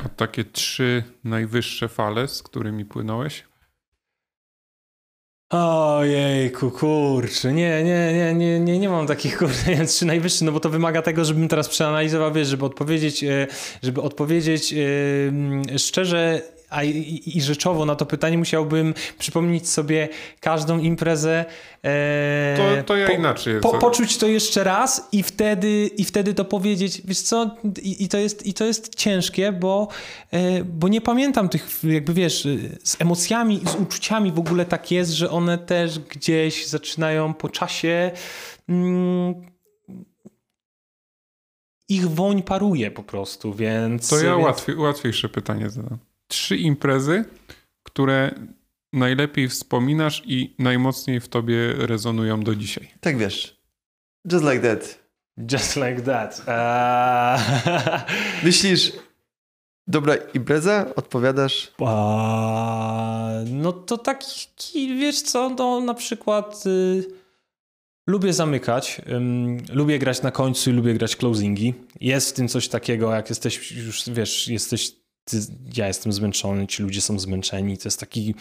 A 0.05 0.09
takie 0.09 0.45
trzy 0.45 1.05
najwyższe 1.25 1.89
fale, 1.89 2.29
z 2.29 2.43
którymi 2.43 2.85
płynąłeś? 2.85 3.45
Ojejku, 5.53 6.71
kurczę, 6.71 7.53
nie, 7.53 7.85
nie, 7.85 8.13
nie, 8.13 8.35
nie, 8.35 8.61
nie, 8.61 8.79
nie 8.79 8.89
mam 8.89 9.07
takich 9.07 9.39
kurde, 9.39 9.87
trzy 9.87 10.07
najwyższe, 10.07 10.45
no 10.45 10.53
bo 10.53 10.61
to 10.61 10.71
wymaga 10.71 11.03
tego, 11.03 11.25
żebym 11.25 11.49
teraz 11.49 11.69
przeanalizował, 11.69 12.33
wiesz, 12.33 12.49
żeby 12.49 12.65
odpowiedzieć, 12.65 13.25
e, 13.25 13.47
żeby 13.83 14.03
odpowiedzieć 14.03 14.73
e, 14.73 15.79
szczerze 15.79 16.43
a 16.73 16.85
i, 16.85 17.23
i, 17.35 17.43
rzeczowo 17.43 17.87
na 17.87 17.97
to 17.97 18.07
pytanie 18.07 18.39
musiałbym 18.39 18.95
przypomnieć 19.19 19.69
sobie 19.69 20.09
każdą 20.41 20.79
imprezę. 20.79 21.45
E, 21.85 22.55
to, 22.57 22.85
to 22.87 22.97
ja 22.97 23.07
po, 23.07 23.13
inaczej. 23.13 23.61
Po, 23.61 23.79
poczuć 23.79 24.19
to 24.19 24.27
jeszcze 24.27 24.65
raz 24.65 25.09
i 25.13 25.23
wtedy, 25.23 25.91
i 25.97 26.05
wtedy 26.05 26.35
to 26.35 26.45
powiedzieć. 26.45 27.03
Wiesz 27.05 27.21
co, 27.21 27.57
i, 27.83 28.05
i 28.05 28.09
to, 28.09 28.19
jest, 28.19 28.47
i 28.47 28.55
to 28.55 28.65
jest 28.65 28.95
ciężkie, 28.95 29.53
bo, 29.53 29.89
e, 30.31 30.65
bo 30.65 30.89
nie 30.89 31.01
pamiętam 31.01 31.49
tych, 31.49 31.81
jakby 31.85 32.15
wiesz, 32.15 32.49
z 32.85 33.01
emocjami, 33.01 33.61
z 33.67 33.75
uczuciami 33.75 34.33
w 34.33 34.39
ogóle 34.39 34.65
tak 34.65 34.91
jest, 34.91 35.11
że 35.11 35.31
one 35.31 35.59
też 35.59 35.99
gdzieś 35.99 36.67
zaczynają 36.67 37.35
po 37.35 37.49
czasie. 37.49 38.11
Mm, 38.69 39.35
ich 41.89 42.11
woń 42.11 42.43
paruje 42.43 42.91
po 42.91 43.03
prostu, 43.03 43.55
więc. 43.55 44.09
To 44.09 44.21
ja. 44.21 44.37
Łatwiej, 44.37 44.77
łatwiejsze 44.77 45.29
pytanie 45.29 45.71
zadam 45.71 46.12
trzy 46.33 46.57
imprezy, 46.57 47.25
które 47.83 48.35
najlepiej 48.93 49.49
wspominasz 49.49 50.23
i 50.27 50.55
najmocniej 50.59 51.21
w 51.21 51.29
tobie 51.29 51.73
rezonują 51.73 52.41
do 52.41 52.55
dzisiaj. 52.55 52.89
Tak 53.01 53.19
wiesz. 53.19 53.63
Just 54.33 54.45
like 54.45 54.61
that. 54.61 55.03
Just 55.53 55.77
like 55.77 56.03
that. 56.03 56.43
Uh... 56.49 58.03
Myślisz, 58.45 58.93
dobra 59.87 60.15
impreza? 60.35 60.95
Odpowiadasz? 60.97 61.73
Uh, 61.79 61.89
no 63.51 63.73
to 63.73 63.99
taki, 63.99 64.99
wiesz 64.99 65.23
co, 65.23 65.51
no 65.51 65.81
na 65.81 65.95
przykład... 65.95 66.67
Y 66.67 67.23
Lubię 68.07 68.33
zamykać, 68.33 69.01
um, 69.13 69.59
lubię 69.73 69.99
grać 69.99 70.23
na 70.23 70.31
końcu 70.31 70.71
i 70.71 70.73
lubię 70.73 70.95
grać 70.95 71.17
closingi. 71.17 71.75
Jest 72.01 72.31
w 72.31 72.33
tym 72.33 72.49
coś 72.49 72.69
takiego, 72.69 73.15
jak 73.15 73.29
jesteś 73.29 73.73
już, 73.73 74.11
wiesz, 74.11 74.49
jesteś 74.49 75.02
ty, 75.25 75.41
ja 75.77 75.87
jestem 75.87 76.13
zmęczony, 76.13 76.67
ci 76.67 76.83
ludzie 76.83 77.01
są 77.01 77.19
zmęczeni. 77.19 77.79
To 77.79 77.89
jest 77.89 78.01
taki, 78.01 78.35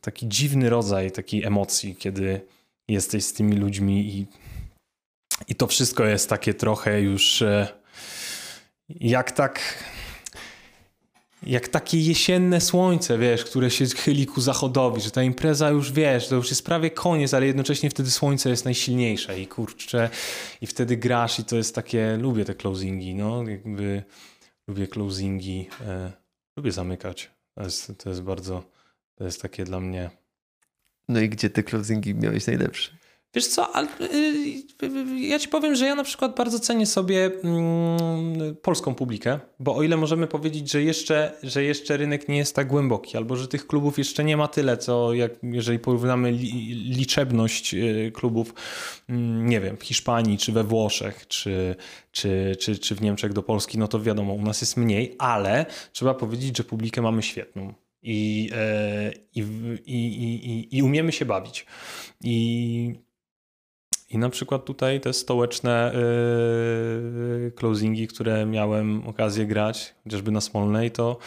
taki 0.00 0.28
dziwny 0.28 0.70
rodzaj 0.70 1.12
takiej 1.12 1.44
emocji, 1.44 1.96
kiedy 1.96 2.40
jesteś 2.88 3.24
z 3.24 3.32
tymi 3.32 3.56
ludźmi 3.56 4.06
i, 4.06 4.26
i 5.48 5.54
to 5.54 5.66
wszystko 5.66 6.04
jest 6.04 6.28
takie 6.28 6.54
trochę 6.54 7.00
już 7.00 7.42
e, 7.42 7.68
jak 8.88 9.32
tak 9.32 9.60
jak 11.42 11.68
takie 11.68 11.98
jesienne 11.98 12.60
słońce, 12.60 13.18
wiesz, 13.18 13.44
które 13.44 13.70
się 13.70 13.86
chyli 13.86 14.26
ku 14.26 14.40
zachodowi, 14.40 15.00
że 15.00 15.10
ta 15.10 15.22
impreza 15.22 15.70
już, 15.70 15.92
wiesz, 15.92 16.28
to 16.28 16.34
już 16.34 16.50
jest 16.50 16.64
prawie 16.64 16.90
koniec, 16.90 17.34
ale 17.34 17.46
jednocześnie 17.46 17.90
wtedy 17.90 18.10
słońce 18.10 18.50
jest 18.50 18.64
najsilniejsze 18.64 19.40
i 19.40 19.46
kurczę, 19.46 20.10
i 20.60 20.66
wtedy 20.66 20.96
grasz 20.96 21.38
i 21.38 21.44
to 21.44 21.56
jest 21.56 21.74
takie, 21.74 22.16
lubię 22.16 22.44
te 22.44 22.54
closingi, 22.54 23.14
no, 23.14 23.42
jakby 23.48 24.02
lubię 24.68 24.86
closingi, 24.86 25.68
e, 25.80 26.12
lubię 26.56 26.72
zamykać. 26.72 27.30
To 27.54 27.62
jest, 27.62 27.92
to 27.98 28.08
jest 28.08 28.22
bardzo, 28.22 28.70
to 29.14 29.24
jest 29.24 29.42
takie 29.42 29.64
dla 29.64 29.80
mnie. 29.80 30.10
No 31.08 31.20
i 31.20 31.28
gdzie 31.28 31.50
te 31.50 31.62
closingi 31.62 32.14
miałeś 32.14 32.46
najlepsze? 32.46 32.96
Wiesz 33.34 33.46
co, 33.46 33.76
ale, 33.76 33.88
y, 34.12 35.18
ja 35.20 35.38
ci 35.38 35.48
powiem, 35.48 35.74
że 35.74 35.86
ja 35.86 35.94
na 35.94 36.04
przykład 36.04 36.36
bardzo 36.36 36.60
cenię 36.60 36.86
sobie 36.86 37.30
mm, 37.44 38.56
polską 38.62 38.94
publikę, 38.94 39.40
bo 39.60 39.76
o 39.76 39.82
ile 39.82 39.96
możemy 39.96 40.26
powiedzieć, 40.26 40.70
że 40.70 40.82
jeszcze, 40.82 41.32
że 41.42 41.62
jeszcze 41.62 41.96
rynek 41.96 42.28
nie 42.28 42.36
jest 42.36 42.54
tak 42.54 42.68
głęboki, 42.68 43.16
albo 43.16 43.36
że 43.36 43.48
tych 43.48 43.66
klubów 43.66 43.98
jeszcze 43.98 44.24
nie 44.24 44.36
ma 44.36 44.48
tyle, 44.48 44.76
co 44.76 45.14
jak, 45.14 45.32
jeżeli 45.42 45.78
porównamy 45.78 46.32
liczebność 46.72 47.74
y, 47.74 48.12
klubów, 48.14 48.54
mm, 49.08 49.48
nie 49.48 49.60
wiem, 49.60 49.76
w 49.76 49.84
Hiszpanii, 49.84 50.38
czy 50.38 50.52
we 50.52 50.64
Włoszech, 50.64 51.26
czy, 51.26 51.76
czy, 52.12 52.56
czy, 52.60 52.78
czy 52.78 52.94
w 52.94 53.02
Niemczech 53.02 53.32
do 53.32 53.42
Polski, 53.42 53.78
no 53.78 53.88
to 53.88 54.00
wiadomo, 54.00 54.34
u 54.34 54.42
nas 54.42 54.60
jest 54.60 54.76
mniej, 54.76 55.16
ale 55.18 55.66
trzeba 55.92 56.14
powiedzieć, 56.14 56.56
że 56.56 56.64
publikę 56.64 57.02
mamy 57.02 57.22
świetną. 57.22 57.74
I, 58.02 58.50
e, 58.54 59.12
i, 59.34 59.40
i, 59.86 59.94
i, 60.50 60.76
i 60.76 60.82
umiemy 60.82 61.12
się 61.12 61.24
bawić. 61.24 61.66
I 62.24 63.07
i 64.10 64.18
na 64.18 64.30
przykład 64.30 64.64
tutaj 64.64 65.00
te 65.00 65.12
stołeczne 65.12 65.92
yy, 67.44 67.52
closingi, 67.52 68.08
które 68.08 68.46
miałem 68.46 69.06
okazję 69.06 69.46
grać, 69.46 69.94
chociażby 70.04 70.30
na 70.30 70.40
Smolnej, 70.40 70.90
to, 70.90 71.18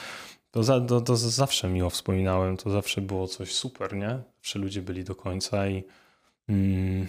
to, 0.52 0.64
za, 0.64 0.82
to, 0.82 1.02
to 1.02 1.18
zawsze 1.18 1.70
miło 1.70 1.90
wspominałem. 1.90 2.58
To 2.58 2.70
zawsze 2.70 3.02
było 3.02 3.28
coś 3.28 3.56
super, 3.56 3.96
nie? 3.96 4.20
Zawsze 4.38 4.60
ludzie 4.60 4.82
byli 4.82 5.04
do 5.04 5.16
końca 5.16 5.68
i 5.68 5.84
mm, 6.50 7.08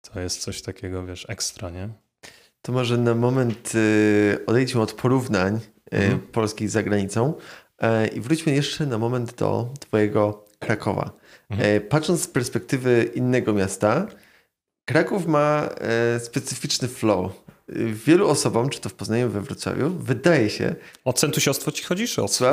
to 0.00 0.20
jest 0.20 0.40
coś 0.40 0.62
takiego, 0.62 1.06
wiesz, 1.06 1.26
ekstra, 1.28 1.70
nie? 1.70 1.88
To 2.62 2.72
może 2.72 2.98
na 2.98 3.14
moment 3.14 3.72
y, 3.74 4.38
odejdźmy 4.46 4.80
od 4.80 4.92
porównań 4.92 5.56
y, 5.56 5.96
mhm. 5.96 6.20
polskich 6.20 6.70
z 6.70 6.72
zagranicą 6.72 7.34
y, 7.82 8.08
i 8.08 8.20
wróćmy 8.20 8.54
jeszcze 8.54 8.86
na 8.86 8.98
moment 8.98 9.34
do 9.34 9.74
Twojego 9.80 10.44
Krakowa. 10.58 11.10
Mhm. 11.50 11.80
Patrząc 11.80 12.22
z 12.22 12.28
perspektywy 12.28 13.10
innego 13.14 13.52
miasta, 13.52 14.06
Kraków 14.90 15.26
ma 15.26 15.68
e, 16.16 16.20
specyficzny 16.20 16.88
flow. 16.88 17.32
Wielu 18.06 18.28
osobom, 18.28 18.68
czy 18.68 18.80
to 18.80 18.88
w 18.88 18.94
Poznaniu, 18.94 19.28
we 19.28 19.40
Wrocławiu, 19.40 19.90
wydaje 19.90 20.50
się... 20.50 20.74
O 21.04 21.12
centusiostwo 21.12 21.72
ci 21.72 21.84
chodzisz? 21.84 22.18
O, 22.18 22.28
co? 22.28 22.50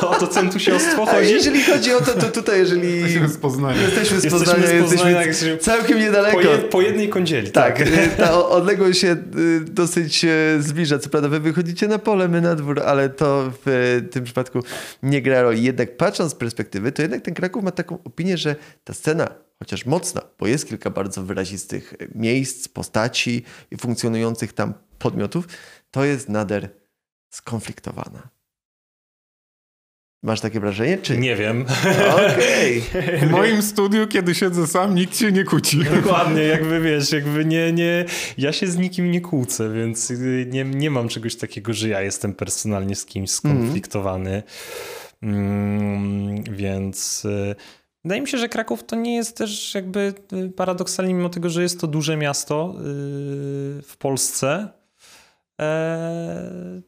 O 0.00 0.14
to 0.14 0.26
centusiostwo 0.26 1.02
A 1.02 1.14
chodzi? 1.14 1.32
jeżeli 1.32 1.62
chodzi 1.62 1.92
o 1.94 2.00
to, 2.00 2.12
to 2.12 2.28
tutaj, 2.28 2.58
jeżeli... 2.58 3.00
Jesteśmy 3.00 3.28
z 3.28 3.36
Poznania. 3.36 3.82
Jesteśmy 3.82 4.20
z 4.20 4.24
Jesteśmy 4.24 4.38
Poznania, 4.38 4.66
z 4.66 4.82
Poznania, 4.82 5.10
jesteśmy 5.22 5.28
jesteśmy 5.28 5.58
całkiem 5.58 5.98
niedaleko. 5.98 6.36
Po, 6.36 6.42
jed, 6.42 6.64
po 6.64 6.80
jednej 6.80 7.08
kądzieli. 7.08 7.50
Tak, 7.50 7.80
y, 7.80 7.86
ta 8.16 8.34
o- 8.34 8.50
odległość 8.50 9.00
się 9.00 9.16
y, 9.36 9.60
dosyć 9.60 10.24
e, 10.24 10.28
zbliża. 10.60 10.98
Co 10.98 11.10
prawda 11.10 11.28
wy 11.28 11.40
wychodzicie 11.40 11.88
na 11.88 11.98
pole, 11.98 12.28
my 12.28 12.40
na 12.40 12.54
dwór, 12.54 12.80
ale 12.80 13.08
to 13.08 13.52
w 13.64 13.68
e, 13.68 14.00
tym 14.00 14.24
przypadku 14.24 14.60
nie 15.02 15.22
gra 15.22 15.42
roli. 15.42 15.62
Jednak 15.62 15.96
patrząc 15.96 16.32
z 16.32 16.34
perspektywy, 16.34 16.92
to 16.92 17.02
jednak 17.02 17.22
ten 17.22 17.34
Kraków 17.34 17.64
ma 17.64 17.70
taką 17.70 17.98
opinię, 18.04 18.36
że 18.36 18.56
ta 18.84 18.94
scena, 18.94 19.28
chociaż 19.62 19.86
mocna, 19.86 20.22
bo 20.38 20.46
jest 20.46 20.68
kilka 20.68 20.90
bardzo 20.90 21.22
wyrazistych 21.22 21.94
e, 21.98 22.06
miejsc, 22.14 22.68
postaci 22.68 23.44
i 23.70 23.76
funkcjonujących 23.76 24.52
tam 24.52 24.74
podmiotów, 24.98 25.48
to 25.90 26.04
jest 26.04 26.28
nader 26.28 26.68
skonfliktowana. 27.30 28.28
Masz 30.22 30.40
takie 30.40 30.60
wrażenie, 30.60 30.98
czy 30.98 31.18
Nie 31.18 31.36
wiem. 31.36 31.64
Okej. 32.32 32.82
W 33.26 33.30
moim 33.30 33.62
studiu, 33.62 34.06
kiedy 34.06 34.34
siedzę 34.34 34.66
sam, 34.66 34.94
nikt 34.94 35.16
się 35.16 35.32
nie 35.32 35.44
kłóci. 35.44 35.78
Dokładnie, 36.02 36.42
jakby 36.42 36.80
wiesz, 36.80 37.12
jakby 37.12 37.44
nie, 37.44 37.72
nie, 37.72 38.04
ja 38.38 38.52
się 38.52 38.66
z 38.66 38.76
nikim 38.76 39.10
nie 39.10 39.20
kłócę, 39.20 39.72
więc 39.72 40.10
y, 40.10 40.46
nie, 40.50 40.64
nie 40.64 40.90
mam 40.90 41.08
czegoś 41.08 41.36
takiego, 41.36 41.72
że 41.72 41.88
ja 41.88 42.00
jestem 42.00 42.34
personalnie 42.34 42.96
z 42.96 43.06
kimś 43.06 43.30
skonfliktowany. 43.30 44.42
Mm, 45.22 46.42
więc 46.42 47.24
y, 47.24 47.54
wydaje 48.04 48.20
mi 48.20 48.28
się, 48.28 48.38
że 48.38 48.48
Kraków 48.48 48.84
to 48.84 48.96
nie 48.96 49.16
jest 49.16 49.36
też 49.36 49.74
jakby 49.74 50.14
y, 50.32 50.48
paradoksalnie, 50.50 51.14
mimo 51.14 51.28
tego, 51.28 51.50
że 51.50 51.62
jest 51.62 51.80
to 51.80 51.86
duże 51.86 52.16
miasto 52.16 52.74
y, 52.74 52.82
w 53.82 53.94
Polsce, 53.98 54.68
e, 55.60 56.82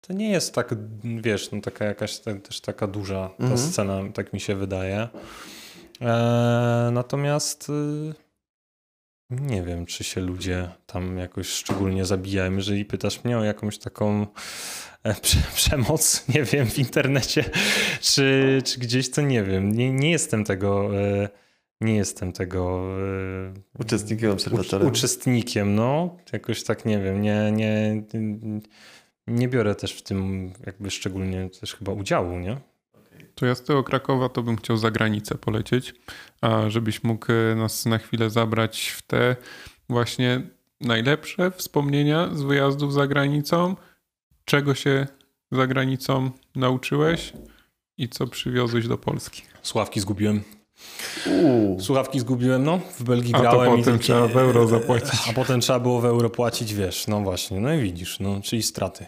to 0.00 0.12
nie 0.12 0.30
jest 0.30 0.54
tak, 0.54 0.74
wiesz, 1.04 1.50
no 1.52 1.60
taka 1.60 1.84
jakaś 1.84 2.18
te- 2.18 2.40
też 2.40 2.60
taka 2.60 2.86
duża 2.86 3.28
ta 3.38 3.42
Mhm. 3.44 3.58
scena, 3.58 4.00
tak 4.14 4.32
mi 4.32 4.40
się 4.40 4.54
wydaje. 4.56 5.08
E, 6.00 6.90
natomiast 6.92 7.68
y, 7.70 8.14
nie 9.30 9.62
wiem, 9.62 9.86
czy 9.86 10.04
się 10.04 10.20
ludzie 10.20 10.68
tam 10.86 11.18
jakoś 11.18 11.48
szczególnie 11.48 12.04
zabijają. 12.04 12.56
Jeżeli 12.56 12.84
pytasz 12.84 13.24
mnie 13.24 13.38
o 13.38 13.44
jakąś 13.44 13.78
taką 13.78 14.26
przemoc, 15.54 16.24
nie 16.34 16.42
wiem, 16.44 16.66
w 16.66 16.78
internecie, 16.78 17.44
czy, 18.00 18.58
czy 18.64 18.80
gdzieś, 18.80 19.10
to 19.10 19.22
nie 19.22 19.42
wiem. 19.42 19.72
Nie, 19.72 19.92
nie 19.92 20.10
jestem 20.10 20.44
tego. 20.44 20.90
e, 21.00 21.28
Nie 21.80 21.96
jestem 21.96 22.32
tego. 22.32 22.82
e, 23.78 23.82
Uczestnikiem, 23.82 24.30
obserwatorem. 24.30 24.88
Ucz, 24.88 24.98
uczestnikiem, 24.98 25.74
no. 25.74 26.16
Jakoś 26.32 26.64
tak 26.64 26.84
nie 26.84 26.98
wiem. 26.98 27.22
Nie, 27.22 27.52
nie, 27.52 28.02
nie 29.26 29.48
biorę 29.48 29.74
też 29.74 29.92
w 29.92 30.02
tym 30.02 30.52
jakby 30.66 30.90
szczególnie 30.90 31.50
też 31.60 31.74
chyba 31.74 31.92
udziału, 31.92 32.38
nie? 32.38 32.56
To 33.34 33.46
ja 33.46 33.54
z 33.54 33.62
tego 33.62 33.84
Krakowa 33.84 34.28
to 34.28 34.42
bym 34.42 34.56
chciał 34.56 34.76
za 34.76 34.90
granicę 34.90 35.34
polecieć, 35.34 35.94
a 36.40 36.70
żebyś 36.70 37.02
mógł 37.04 37.26
e, 37.32 37.54
nas 37.54 37.86
na 37.86 37.98
chwilę 37.98 38.30
zabrać 38.30 38.88
w 38.96 39.02
te 39.02 39.36
właśnie 39.88 40.42
najlepsze 40.80 41.50
wspomnienia 41.50 42.28
z 42.34 42.42
wyjazdów 42.42 42.92
za 42.94 43.06
granicą, 43.06 43.76
czego 44.50 44.74
się 44.74 45.06
za 45.52 45.66
granicą 45.66 46.30
nauczyłeś 46.54 47.32
i 47.98 48.08
co 48.08 48.26
przywiozłeś 48.26 48.88
do 48.88 48.98
Polski. 48.98 49.42
Słuchawki 49.62 50.00
zgubiłem. 50.00 50.42
Uuu. 51.26 51.80
Słuchawki 51.80 52.20
zgubiłem, 52.20 52.64
no. 52.64 52.80
W 52.98 53.02
Belgii 53.02 53.34
A 53.34 53.36
to 53.36 53.42
grałem. 53.42 53.74
i 53.74 53.78
potem 53.78 53.92
takie- 53.94 54.04
trzeba 54.04 54.26
w 54.26 54.36
euro 54.36 54.66
zapłacić. 54.66 55.20
A 55.30 55.32
potem 55.32 55.60
trzeba 55.60 55.80
było 55.80 56.00
w 56.00 56.04
euro 56.04 56.30
płacić, 56.30 56.74
wiesz, 56.74 57.06
no 57.06 57.20
właśnie, 57.20 57.60
no 57.60 57.74
i 57.74 57.82
widzisz, 57.82 58.20
no, 58.20 58.40
czyli 58.42 58.62
straty. 58.62 59.06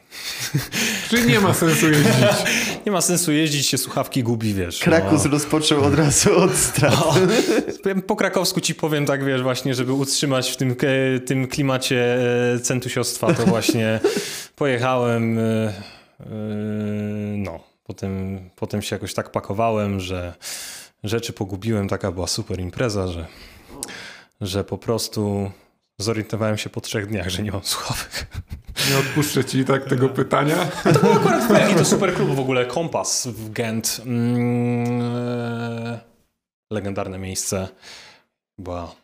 Czyli 1.11 1.27
nie 1.33 1.41
ma 1.41 1.55
sensu 1.55 1.91
jeździć. 1.91 2.15
Nie 2.87 2.93
ma 2.93 3.01
sensu 3.01 3.33
jeździć, 3.33 3.67
się 3.67 3.79
słuchawki 3.79 4.23
gubi, 4.23 4.55
wiesz. 4.55 4.79
Krakus 4.79 5.25
no. 5.25 5.31
rozpoczął 5.31 5.85
od 5.85 5.95
razu 5.95 6.39
od 6.39 6.55
strat. 6.55 6.95
No, 7.85 8.03
po 8.07 8.17
krakowsku 8.17 8.61
ci 8.61 8.75
powiem 8.75 9.07
tak, 9.07 9.25
wiesz, 9.25 9.43
właśnie, 9.43 9.75
żeby 9.75 9.93
utrzymać 9.93 10.51
w 10.51 10.57
tym, 10.57 10.77
tym 11.27 11.49
klimacie 11.49 12.19
e, 12.55 12.61
centusiostwa, 12.61 13.35
to 13.35 13.47
właśnie 13.47 14.01
pojechałem, 14.57 15.39
e, 15.39 15.43
e, 15.43 15.73
no, 17.37 17.61
potem, 17.85 18.41
potem 18.57 18.83
się 18.83 18.97
jakoś 18.97 19.15
tak 19.15 19.31
pakowałem, 19.33 20.01
że 20.01 20.35
rzeczy 21.05 21.33
pogubiłem, 21.33 21.89
taka 21.89 22.13
była 22.13 22.27
super 22.27 22.61
impreza, 22.61 23.09
że, 23.09 23.27
że 24.41 24.65
po 24.65 24.79
prostu 24.79 25.51
zorientowałem 25.99 26.59
się 26.59 26.71
po 26.71 26.81
trzech 26.81 27.07
dniach, 27.07 27.29
że 27.29 27.43
nie 27.43 27.53
mam 27.53 27.65
słuchawek. 27.65 28.27
Nie 28.91 28.99
odpuszczę 28.99 29.45
ci 29.45 29.65
tak 29.65 29.85
tego 29.85 30.09
pytania. 30.09 30.57
To 30.85 30.99
był 30.99 31.13
akurat 31.13 31.43
w 31.43 31.77
to 31.79 31.85
super 31.85 32.15
klub 32.15 32.35
w 32.35 32.41
ogóle, 32.41 32.67
Kompas 32.67 33.27
w 33.27 33.53
Gent. 33.53 34.01
Mm, 34.07 35.99
legendarne 36.71 37.19
miejsce. 37.19 37.69
Była 38.59 38.95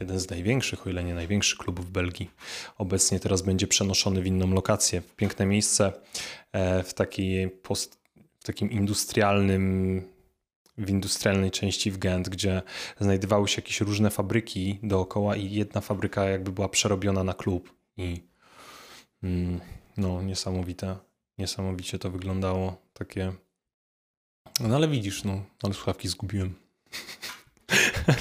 jeden 0.00 0.20
z 0.20 0.30
największych, 0.30 0.86
o 0.86 0.90
ile 0.90 1.04
nie 1.04 1.14
największy 1.14 1.58
klub 1.58 1.80
w 1.80 1.90
Belgii. 1.90 2.30
Obecnie 2.78 3.20
teraz 3.20 3.42
będzie 3.42 3.66
przenoszony 3.66 4.22
w 4.22 4.26
inną 4.26 4.50
lokację. 4.50 5.02
Piękne 5.16 5.46
miejsce 5.46 5.92
e, 6.52 6.82
w 6.82 6.94
takiej 6.94 7.48
post, 7.48 7.98
w 8.40 8.44
takim 8.44 8.70
industrialnym 8.70 10.02
w 10.78 10.90
industrialnej 10.90 11.50
części 11.50 11.90
w 11.90 11.98
Gent, 11.98 12.28
gdzie 12.28 12.62
znajdowały 13.00 13.48
się 13.48 13.62
jakieś 13.62 13.80
różne 13.80 14.10
fabryki 14.10 14.78
dookoła 14.82 15.36
i 15.36 15.50
jedna 15.50 15.80
fabryka 15.80 16.24
jakby 16.24 16.52
była 16.52 16.68
przerobiona 16.68 17.24
na 17.24 17.34
klub 17.34 17.74
i 17.96 18.22
mm, 19.22 19.60
no 19.96 20.22
niesamowite, 20.22 20.96
niesamowicie 21.38 21.98
to 21.98 22.10
wyglądało, 22.10 22.82
takie 22.92 23.32
no 24.60 24.76
ale 24.76 24.88
widzisz, 24.88 25.24
no, 25.24 25.42
ale 25.62 25.74
słuchawki 25.74 26.08
zgubiłem. 26.08 26.54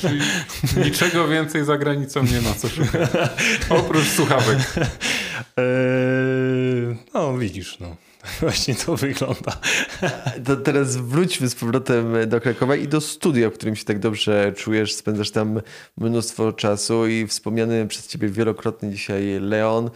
Czyli 0.02 0.22
niczego 0.86 1.28
więcej 1.28 1.66
za 1.66 1.78
granicą 1.78 2.24
nie 2.24 2.42
ma 2.42 2.54
co 2.54 2.70
szukać. 2.70 3.10
Oprócz 3.80 4.08
słuchawek. 4.08 4.58
Eee, 5.58 6.98
no 7.14 7.38
widzisz, 7.38 7.80
no. 7.80 7.96
Właśnie 8.42 8.76
to 8.76 8.96
wygląda. 8.96 9.58
To 10.46 10.56
teraz 10.56 10.96
wróćmy 10.96 11.50
z 11.50 11.56
powrotem 11.56 12.14
do 12.28 12.42
Krakowa 12.42 12.76
i 12.76 12.88
do 12.88 13.02
studia, 13.02 13.50
w 13.50 13.54
którym 13.54 13.76
się 13.76 13.86
tak 13.86 14.00
dobrze 14.00 14.54
czujesz. 14.58 14.94
Spędzasz 14.94 15.32
tam 15.32 15.62
mnóstwo 15.98 16.54
czasu 16.54 17.08
i 17.08 17.28
wspomniany 17.28 17.88
przez 17.88 18.08
ciebie 18.08 18.30
wielokrotnie 18.30 18.92
dzisiaj 18.92 19.40
Leon 19.42 19.90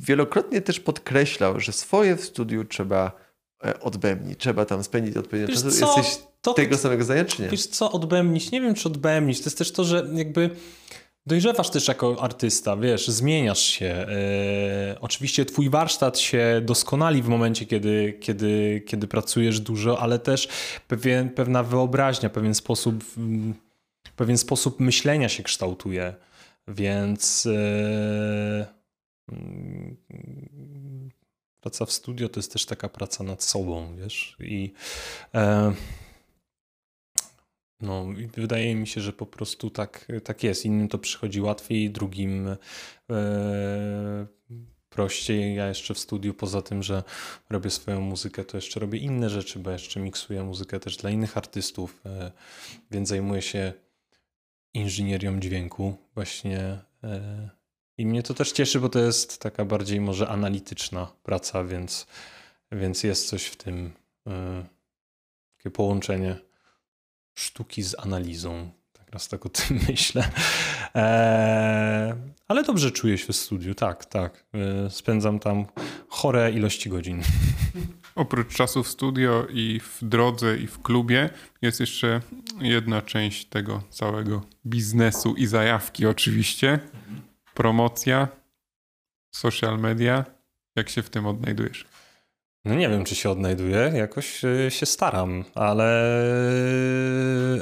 wielokrotnie 0.00 0.60
też 0.60 0.80
podkreślał, 0.80 1.60
że 1.60 1.72
swoje 1.72 2.16
w 2.16 2.24
studiu 2.24 2.64
trzeba 2.64 3.12
e, 3.64 3.80
odbębnić. 3.80 4.40
Trzeba 4.40 4.64
tam 4.64 4.84
spędzić 4.84 5.16
odpowiednio 5.16 5.56
co? 5.56 5.96
Jesteś 5.96 6.18
To- 6.40 6.54
tego 6.54 6.78
samego 6.78 7.04
zdania, 7.04 7.24
czy 7.24 7.42
nie? 7.42 7.48
Wiesz 7.48 7.66
co, 7.66 7.92
odbębnić? 7.92 8.50
Nie 8.50 8.60
wiem, 8.60 8.74
czy 8.74 8.88
odbębnić. 8.88 9.38
To 9.38 9.44
jest 9.44 9.58
też 9.58 9.72
to, 9.72 9.84
że 9.84 10.06
jakby 10.12 10.50
dojrzewasz 11.26 11.70
też 11.70 11.88
jako 11.88 12.22
artysta, 12.22 12.76
wiesz, 12.76 13.08
zmieniasz 13.08 13.62
się. 13.62 13.86
E, 13.86 14.96
oczywiście 15.00 15.44
twój 15.44 15.70
warsztat 15.70 16.18
się 16.18 16.60
doskonali 16.64 17.22
w 17.22 17.28
momencie, 17.28 17.66
kiedy, 17.66 18.18
kiedy, 18.20 18.82
kiedy 18.86 19.08
pracujesz 19.08 19.60
dużo, 19.60 20.00
ale 20.00 20.18
też 20.18 20.48
pewien, 20.88 21.30
pewna 21.30 21.62
wyobraźnia, 21.62 22.30
pewien 22.30 22.54
sposób, 22.54 23.04
mm, 23.16 23.54
pewien 24.16 24.38
sposób 24.38 24.80
myślenia 24.80 25.28
się 25.28 25.42
kształtuje. 25.42 26.14
Więc 26.68 27.46
mm, 27.46 28.66
praca 31.60 31.86
w 31.86 31.92
studio 31.92 32.28
to 32.28 32.40
jest 32.40 32.52
też 32.52 32.66
taka 32.66 32.88
praca 32.88 33.24
nad 33.24 33.42
sobą, 33.42 33.96
wiesz, 33.96 34.36
i 34.40 34.72
e, 35.34 35.72
no, 37.82 38.06
wydaje 38.34 38.74
mi 38.74 38.86
się, 38.86 39.00
że 39.00 39.12
po 39.12 39.26
prostu 39.26 39.70
tak, 39.70 40.06
tak 40.24 40.42
jest. 40.42 40.64
Innym 40.64 40.88
to 40.88 40.98
przychodzi 40.98 41.40
łatwiej, 41.40 41.90
drugim 41.90 42.48
e, 42.48 44.26
prościej. 44.90 45.54
Ja 45.54 45.68
jeszcze 45.68 45.94
w 45.94 45.98
studiu, 45.98 46.34
poza 46.34 46.62
tym, 46.62 46.82
że 46.82 47.02
robię 47.50 47.70
swoją 47.70 48.00
muzykę, 48.00 48.44
to 48.44 48.56
jeszcze 48.56 48.80
robię 48.80 48.98
inne 48.98 49.30
rzeczy, 49.30 49.58
bo 49.58 49.70
jeszcze 49.70 50.00
miksuję 50.00 50.42
muzykę 50.42 50.80
też 50.80 50.96
dla 50.96 51.10
innych 51.10 51.36
artystów, 51.36 52.00
e, 52.06 52.32
więc 52.90 53.08
zajmuję 53.08 53.42
się 53.42 53.72
inżynierią 54.74 55.40
dźwięku 55.40 55.96
właśnie. 56.14 56.58
E, 57.04 57.50
I 57.98 58.06
mnie 58.06 58.22
to 58.22 58.34
też 58.34 58.52
cieszy, 58.52 58.80
bo 58.80 58.88
to 58.88 58.98
jest 58.98 59.38
taka 59.38 59.64
bardziej 59.64 60.00
może 60.00 60.28
analityczna 60.28 61.12
praca, 61.22 61.64
więc, 61.64 62.06
więc 62.72 63.02
jest 63.02 63.28
coś 63.28 63.44
w 63.44 63.56
tym, 63.56 63.92
takie 65.56 65.70
połączenie 65.70 66.51
sztuki 67.34 67.82
z 67.82 67.98
analizą, 67.98 68.70
tak 68.92 69.02
Teraz 69.12 69.28
tak 69.28 69.46
o 69.46 69.48
tym 69.48 69.80
myślę. 69.88 70.30
Eee, 70.94 72.14
ale 72.48 72.64
dobrze 72.64 72.90
czuję 72.90 73.18
się 73.18 73.32
w 73.32 73.36
studiu, 73.36 73.74
tak, 73.74 74.04
tak. 74.04 74.46
Eee, 74.54 74.90
spędzam 74.90 75.38
tam 75.38 75.66
chore 76.08 76.50
ilości 76.50 76.90
godzin. 76.90 77.22
Oprócz 78.14 78.54
czasu 78.54 78.82
w 78.82 78.88
studio 78.88 79.46
i 79.50 79.80
w 79.80 79.98
drodze 80.02 80.56
i 80.56 80.66
w 80.66 80.82
klubie 80.82 81.30
jest 81.62 81.80
jeszcze 81.80 82.20
jedna 82.60 83.02
część 83.02 83.44
tego 83.44 83.82
całego 83.90 84.42
biznesu 84.66 85.34
i 85.34 85.46
zajawki 85.46 86.06
oczywiście. 86.06 86.78
Promocja, 87.54 88.28
social 89.34 89.78
media. 89.78 90.24
Jak 90.76 90.88
się 90.88 91.02
w 91.02 91.10
tym 91.10 91.26
odnajdujesz? 91.26 91.91
No 92.64 92.74
nie 92.74 92.88
wiem, 92.88 93.04
czy 93.04 93.14
się 93.14 93.30
odnajduję, 93.30 93.92
jakoś 93.94 94.44
y, 94.44 94.70
się 94.70 94.86
staram, 94.86 95.44
ale, 95.54 96.12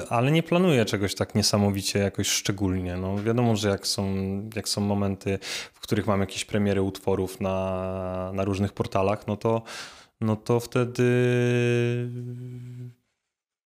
ale 0.09 0.31
nie 0.31 0.43
planuję 0.43 0.85
czegoś 0.85 1.15
tak 1.15 1.35
niesamowicie, 1.35 1.99
jakoś 1.99 2.29
szczególnie. 2.29 2.97
No 2.97 3.23
wiadomo, 3.23 3.57
że 3.57 3.69
jak 3.69 3.87
są, 3.87 4.15
jak 4.57 4.69
są 4.69 4.81
momenty, 4.81 5.39
w 5.73 5.81
których 5.81 6.07
mam 6.07 6.21
jakieś 6.21 6.45
premiery 6.45 6.83
utworów 6.83 7.41
na, 7.41 8.31
na 8.35 8.45
różnych 8.45 8.73
portalach, 8.73 9.27
no 9.27 9.37
to, 9.37 9.63
no 10.21 10.37
to 10.37 10.61
wtedy 10.61 11.05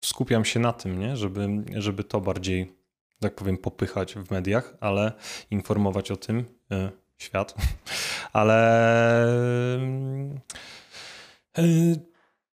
skupiam 0.05 0.45
się 0.45 0.61
na 0.61 0.73
tym, 0.73 0.99
nie? 0.99 1.17
Żeby, 1.17 1.49
żeby 1.75 2.05
to 2.05 2.21
bardziej, 2.21 2.73
tak 3.21 3.35
powiem, 3.35 3.59
popychać 3.59 4.15
w 4.15 4.31
mediach, 4.31 4.77
ale 4.81 5.13
informować 5.51 6.11
o 6.11 6.17
tym 6.17 6.39
y, 6.39 6.91
świat. 7.19 7.55
Ale 8.33 8.59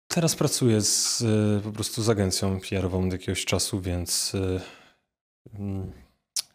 teraz 0.07 0.35
pracuję 0.35 0.81
z, 0.81 1.21
y, 1.21 1.61
po 1.63 1.71
prostu 1.71 2.03
z 2.03 2.09
agencją 2.09 2.59
PR-ową 2.59 3.07
od 3.07 3.11
jakiegoś 3.11 3.45
czasu, 3.45 3.81
więc 3.81 4.33
mm, 5.53 5.91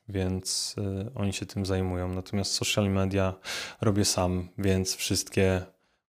więc 0.08 0.76
oni 1.14 1.32
się 1.32 1.46
tym 1.46 1.66
zajmują. 1.66 2.08
Natomiast 2.08 2.52
social 2.52 2.90
media 2.90 3.34
robię 3.80 4.04
sam, 4.04 4.48
więc 4.58 4.94
wszystkie 4.94 5.62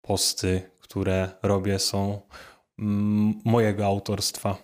posty, 0.02 0.62
które 0.80 1.30
robię 1.44 1.80
są 1.80 2.22
mm, 2.80 3.42
mojego 3.46 3.86
autorstwa. 3.86 4.58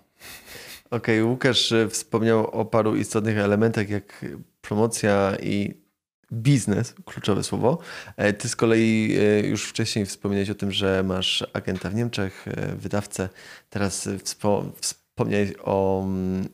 Okej, 0.92 1.22
okay, 1.22 1.26
Łukasz 1.26 1.74
wspomniał 1.90 2.48
o 2.48 2.66
paru 2.66 2.96
istotnych 2.96 3.38
elementach, 3.38 3.90
jak 3.90 4.26
promocja 4.62 5.36
i 5.42 5.87
biznes, 6.34 6.94
kluczowe 7.06 7.44
słowo. 7.44 7.78
E, 8.18 8.34
ty 8.34 8.50
z 8.50 8.56
kolei 8.56 9.18
e, 9.20 9.48
już 9.48 9.64
wcześniej 9.64 10.06
wspomniałeś 10.06 10.50
o 10.50 10.56
tym, 10.56 10.72
że 10.72 11.04
masz 11.04 11.46
agenta 11.54 11.90
w 11.90 11.96
Niemczech, 11.96 12.48
e, 12.48 12.76
wydawcę. 12.76 13.30
Teraz 13.70 14.10
wspomniałeś 14.24 15.54
o 15.64 16.04
mm, 16.04 16.48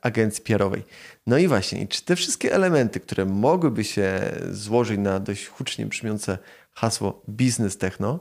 agencji 0.00 0.44
PR-owej. 0.44 0.82
No 1.26 1.38
i 1.38 1.48
właśnie, 1.48 1.88
czy 1.88 2.04
te 2.04 2.16
wszystkie 2.16 2.52
elementy, 2.52 3.00
które 3.00 3.24
mogłyby 3.24 3.84
się 3.84 4.32
złożyć 4.50 4.98
na 4.98 5.20
dość 5.20 5.46
hucznie 5.46 5.86
brzmiące 5.86 6.38
hasło 6.72 7.22
biznes 7.28 7.78
techno, 7.78 8.20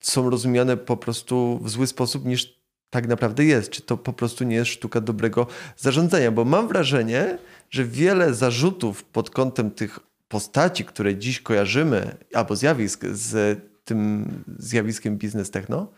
są 0.00 0.30
rozumiane 0.30 0.76
po 0.76 0.96
prostu 0.96 1.60
w 1.62 1.70
zły 1.70 1.86
sposób 1.86 2.24
niż 2.24 2.64
tak 2.90 3.08
naprawdę 3.08 3.44
jest. 3.44 3.70
Czy 3.70 3.82
to 3.82 3.96
po 3.96 4.12
prostu 4.12 4.44
nie 4.44 4.56
jest 4.56 4.70
sztuka 4.70 5.00
dobrego 5.00 5.46
zarządzania? 5.76 6.30
Bo 6.30 6.44
mam 6.44 6.68
wrażenie, 6.68 7.38
że 7.74 7.84
wiele 7.84 8.34
zarzutów 8.34 9.04
pod 9.04 9.30
kątem 9.30 9.70
tych 9.70 10.00
postaci, 10.28 10.84
które 10.84 11.16
dziś 11.16 11.40
kojarzymy, 11.40 12.16
albo 12.34 12.56
zjawisk 12.56 13.04
z 13.12 13.60
tym 13.84 14.28
zjawiskiem 14.58 15.18
biznes 15.18 15.50
techno, 15.50 15.88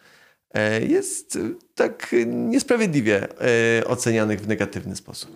e, 0.55 0.83
jest 0.83 1.39
tak 1.75 2.15
niesprawiedliwie 2.27 3.29
e, 3.81 3.85
ocenianych 3.87 4.41
w 4.41 4.49
negatywny 4.49 4.97
sposób. 4.97 5.31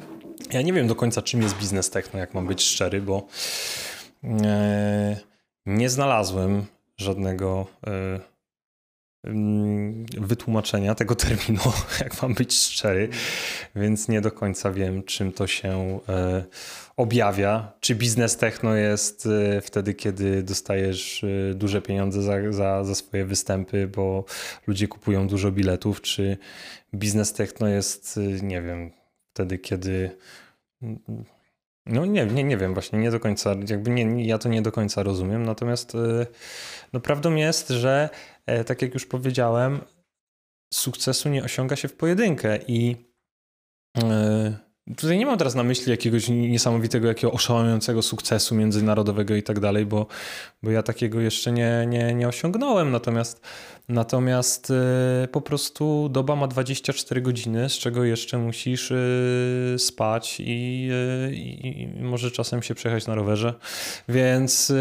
Ja 0.52 0.62
nie 0.62 0.72
wiem 0.72 0.86
do 0.86 0.94
końca, 0.94 1.22
czym 1.22 1.42
jest 1.42 1.56
biznes 1.56 1.90
techno, 1.90 2.18
jak 2.20 2.34
mam 2.34 2.46
być 2.46 2.62
szczery, 2.62 3.02
bo 3.02 3.26
e, 4.24 5.16
nie 5.66 5.90
znalazłem 5.90 6.64
żadnego 6.96 7.66
wytłumaczenia 10.20 10.94
tego 10.94 11.14
terminu, 11.14 11.60
jak 12.00 12.22
mam 12.22 12.34
być 12.34 12.58
szczery, 12.58 13.08
więc 13.76 14.08
nie 14.08 14.20
do 14.20 14.30
końca 14.32 14.72
wiem, 14.72 15.02
czym 15.02 15.32
to 15.32 15.46
się 15.46 16.00
e, 16.08 16.44
objawia. 16.96 17.72
Czy 17.80 17.94
biznes 17.94 18.36
techno 18.36 18.74
jest 18.74 19.26
e, 19.26 19.60
wtedy, 19.60 19.94
kiedy 19.94 20.42
dostajesz 20.42 21.24
e, 21.24 21.54
duże 21.54 21.82
pieniądze 21.82 22.22
za, 22.22 22.52
za, 22.52 22.84
za 22.84 22.94
swoje 22.94 23.24
występy, 23.24 23.86
bo 23.86 24.24
ludzie 24.66 24.88
kupują 24.88 25.28
dużo 25.28 25.52
biletów, 25.52 26.00
czy 26.00 26.38
biznes 26.94 27.32
techno 27.32 27.68
jest, 27.68 28.20
nie 28.42 28.62
wiem, 28.62 28.90
wtedy, 29.32 29.58
kiedy. 29.58 30.10
No 31.86 32.06
nie, 32.06 32.26
nie, 32.26 32.44
nie 32.44 32.56
wiem, 32.56 32.74
właśnie 32.74 32.98
nie 32.98 33.10
do 33.10 33.20
końca, 33.20 33.54
jakby 33.68 33.90
nie, 33.90 34.26
ja 34.26 34.38
to 34.38 34.48
nie 34.48 34.62
do 34.62 34.72
końca 34.72 35.02
rozumiem, 35.02 35.42
natomiast 35.42 35.96
no 36.92 37.00
prawdą 37.00 37.34
jest, 37.34 37.68
że 37.68 38.08
E, 38.50 38.64
tak 38.64 38.82
jak 38.82 38.94
już 38.94 39.06
powiedziałem, 39.06 39.80
sukcesu 40.74 41.28
nie 41.28 41.44
osiąga 41.44 41.76
się 41.76 41.88
w 41.88 41.96
pojedynkę 41.96 42.58
i 42.68 42.96
e, 43.98 44.58
tutaj 44.96 45.18
nie 45.18 45.26
mam 45.26 45.38
teraz 45.38 45.54
na 45.54 45.62
myśli 45.62 45.90
jakiegoś 45.90 46.28
niesamowitego, 46.28 47.08
jakiego 47.08 47.32
oszałamiającego 47.32 48.02
sukcesu 48.02 48.54
międzynarodowego 48.54 49.34
i 49.34 49.42
tak 49.42 49.60
dalej, 49.60 49.86
bo, 49.86 50.06
bo 50.62 50.70
ja 50.70 50.82
takiego 50.82 51.20
jeszcze 51.20 51.52
nie, 51.52 51.84
nie, 51.88 52.14
nie 52.14 52.28
osiągnąłem. 52.28 52.90
Natomiast, 52.90 53.40
natomiast 53.88 54.70
e, 54.70 55.28
po 55.28 55.40
prostu 55.40 56.08
doba 56.08 56.36
ma 56.36 56.46
24 56.46 57.22
godziny, 57.22 57.68
z 57.68 57.72
czego 57.72 58.04
jeszcze 58.04 58.38
musisz 58.38 58.92
spać 59.78 60.40
i, 60.40 60.90
i, 61.32 61.82
i 61.82 62.02
może 62.02 62.30
czasem 62.30 62.62
się 62.62 62.74
przejechać 62.74 63.06
na 63.06 63.14
rowerze. 63.14 63.54
Więc, 64.08 64.72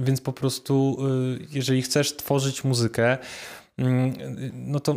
więc 0.00 0.20
po 0.20 0.32
prostu, 0.32 0.98
jeżeli 1.50 1.82
chcesz 1.82 2.16
tworzyć 2.16 2.64
muzykę, 2.64 3.18
mm, 3.78 4.12
no 4.52 4.80
to 4.80 4.96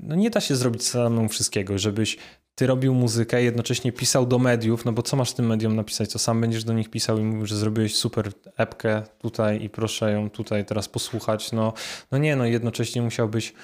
no 0.00 0.14
nie 0.14 0.30
da 0.30 0.40
się 0.40 0.56
zrobić 0.56 0.82
samemu 0.86 1.28
wszystkiego, 1.28 1.78
żebyś 1.78 2.18
ty 2.54 2.66
robił 2.66 2.94
muzykę, 2.94 3.42
jednocześnie 3.42 3.92
pisał 3.92 4.26
do 4.26 4.38
mediów, 4.38 4.84
no 4.84 4.92
bo 4.92 5.02
co 5.02 5.16
masz 5.16 5.32
tym 5.32 5.46
mediom 5.46 5.76
napisać, 5.76 6.10
co 6.10 6.18
sam 6.18 6.40
będziesz 6.40 6.64
do 6.64 6.72
nich 6.72 6.90
pisał 6.90 7.18
i 7.18 7.22
mówisz, 7.22 7.48
że 7.48 7.56
zrobiłeś 7.56 7.96
super 7.96 8.32
epkę 8.56 9.02
tutaj 9.18 9.62
i 9.62 9.70
proszę 9.70 10.12
ją 10.12 10.30
tutaj 10.30 10.64
teraz 10.64 10.88
posłuchać, 10.88 11.52
no, 11.52 11.72
no 12.10 12.18
nie, 12.18 12.36
no 12.36 12.44
jednocześnie 12.44 13.02
musiałbyś 13.02 13.54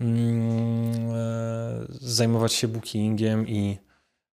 mm, 0.00 0.92
e, 1.14 1.86
zajmować 1.90 2.52
się 2.52 2.68
bookingiem 2.68 3.48
i, 3.48 3.78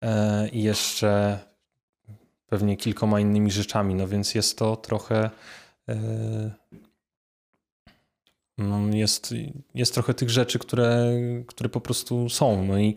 e, 0.04 0.50
i 0.50 0.64
jeszcze 0.64 1.40
pewnie 2.48 2.78
kilkoma 2.78 3.20
innymi 3.20 3.52
rzeczami, 3.52 3.96
no 3.96 4.08
więc 4.08 4.36
jest 4.36 4.58
to 4.58 4.76
trochę 4.76 5.30
e, 5.90 6.52
no 8.58 8.96
jest, 8.96 9.34
jest 9.76 9.94
trochę 9.94 10.14
tych 10.14 10.30
rzeczy, 10.30 10.60
które, 10.60 11.12
które 11.48 11.70
po 11.70 11.82
prostu 11.82 12.30
są, 12.30 12.66
no 12.66 12.80
i 12.80 12.96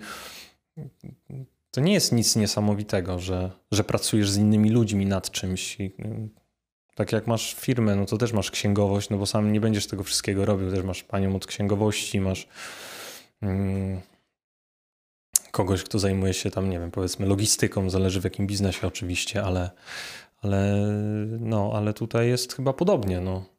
to 1.71 1.81
nie 1.81 1.93
jest 1.93 2.13
nic 2.13 2.37
niesamowitego, 2.37 3.19
że, 3.19 3.51
że 3.73 3.85
pracujesz 3.85 4.31
z 4.31 4.37
innymi 4.37 4.71
ludźmi 4.71 5.07
nad 5.07 5.31
czymś. 5.31 5.81
I, 5.81 5.93
tak 6.95 7.13
jak 7.13 7.27
masz 7.27 7.55
firmę, 7.55 7.97
no 7.97 8.07
to 8.07 8.19
też 8.19 8.33
masz 8.33 8.51
księgowość, 8.51 9.11
no 9.11 9.19
bo 9.19 9.27
sam 9.27 9.53
nie 9.53 9.61
będziesz 9.61 9.87
tego 9.87 10.03
wszystkiego 10.03 10.45
robił. 10.45 10.71
Też 10.71 10.85
masz 10.85 11.03
panią 11.03 11.37
od 11.37 11.47
księgowości, 11.47 12.21
masz 12.21 12.49
mm, 13.43 14.01
kogoś, 15.51 15.83
kto 15.83 15.99
zajmuje 15.99 16.35
się 16.35 16.51
tam, 16.51 16.71
nie 16.71 16.79
wiem, 16.79 16.91
powiedzmy 16.91 17.27
logistyką, 17.27 17.91
zależy 17.91 18.21
w 18.21 18.25
jakim 18.25 18.47
biznesie 18.47 18.87
oczywiście, 18.87 19.43
ale, 19.43 19.71
ale, 20.43 20.87
no, 21.41 21.73
ale 21.75 21.95
tutaj 21.95 22.29
jest 22.29 22.53
chyba 22.53 22.73
podobnie. 22.73 23.21
No. 23.21 23.52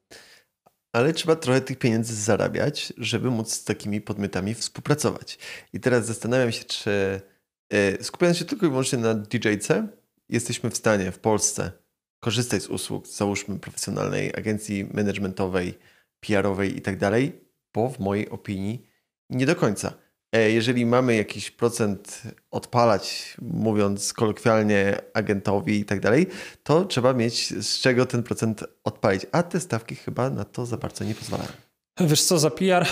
Ale 0.94 1.14
trzeba 1.14 1.36
trochę 1.36 1.62
tych 1.62 1.80
pieniędzy 1.80 2.16
zarabiać, 2.16 2.94
żeby 2.98 3.32
móc 3.32 3.54
z 3.54 3.64
takimi 3.64 4.02
podmiotami 4.02 4.54
współpracować. 4.54 5.38
I 5.74 5.80
teraz 5.80 6.06
zastanawiam 6.06 6.52
się, 6.52 6.64
czy 6.64 7.22
e, 7.70 8.04
skupiając 8.04 8.38
się 8.38 8.46
tylko 8.46 8.66
i 8.66 8.70
wyłącznie 8.70 9.00
na 9.00 9.16
DJ-ce, 9.16 9.88
jesteśmy 10.30 10.70
w 10.70 10.78
stanie 10.78 11.12
w 11.12 11.20
Polsce 11.20 11.72
korzystać 12.20 12.64
z 12.64 12.68
usług, 12.68 13.08
załóżmy, 13.08 13.60
profesjonalnej 13.60 14.36
agencji 14.36 14.86
managementowej, 14.94 15.78
PR-owej 16.20 16.78
i 16.78 16.82
tak 16.82 16.98
dalej, 16.98 17.42
bo 17.74 17.90
w 17.90 18.00
mojej 18.00 18.30
opinii 18.30 18.88
nie 19.30 19.46
do 19.46 19.56
końca. 19.56 19.94
E, 20.34 20.52
jeżeli 20.52 20.86
mamy 20.86 21.16
jakiś 21.16 21.52
procent 21.52 22.22
odpalać, 22.52 23.38
mówiąc 23.42 24.14
kolokwialnie 24.14 24.98
agentowi 25.14 25.80
i 25.80 25.86
tak 25.86 26.00
dalej, 26.00 26.28
to 26.64 26.86
trzeba 26.86 27.14
mieć 27.14 27.66
z 27.66 27.80
czego 27.80 28.06
ten 28.06 28.24
procent 28.24 28.64
odpalić, 28.84 29.26
a 29.32 29.44
te 29.44 29.60
stawki 29.60 29.96
chyba 29.96 30.30
na 30.30 30.44
to 30.44 30.66
za 30.66 30.78
bardzo 30.78 31.06
nie 31.06 31.16
pozwalają. 31.16 31.50
Wiesz 32.00 32.24
co, 32.24 32.40
za 32.40 32.50
PR 32.50 32.86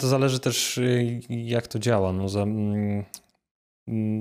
to 0.00 0.08
zależy 0.08 0.40
też 0.40 0.78
y, 0.78 1.20
jak 1.28 1.66
to 1.66 1.78
działa. 1.78 2.12
No 2.12 2.28
za, 2.28 2.42
mm, 2.42 3.04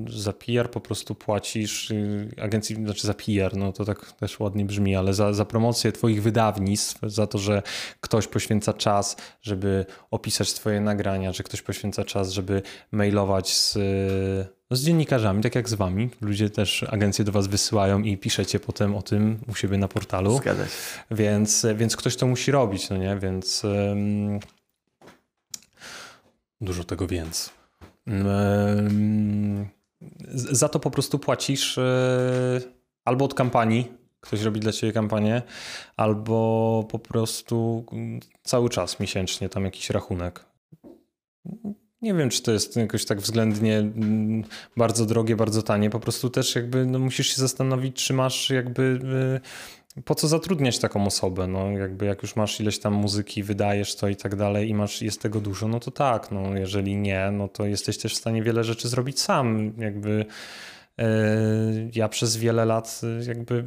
za 0.09 0.34
PR 0.34 0.72
po 0.72 0.82
prostu 0.82 1.16
płacisz 1.16 1.91
y, 1.91 2.30
agencji, 2.41 2.76
znaczy 2.76 3.07
za 3.07 3.13
PR, 3.13 3.57
no 3.57 3.74
to 3.74 3.86
tak 3.86 4.11
też 4.11 4.39
ładnie 4.39 4.66
brzmi, 4.66 4.95
ale 4.95 5.13
za, 5.13 5.34
za 5.34 5.45
promocję 5.45 5.91
twoich 5.91 6.24
wydawnictw, 6.24 6.99
za 7.03 7.28
to, 7.28 7.38
że 7.38 7.61
ktoś 7.99 8.28
poświęca 8.28 8.74
czas, 8.74 9.18
żeby 9.41 9.86
opisać 10.11 10.53
twoje 10.53 10.82
nagrania, 10.82 11.32
że 11.32 11.43
ktoś 11.43 11.61
poświęca 11.61 12.03
czas, 12.03 12.32
żeby 12.32 12.61
mailować 12.91 13.57
z 13.57 13.78
z 14.72 14.84
dziennikarzami, 14.84 15.43
tak 15.43 15.55
jak 15.55 15.70
z 15.70 15.74
wami. 15.74 16.09
Ludzie 16.22 16.49
też 16.49 16.84
agencje 16.84 17.26
do 17.26 17.32
was 17.32 17.47
wysyłają 17.47 18.01
i 18.01 18.18
piszecie 18.18 18.59
potem 18.59 18.95
o 18.95 19.01
tym 19.01 19.39
u 19.47 19.55
siebie 19.55 19.78
na 19.78 19.88
portalu. 19.88 20.38
Zgadza 20.38 20.66
się. 20.66 20.72
Więc, 21.11 21.66
więc 21.76 21.95
ktoś 21.95 22.16
to 22.16 22.28
musi 22.28 22.51
robić, 22.51 22.89
no 22.89 22.97
nie? 22.97 23.18
Więc 23.22 23.63
um, 23.63 24.39
dużo 26.61 26.84
tego 26.84 27.07
więc. 27.07 27.49
Za 30.34 30.70
to 30.70 30.80
po 30.80 30.91
prostu 30.91 31.20
płacisz 31.20 31.78
e, 31.78 32.62
albo 33.06 33.26
od 33.26 33.34
kampanii, 33.34 33.91
ktoś 34.22 34.41
robi 34.41 34.60
dla 34.60 34.72
ciebie 34.72 34.93
kampanię, 34.93 35.41
albo 35.97 36.88
po 36.91 36.99
prostu 36.99 37.86
cały 38.43 38.70
czas 38.70 38.99
miesięcznie 38.99 39.49
tam 39.49 39.66
jakiś 39.66 39.89
rachunek. 39.89 40.45
Nie 42.01 42.14
wiem, 42.14 42.30
czy 42.30 42.41
to 42.43 42.51
jest 42.51 42.76
jakoś 42.76 43.06
tak 43.06 43.22
względnie 43.22 43.78
mm, 43.78 44.43
bardzo 44.78 45.06
drogie, 45.06 45.36
bardzo 45.36 45.62
tanie. 45.62 45.89
Po 45.89 45.99
prostu 45.99 46.30
też 46.30 46.56
jakby 46.56 46.86
no, 46.86 46.99
musisz 46.99 47.28
się 47.28 47.41
zastanowić, 47.41 48.06
czy 48.06 48.14
masz 48.14 48.49
jakby 48.49 48.84
y, 48.84 49.85
po 50.06 50.16
co 50.16 50.28
zatrudniać 50.28 50.80
taką 50.80 51.06
osobę? 51.06 51.48
No, 51.48 51.72
jakby 51.72 52.06
jak 52.06 52.22
już 52.22 52.36
masz 52.36 52.60
ileś 52.60 52.80
tam 52.80 52.93
muzyki, 52.93 53.43
wydajesz 53.43 53.96
to 53.96 54.08
i 54.08 54.16
tak 54.16 54.36
dalej 54.36 54.70
i 54.70 54.74
masz, 54.74 55.02
jest 55.02 55.22
tego 55.22 55.41
dużo, 55.41 55.68
no 55.68 55.80
to 55.80 55.91
tak, 55.91 56.32
no 56.32 56.58
jeżeli 56.58 56.98
nie, 56.98 57.32
no 57.32 57.48
to 57.48 57.66
jesteś 57.66 57.98
też 57.98 58.14
w 58.14 58.18
stanie 58.18 58.43
wiele 58.43 58.64
rzeczy 58.64 58.89
zrobić 58.89 59.20
sam, 59.20 59.74
jakby 59.78 60.26
E, 61.00 61.08
ja 61.96 62.10
przez 62.10 62.38
wiele 62.38 62.66
lat 62.66 63.02
e, 63.04 63.26
jakby 63.26 63.66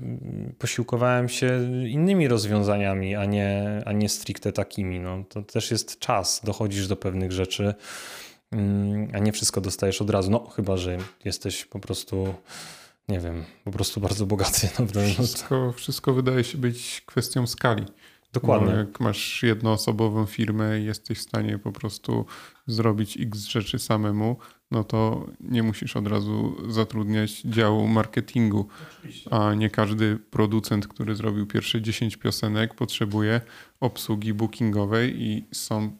posiłkowałem 0.58 1.28
się 1.28 1.60
innymi 1.88 2.28
rozwiązaniami, 2.28 3.14
a 3.14 3.24
nie, 3.24 3.82
a 3.86 3.92
nie 3.92 4.08
stricte 4.08 4.52
takimi. 4.52 5.00
No, 5.00 5.24
to 5.28 5.42
też 5.42 5.70
jest 5.70 5.98
czas, 5.98 6.40
dochodzisz 6.44 6.88
do 6.88 6.96
pewnych 6.96 7.32
rzeczy, 7.32 7.74
mm, 8.52 9.08
a 9.14 9.18
nie 9.18 9.32
wszystko 9.32 9.60
dostajesz 9.60 10.02
od 10.02 10.10
razu. 10.10 10.30
No, 10.30 10.46
chyba, 10.46 10.76
że 10.76 10.98
jesteś 11.24 11.64
po 11.64 11.78
prostu, 11.78 12.34
nie 13.08 13.20
wiem, 13.20 13.44
po 13.64 13.70
prostu 13.70 14.00
bardzo 14.00 14.26
bogaty. 14.26 14.68
Dobra, 14.78 15.02
wszystko, 15.02 15.72
wszystko 15.72 16.12
wydaje 16.12 16.44
się 16.44 16.58
być 16.58 17.02
kwestią 17.06 17.46
skali. 17.46 17.84
Dokładnie. 18.32 18.72
No, 18.72 18.78
jak 18.78 19.00
masz 19.00 19.42
jednoosobową 19.42 20.26
firmę 20.26 20.80
i 20.80 20.84
jesteś 20.84 21.18
w 21.18 21.22
stanie 21.22 21.58
po 21.58 21.72
prostu 21.72 22.26
zrobić 22.66 23.18
x 23.20 23.44
rzeczy 23.44 23.78
samemu, 23.78 24.36
no 24.70 24.84
to 24.84 25.26
nie 25.40 25.62
musisz 25.62 25.96
od 25.96 26.06
razu 26.06 26.56
zatrudniać 26.72 27.40
działu 27.40 27.86
marketingu. 27.86 28.68
Oczywiście. 28.98 29.32
A 29.32 29.54
nie 29.54 29.70
każdy 29.70 30.16
producent, 30.16 30.88
który 30.88 31.14
zrobił 31.14 31.46
pierwsze 31.46 31.82
10 31.82 32.16
piosenek, 32.16 32.74
potrzebuje 32.74 33.40
obsługi 33.80 34.34
bookingowej 34.34 35.22
i 35.22 35.44
są, 35.52 35.96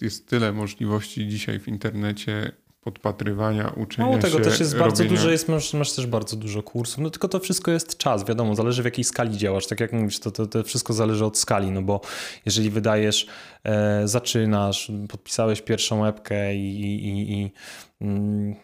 jest 0.00 0.28
tyle 0.28 0.52
możliwości 0.52 1.28
dzisiaj 1.28 1.60
w 1.60 1.68
internecie 1.68 2.52
podpatrywania, 2.92 3.72
uczenia 3.76 4.08
Mało 4.08 4.18
tego, 4.18 4.38
się, 4.38 4.44
też 4.44 4.60
jest 4.60 4.78
bardzo 4.78 5.04
dużo, 5.04 5.30
jest, 5.30 5.48
masz, 5.48 5.74
masz, 5.74 5.92
też 5.92 6.06
bardzo 6.06 6.36
dużo 6.36 6.62
kursów, 6.62 6.98
no 6.98 7.10
tylko 7.10 7.28
to 7.28 7.40
wszystko 7.40 7.70
jest 7.70 7.96
czas, 7.96 8.24
wiadomo, 8.24 8.54
zależy 8.54 8.82
w 8.82 8.84
jakiej 8.84 9.04
skali 9.04 9.36
działasz, 9.36 9.66
tak 9.66 9.80
jak 9.80 9.92
mówisz, 9.92 10.18
to, 10.18 10.30
to, 10.30 10.46
to 10.46 10.62
wszystko 10.62 10.92
zależy 10.92 11.24
od 11.24 11.38
skali, 11.38 11.70
no 11.70 11.82
bo 11.82 12.00
jeżeli 12.46 12.70
wydajesz, 12.70 13.26
e, 13.64 14.08
zaczynasz, 14.08 14.92
podpisałeś 15.08 15.62
pierwszą 15.62 16.06
epkę 16.06 16.54
i, 16.54 16.80
i, 16.80 17.32
i 17.32 17.52
mm, 18.00 18.54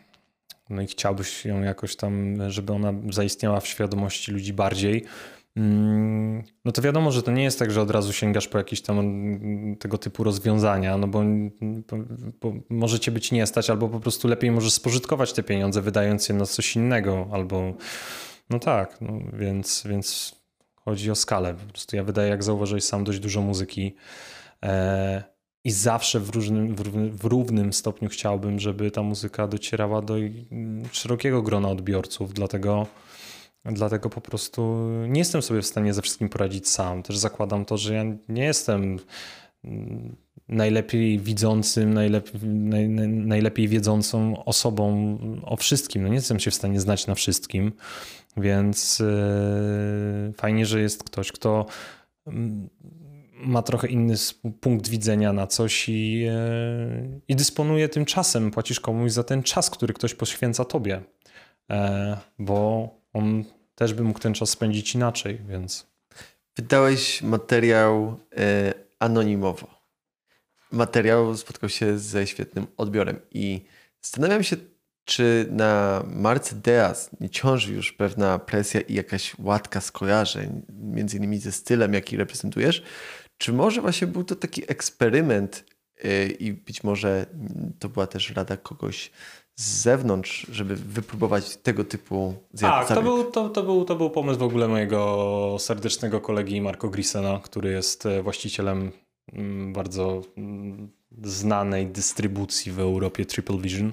no 0.71 0.83
i 0.83 0.87
chciałbyś 0.87 1.45
ją 1.45 1.63
jakoś 1.63 1.97
tam, 1.97 2.37
żeby 2.51 2.73
ona 2.73 2.93
zaistniała 3.11 3.61
w 3.61 3.67
świadomości 3.67 4.33
ludzi 4.33 4.53
bardziej, 4.53 5.05
no 6.65 6.73
to 6.73 6.83
wiadomo, 6.83 7.13
że 7.13 7.23
to 7.23 7.33
nie 7.33 7.43
jest 7.43 7.59
tak, 7.59 7.71
że 7.71 7.83
od 7.83 7.91
razu 7.91 8.13
sięgasz 8.13 8.49
po 8.49 8.59
jakieś 8.59 8.83
tam 8.83 8.99
mm, 8.99 9.77
tego 9.77 9.99
typu 9.99 10.25
rozwiązania, 10.25 10.99
no 10.99 11.09
bo, 11.09 11.23
bo 12.41 12.53
możecie 12.69 13.11
być 13.11 13.33
nie 13.33 13.47
stać, 13.47 13.71
albo 13.71 13.89
po 13.89 14.01
prostu 14.01 14.29
lepiej 14.29 14.51
możesz 14.51 14.73
spożytkować 14.73 15.33
te 15.33 15.43
pieniądze, 15.43 15.83
wydając 15.83 16.29
je 16.29 16.35
na 16.35 16.47
coś 16.47 16.77
innego, 16.77 17.29
albo 17.33 17.75
no 18.51 18.59
tak, 18.59 19.01
no 19.01 19.19
więc, 19.33 19.85
więc 19.89 20.35
chodzi 20.77 21.11
o 21.11 21.15
skalę. 21.15 21.55
Po 21.55 21.73
prostu 21.73 21.97
ja 21.97 22.05
wydaję, 22.05 22.31
jak 22.31 22.43
zauważyłeś 22.43 22.85
sam, 22.85 23.05
dość 23.05 23.19
dużo 23.19 23.41
muzyki 23.41 23.95
e, 24.63 25.25
i 25.65 25.71
zawsze 25.71 26.21
w, 26.21 26.31
różnym, 26.31 26.75
w 27.13 27.25
równym 27.25 27.73
stopniu 27.73 28.09
chciałbym, 28.09 28.61
żeby 28.61 28.91
ta 28.91 29.03
muzyka 29.03 29.49
docierała 29.49 30.03
do 30.03 30.15
szerokiego 30.93 31.43
grona 31.43 31.69
odbiorców, 31.69 32.35
dlatego 32.35 32.87
Dlatego 33.65 34.11
po 34.11 34.21
prostu 34.21 34.89
nie 35.09 35.19
jestem 35.19 35.43
sobie 35.43 35.63
w 35.63 35.67
stanie 35.67 35.95
ze 35.95 36.03
wszystkim 36.03 36.29
poradzić 36.29 36.69
sam. 36.69 37.03
Też 37.03 37.17
zakładam 37.17 37.65
to, 37.65 37.77
że 37.77 37.95
ja 37.95 38.05
nie 38.29 38.45
jestem 38.45 38.99
mm, 39.65 40.17
najlepiej 40.49 41.19
widzącym, 41.19 41.95
najlepiej, 41.95 42.41
naj, 42.45 42.89
najlepiej 43.09 43.69
wiedzącą 43.69 44.45
osobą 44.45 45.19
o 45.43 45.57
wszystkim. 45.57 46.03
No 46.03 46.09
nie 46.09 46.15
jestem 46.15 46.41
się 46.41 46.51
w 46.51 46.55
stanie 46.55 46.81
znać 46.81 47.07
na 47.07 47.15
wszystkim, 47.15 47.73
więc 48.37 48.99
yy, 48.99 50.33
fajnie, 50.37 50.67
że 50.67 50.81
jest 50.81 51.05
ktoś, 51.05 51.33
kto 51.33 51.67
yy, 52.27 52.33
ma 53.33 53.63
trochę 53.63 53.89
inny 53.89 54.15
punkt 54.61 54.89
widzenia 54.89 55.33
na 55.33 55.47
coś 55.47 55.89
i, 55.89 56.21
yy, 56.21 57.21
i 57.29 57.37
dysponuje 57.37 57.89
tym 57.89 58.05
czasem. 58.05 58.51
Płacisz 58.51 58.81
komuś 58.81 59.13
za 59.13 59.25
ten 59.25 59.43
czas, 59.43 59.71
który 59.71 59.95
ktoś 59.95 60.15
poświęca 60.15 60.65
tobie, 60.65 61.03
e, 61.71 62.17
bo 62.39 62.89
on 63.13 63.45
też 63.75 63.95
by 63.95 64.03
mógł 64.03 64.19
ten 64.19 64.35
czas 64.35 64.51
spędzić 64.51 64.95
inaczej, 64.95 65.41
więc. 65.49 65.87
Wydałeś 66.57 67.23
materiał 67.23 68.21
e, 68.37 68.75
anonimowo. 68.99 69.85
Materiał 70.73 71.37
spotkał 71.37 71.69
się 71.69 71.99
ze 71.99 72.27
świetnym 72.27 72.67
odbiorem 72.77 73.21
i 73.31 73.65
zastanawiam 74.01 74.43
się, 74.43 74.57
czy 75.05 75.47
na 75.51 76.03
Marce 76.07 76.57
Deas 76.57 77.11
nie 77.21 77.31
ciąży 77.31 77.73
już 77.73 77.93
pewna 77.93 78.39
presja 78.39 78.81
i 78.81 78.95
jakaś 78.95 79.39
łatka 79.39 79.81
skojarzeń, 79.81 80.63
między 80.69 81.17
innymi 81.17 81.39
ze 81.39 81.53
stylem, 81.53 81.95
jaki 81.95 82.17
reprezentujesz, 82.17 82.83
czy 83.39 83.53
może 83.53 83.81
właśnie 83.81 84.07
był 84.07 84.25
to 84.25 84.37
taki 84.37 84.63
eksperyment 84.73 85.65
e, 86.05 86.27
i 86.27 86.53
być 86.53 86.85
może 86.85 87.27
to 87.79 87.89
była 87.89 88.07
też 88.07 88.31
rada 88.31 88.57
kogoś 88.57 89.11
z 89.57 89.83
zewnątrz, 89.83 90.47
żeby 90.51 90.77
wypróbować 90.77 91.57
tego 91.57 91.85
typu 91.85 92.35
zjawiska. 92.53 92.95
Tak, 92.95 92.97
to 92.97 93.03
był, 93.03 93.31
to, 93.31 93.49
to, 93.49 93.63
był, 93.63 93.85
to 93.85 93.97
był 93.97 94.11
pomysł 94.11 94.39
w 94.39 94.43
ogóle 94.43 94.69
mojego 94.69 95.57
serdecznego 95.59 96.21
kolegi 96.21 96.61
Marco 96.61 96.89
Grisena, 96.89 97.41
który 97.43 97.71
jest 97.71 98.07
e, 98.07 98.23
właścicielem 98.23 98.93
mm, 99.33 99.73
bardzo 99.73 100.23
mm, 100.37 100.91
znanej 101.23 101.87
dystrybucji 101.87 102.73
w 102.73 102.79
Europie 102.79 103.25
Triple 103.25 103.59
Vision, 103.59 103.93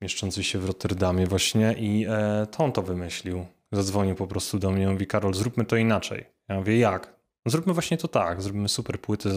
mieszczącej 0.00 0.44
się 0.44 0.58
w 0.58 0.64
Rotterdamie 0.64 1.26
właśnie 1.26 1.74
i 1.78 2.06
e, 2.08 2.46
to 2.50 2.64
on 2.64 2.72
to 2.72 2.82
wymyślił. 2.82 3.46
Zadzwonił 3.72 4.14
po 4.14 4.26
prostu 4.26 4.58
do 4.58 4.70
mnie 4.70 4.84
i 4.84 4.86
mówi, 4.86 5.06
Karol, 5.06 5.34
zróbmy 5.34 5.64
to 5.64 5.76
inaczej. 5.76 6.24
Ja 6.48 6.56
mówię, 6.56 6.78
jak? 6.78 7.20
Zróbmy 7.46 7.72
właśnie 7.72 7.96
to 7.96 8.08
tak, 8.08 8.42
zrobimy 8.42 8.68
super 8.68 9.00
płyty, 9.00 9.30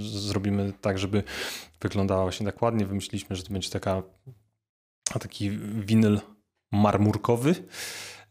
zrobimy 0.00 0.72
tak, 0.80 0.98
żeby 0.98 1.22
wyglądała 1.80 2.22
właśnie 2.22 2.46
tak 2.46 2.62
ładnie. 2.62 2.86
Wymyśliliśmy, 2.86 3.36
że 3.36 3.42
to 3.42 3.52
będzie 3.52 3.70
taka 3.70 4.02
taki 5.18 5.50
winyl 5.74 6.20
marmurkowy. 6.72 7.54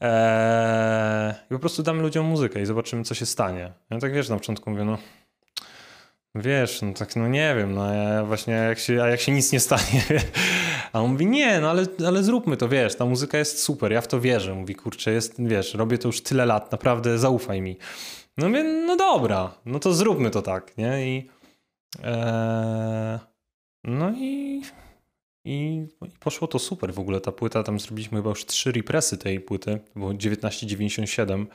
Eee, 0.01 1.34
I 1.45 1.49
po 1.49 1.59
prostu 1.59 1.84
damy 1.84 2.01
ludziom 2.01 2.25
muzykę 2.25 2.61
i 2.61 2.65
zobaczymy, 2.65 3.03
co 3.03 3.15
się 3.15 3.25
stanie. 3.25 3.71
Ja 3.89 3.99
tak 3.99 4.13
wiesz, 4.13 4.29
na 4.29 4.36
początku 4.36 4.69
mówię, 4.69 4.86
no 4.86 4.97
wiesz, 6.36 6.81
no 6.81 6.93
tak, 6.93 7.15
no 7.15 7.27
nie 7.27 7.55
wiem, 7.57 7.73
no 7.73 7.93
ja 7.93 8.23
właśnie, 8.25 8.53
jak 8.53 8.79
się, 8.79 9.03
a 9.03 9.07
jak 9.07 9.19
się 9.19 9.31
nic 9.31 9.51
nie 9.51 9.59
stanie? 9.59 10.03
A 10.93 11.01
on 11.01 11.11
mówi, 11.11 11.25
nie, 11.25 11.59
no 11.59 11.69
ale, 11.69 11.86
ale 12.07 12.23
zróbmy 12.23 12.57
to, 12.57 12.69
wiesz, 12.69 12.95
ta 12.95 13.05
muzyka 13.05 13.38
jest 13.38 13.63
super, 13.63 13.91
ja 13.91 14.01
w 14.01 14.07
to 14.07 14.21
wierzę. 14.21 14.53
Mówi, 14.53 14.75
kurczę, 14.75 15.11
jest, 15.11 15.36
wiesz, 15.39 15.73
robię 15.73 15.97
to 15.97 16.07
już 16.07 16.23
tyle 16.23 16.45
lat, 16.45 16.71
naprawdę 16.71 17.19
zaufaj 17.19 17.61
mi. 17.61 17.77
No 18.38 18.49
mówię, 18.49 18.63
no 18.63 18.95
dobra, 18.95 19.51
no 19.65 19.79
to 19.79 19.93
zróbmy 19.93 20.29
to 20.29 20.41
tak, 20.41 20.77
nie? 20.77 21.07
I, 21.07 21.29
e, 22.03 23.19
no 23.84 24.11
i 24.11 24.61
i, 25.45 25.87
I, 26.05 26.09
poszło 26.19 26.47
to 26.47 26.59
super 26.59 26.93
w 26.93 26.99
ogóle. 26.99 27.21
Ta 27.21 27.31
płyta, 27.31 27.63
tam 27.63 27.79
zrobiliśmy 27.79 28.17
chyba 28.17 28.29
już 28.29 28.45
trzy 28.45 28.71
represy 28.71 29.17
tej 29.17 29.39
płyty, 29.39 29.79
było 29.95 30.13
1997. 30.13 31.47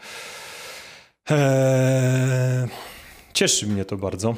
Eee, 1.30 2.68
cieszy 3.32 3.66
mnie 3.66 3.84
to 3.84 3.97
bardzo. 3.97 4.34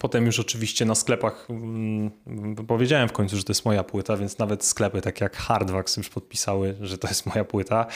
Potem 0.00 0.26
już 0.26 0.40
oczywiście 0.40 0.84
na 0.84 0.94
sklepach 0.94 1.48
mm, 1.50 2.10
powiedziałem 2.68 3.08
w 3.08 3.12
końcu, 3.12 3.36
że 3.36 3.44
to 3.44 3.50
jest 3.50 3.64
moja 3.64 3.84
płyta, 3.84 4.16
więc 4.16 4.38
nawet 4.38 4.64
sklepy 4.64 5.00
takie 5.00 5.24
jak 5.24 5.36
Hardwax 5.36 5.96
już 5.96 6.08
podpisały, 6.08 6.76
że 6.80 6.98
to 6.98 7.08
jest 7.08 7.26
moja 7.26 7.44
płyta. 7.44 7.86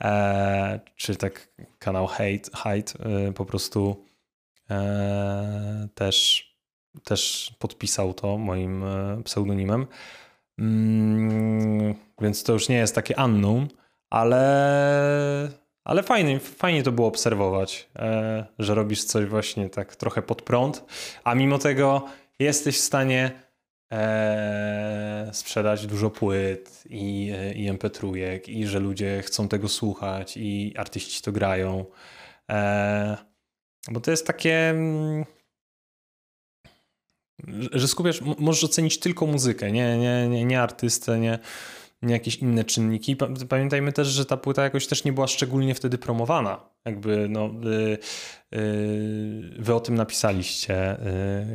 Eee, 0.00 0.80
czy 0.96 1.16
tak 1.16 1.48
kanał 1.78 2.06
Hate, 2.06 2.50
Hate 2.52 2.92
e, 3.28 3.32
po 3.32 3.44
prostu 3.44 4.06
e, 4.70 5.88
też 5.94 6.49
też 7.04 7.52
podpisał 7.58 8.14
to 8.14 8.38
moim 8.38 8.84
e, 8.84 9.22
pseudonimem. 9.24 9.86
Mm, 10.58 11.94
więc 12.20 12.42
to 12.42 12.52
już 12.52 12.68
nie 12.68 12.76
jest 12.76 12.94
takie 12.94 13.14
unknown, 13.24 13.68
ale, 14.10 15.48
ale 15.84 16.02
fajnie, 16.02 16.40
fajnie 16.40 16.82
to 16.82 16.92
było 16.92 17.08
obserwować, 17.08 17.88
e, 17.96 18.46
że 18.58 18.74
robisz 18.74 19.04
coś 19.04 19.26
właśnie 19.26 19.70
tak 19.70 19.96
trochę 19.96 20.22
pod 20.22 20.42
prąd, 20.42 20.84
a 21.24 21.34
mimo 21.34 21.58
tego 21.58 22.04
jesteś 22.38 22.76
w 22.76 22.80
stanie 22.80 23.30
e, 23.92 25.30
sprzedać 25.32 25.86
dużo 25.86 26.10
płyt 26.10 26.84
i, 26.90 27.32
i 27.54 27.72
mp3, 27.72 28.40
i 28.48 28.66
że 28.66 28.80
ludzie 28.80 29.22
chcą 29.22 29.48
tego 29.48 29.68
słuchać 29.68 30.36
i 30.36 30.74
artyści 30.76 31.22
to 31.22 31.32
grają. 31.32 31.84
Bo 33.90 34.00
to 34.00 34.10
jest 34.10 34.26
takie, 34.26 34.70
mm, 34.70 35.24
że 37.72 37.88
skupiasz, 37.88 38.20
możesz 38.38 38.64
ocenić 38.64 38.98
tylko 38.98 39.26
muzykę, 39.26 39.72
nie, 39.72 39.98
nie, 39.98 40.28
nie, 40.28 40.44
nie 40.44 40.62
artystę, 40.62 41.18
nie, 41.18 41.38
nie 42.02 42.12
jakieś 42.12 42.36
inne 42.36 42.64
czynniki. 42.64 43.16
Pamiętajmy 43.48 43.92
też, 43.92 44.08
że 44.08 44.26
ta 44.26 44.36
płyta 44.36 44.62
jakoś 44.62 44.86
też 44.86 45.04
nie 45.04 45.12
była 45.12 45.26
szczególnie 45.26 45.74
wtedy 45.74 45.98
promowana. 45.98 46.60
Jakby 46.84 47.28
no, 47.28 47.46
y, 47.46 47.98
y, 48.58 49.54
wy 49.58 49.74
o 49.74 49.80
tym 49.80 49.94
napisaliście, 49.94 51.00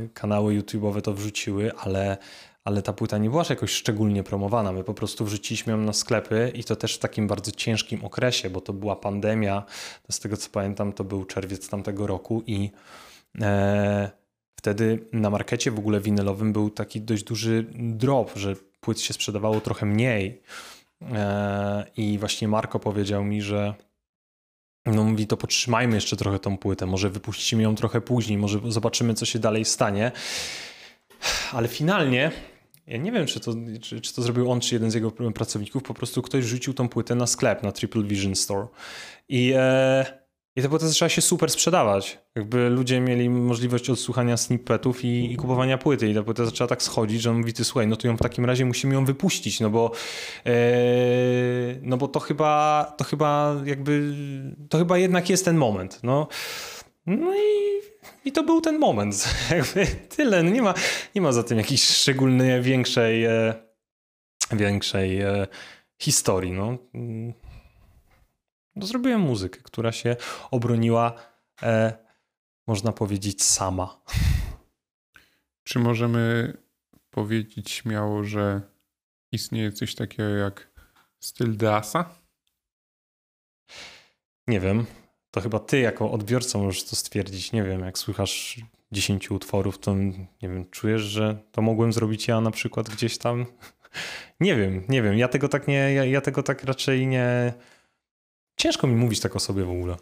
y, 0.06 0.10
kanały 0.14 0.54
YouTube'owe 0.60 1.02
to 1.02 1.14
wrzuciły, 1.14 1.72
ale, 1.78 2.18
ale 2.64 2.82
ta 2.82 2.94
płyta 2.94 3.18
nie 3.18 3.30
była 3.30 3.44
jakoś 3.50 3.72
szczególnie 3.72 4.24
promowana. 4.24 4.72
My 4.72 4.84
po 4.84 4.94
prostu 4.94 5.26
wrzuciliśmy 5.26 5.72
ją 5.72 5.78
na 5.78 5.94
sklepy 5.94 6.52
i 6.56 6.64
to 6.64 6.76
też 6.76 6.96
w 6.96 7.00
takim 7.00 7.28
bardzo 7.28 7.52
ciężkim 7.52 8.06
okresie, 8.06 8.50
bo 8.50 8.62
to 8.62 8.74
była 8.74 8.96
pandemia. 8.96 9.64
Z 10.12 10.20
tego 10.20 10.38
co 10.38 10.50
pamiętam, 10.50 10.94
to 10.94 11.04
był 11.04 11.26
czerwiec 11.26 11.70
tamtego 11.70 12.08
roku 12.08 12.44
i 12.48 12.72
e, 13.42 14.24
wtedy 14.56 15.08
na 15.14 15.30
markecie 15.30 15.72
w 15.72 15.80
ogóle 15.80 15.99
winylowym 15.99 16.53
był 16.53 16.70
taki 16.70 17.01
dość 17.01 17.24
duży 17.24 17.66
drop, 17.74 18.32
że 18.36 18.56
płyt 18.80 19.01
się 19.01 19.14
sprzedawało 19.14 19.62
trochę 19.62 19.86
mniej. 19.86 20.41
E, 21.01 21.86
I 21.97 22.18
właśnie 22.18 22.47
Marko 22.47 22.80
powiedział 22.80 23.24
mi, 23.24 23.41
że 23.41 23.74
no 24.86 25.03
mówi, 25.03 25.28
to 25.28 25.38
potrzymajmy 25.38 25.95
jeszcze 25.95 26.18
trochę 26.18 26.39
tą 26.39 26.58
płytę, 26.58 26.86
może 26.86 27.10
wypuścimy 27.10 27.64
ją 27.64 27.76
trochę 27.76 28.01
później, 28.01 28.38
może 28.38 28.60
zobaczymy, 28.68 29.14
co 29.14 29.26
się 29.26 29.39
dalej 29.39 29.66
stanie. 29.66 30.12
Ale 31.53 31.68
finalnie, 31.68 32.32
ja 32.88 32.97
nie 32.97 33.12
wiem, 33.12 33.26
czy 33.26 33.39
to, 33.39 33.53
czy, 33.82 34.01
czy 34.01 34.14
to 34.14 34.22
zrobił 34.22 34.51
on, 34.51 34.60
czy 34.60 34.76
jeden 34.76 34.91
z 34.91 34.93
jego 34.93 35.12
pracowników, 35.12 35.84
po 35.84 35.93
prostu 35.93 36.22
ktoś 36.22 36.45
rzucił 36.45 36.74
tą 36.74 36.89
płytę 36.89 37.16
na 37.16 37.28
sklep, 37.28 37.64
na 37.64 37.72
Triple 37.72 38.03
Vision 38.03 38.36
Store. 38.36 38.68
I 39.30 39.53
e, 39.56 40.24
i 40.58 40.62
ta 40.62 40.70
płyta 40.70 40.88
zaczęła 40.88 41.10
się 41.10 41.22
super 41.22 41.51
sprzedawać. 41.51 42.20
Jakby 42.36 42.70
ludzie 42.70 43.01
mieli 43.01 43.30
możliwość 43.30 43.89
odsłuchania 43.89 44.38
snippetów 44.38 45.03
i, 45.06 45.32
i, 45.32 45.36
kupowania 45.36 45.78
płyty. 45.78 46.10
I 46.10 46.16
ta 46.16 46.24
płyta 46.24 46.45
zaczęła 46.45 46.68
tak 46.68 46.84
schodzić, 46.84 47.22
że 47.22 47.30
on 47.32 47.38
mówi, 47.38 47.53
ty 47.53 47.64
słuchaj, 47.64 47.88
no 47.88 47.95
to 47.95 48.08
ją 48.08 48.18
w 48.18 48.22
takim 48.22 48.45
razie 48.45 48.66
musimy 48.66 48.93
ją 48.93 49.06
wypuścić, 49.06 49.60
no 49.60 49.70
bo 49.70 49.91
ee, 50.45 50.53
no 51.82 51.97
bo 51.97 52.08
to 52.08 52.20
chyba, 52.20 52.93
to 52.97 53.03
chyba 53.03 53.56
jakby, 53.66 54.14
to 54.70 54.78
chyba 54.78 54.97
jednak 54.97 55.30
jest 55.30 55.45
ten 55.45 55.58
moment, 55.58 55.99
no. 56.03 56.28
No 57.06 57.36
i, 57.36 57.82
i 58.26 58.32
to 58.32 58.43
był 58.43 58.62
ten 58.62 58.80
moment. 58.80 59.30
Jakby 59.58 59.88
tyle, 59.88 60.43
no 60.43 60.49
nie 60.49 60.62
ma, 60.62 60.74
nie 61.16 61.22
ma 61.22 61.32
za 61.32 61.43
tym 61.43 61.58
jakiejś 61.58 61.84
szczególnej, 61.84 62.62
większej, 62.62 63.26
e, 63.26 63.53
większej 64.51 65.22
e, 65.22 65.47
historii, 65.97 66.51
no 66.51 66.78
no, 68.76 68.86
zrobiłem 68.86 69.21
muzykę, 69.21 69.59
która 69.63 69.91
się 69.91 70.15
obroniła, 70.51 71.13
e, 71.61 71.93
można 72.67 72.91
powiedzieć, 72.91 73.43
sama. 73.43 74.01
Czy 75.63 75.80
możemy 75.80 76.53
powiedzieć 77.09 77.71
śmiało, 77.71 78.23
że 78.23 78.61
istnieje 79.32 79.71
coś 79.71 79.95
takiego 79.95 80.30
jak 80.30 80.71
styl 81.19 81.57
Deasa? 81.57 82.09
Nie 84.47 84.59
wiem. 84.59 84.86
To 85.32 85.41
chyba 85.41 85.59
ty 85.59 85.80
jako 85.80 86.11
odbiorca 86.11 86.57
możesz 86.57 86.84
to 86.84 86.95
stwierdzić. 86.95 87.51
Nie 87.51 87.63
wiem, 87.63 87.82
jak 87.82 87.97
słuchasz 87.97 88.59
10 88.91 89.32
utworów, 89.32 89.80
to 89.80 89.95
nie 89.95 90.28
wiem, 90.49 90.69
czujesz, 90.69 91.01
że 91.01 91.38
to 91.51 91.61
mogłem 91.61 91.93
zrobić 91.93 92.28
ja 92.28 92.41
na 92.41 92.51
przykład 92.51 92.89
gdzieś 92.89 93.17
tam? 93.17 93.45
Nie 94.39 94.55
wiem, 94.55 94.84
nie 94.89 95.01
wiem. 95.01 95.17
Ja 95.17 95.28
tego 95.28 95.49
tak 95.49 95.67
nie, 95.67 95.93
ja, 95.93 96.05
ja 96.05 96.21
tego 96.21 96.43
tak 96.43 96.63
raczej 96.63 97.07
nie, 97.07 97.53
Ciężko 98.66 98.88
mi 98.88 98.95
mówić 98.95 99.20
tak 99.20 99.36
o 99.36 99.39
sobie 99.39 99.63
w 99.63 99.70
ogóle. 99.70 99.95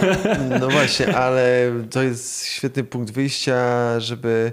No 0.60 0.70
właśnie, 0.70 1.16
ale 1.16 1.72
to 1.90 2.02
jest 2.02 2.46
świetny 2.46 2.84
punkt 2.84 3.12
wyjścia, 3.12 4.00
żeby 4.00 4.52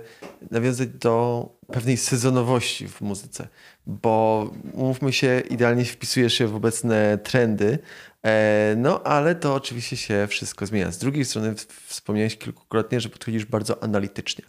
nawiązać 0.51 0.89
do 0.89 1.45
pewnej 1.67 1.97
sezonowości 1.97 2.87
w 2.87 3.01
muzyce, 3.01 3.47
bo 3.85 4.45
mówmy 4.73 5.13
się, 5.13 5.43
idealnie 5.49 5.85
wpisujesz 5.85 6.33
się 6.33 6.47
w 6.47 6.55
obecne 6.55 7.17
trendy, 7.17 7.79
e, 8.25 8.75
no 8.77 9.03
ale 9.03 9.35
to 9.35 9.55
oczywiście 9.55 9.97
się 9.97 10.27
wszystko 10.29 10.65
zmienia. 10.65 10.91
Z 10.91 10.97
drugiej 10.97 11.25
strony 11.25 11.55
wspomniałeś 11.87 12.37
kilkukrotnie, 12.37 13.01
że 13.01 13.09
podchodzisz 13.09 13.45
bardzo 13.45 13.83
analitycznie 13.83 14.45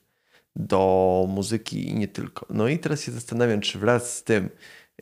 do 0.56 1.24
muzyki 1.28 1.88
i 1.88 1.94
nie 1.94 2.08
tylko. 2.08 2.46
No 2.50 2.68
i 2.68 2.78
teraz 2.78 3.02
się 3.02 3.12
zastanawiam, 3.12 3.61
czy 3.61 3.78
wraz 3.78 4.16
z 4.16 4.24
tym, 4.24 4.48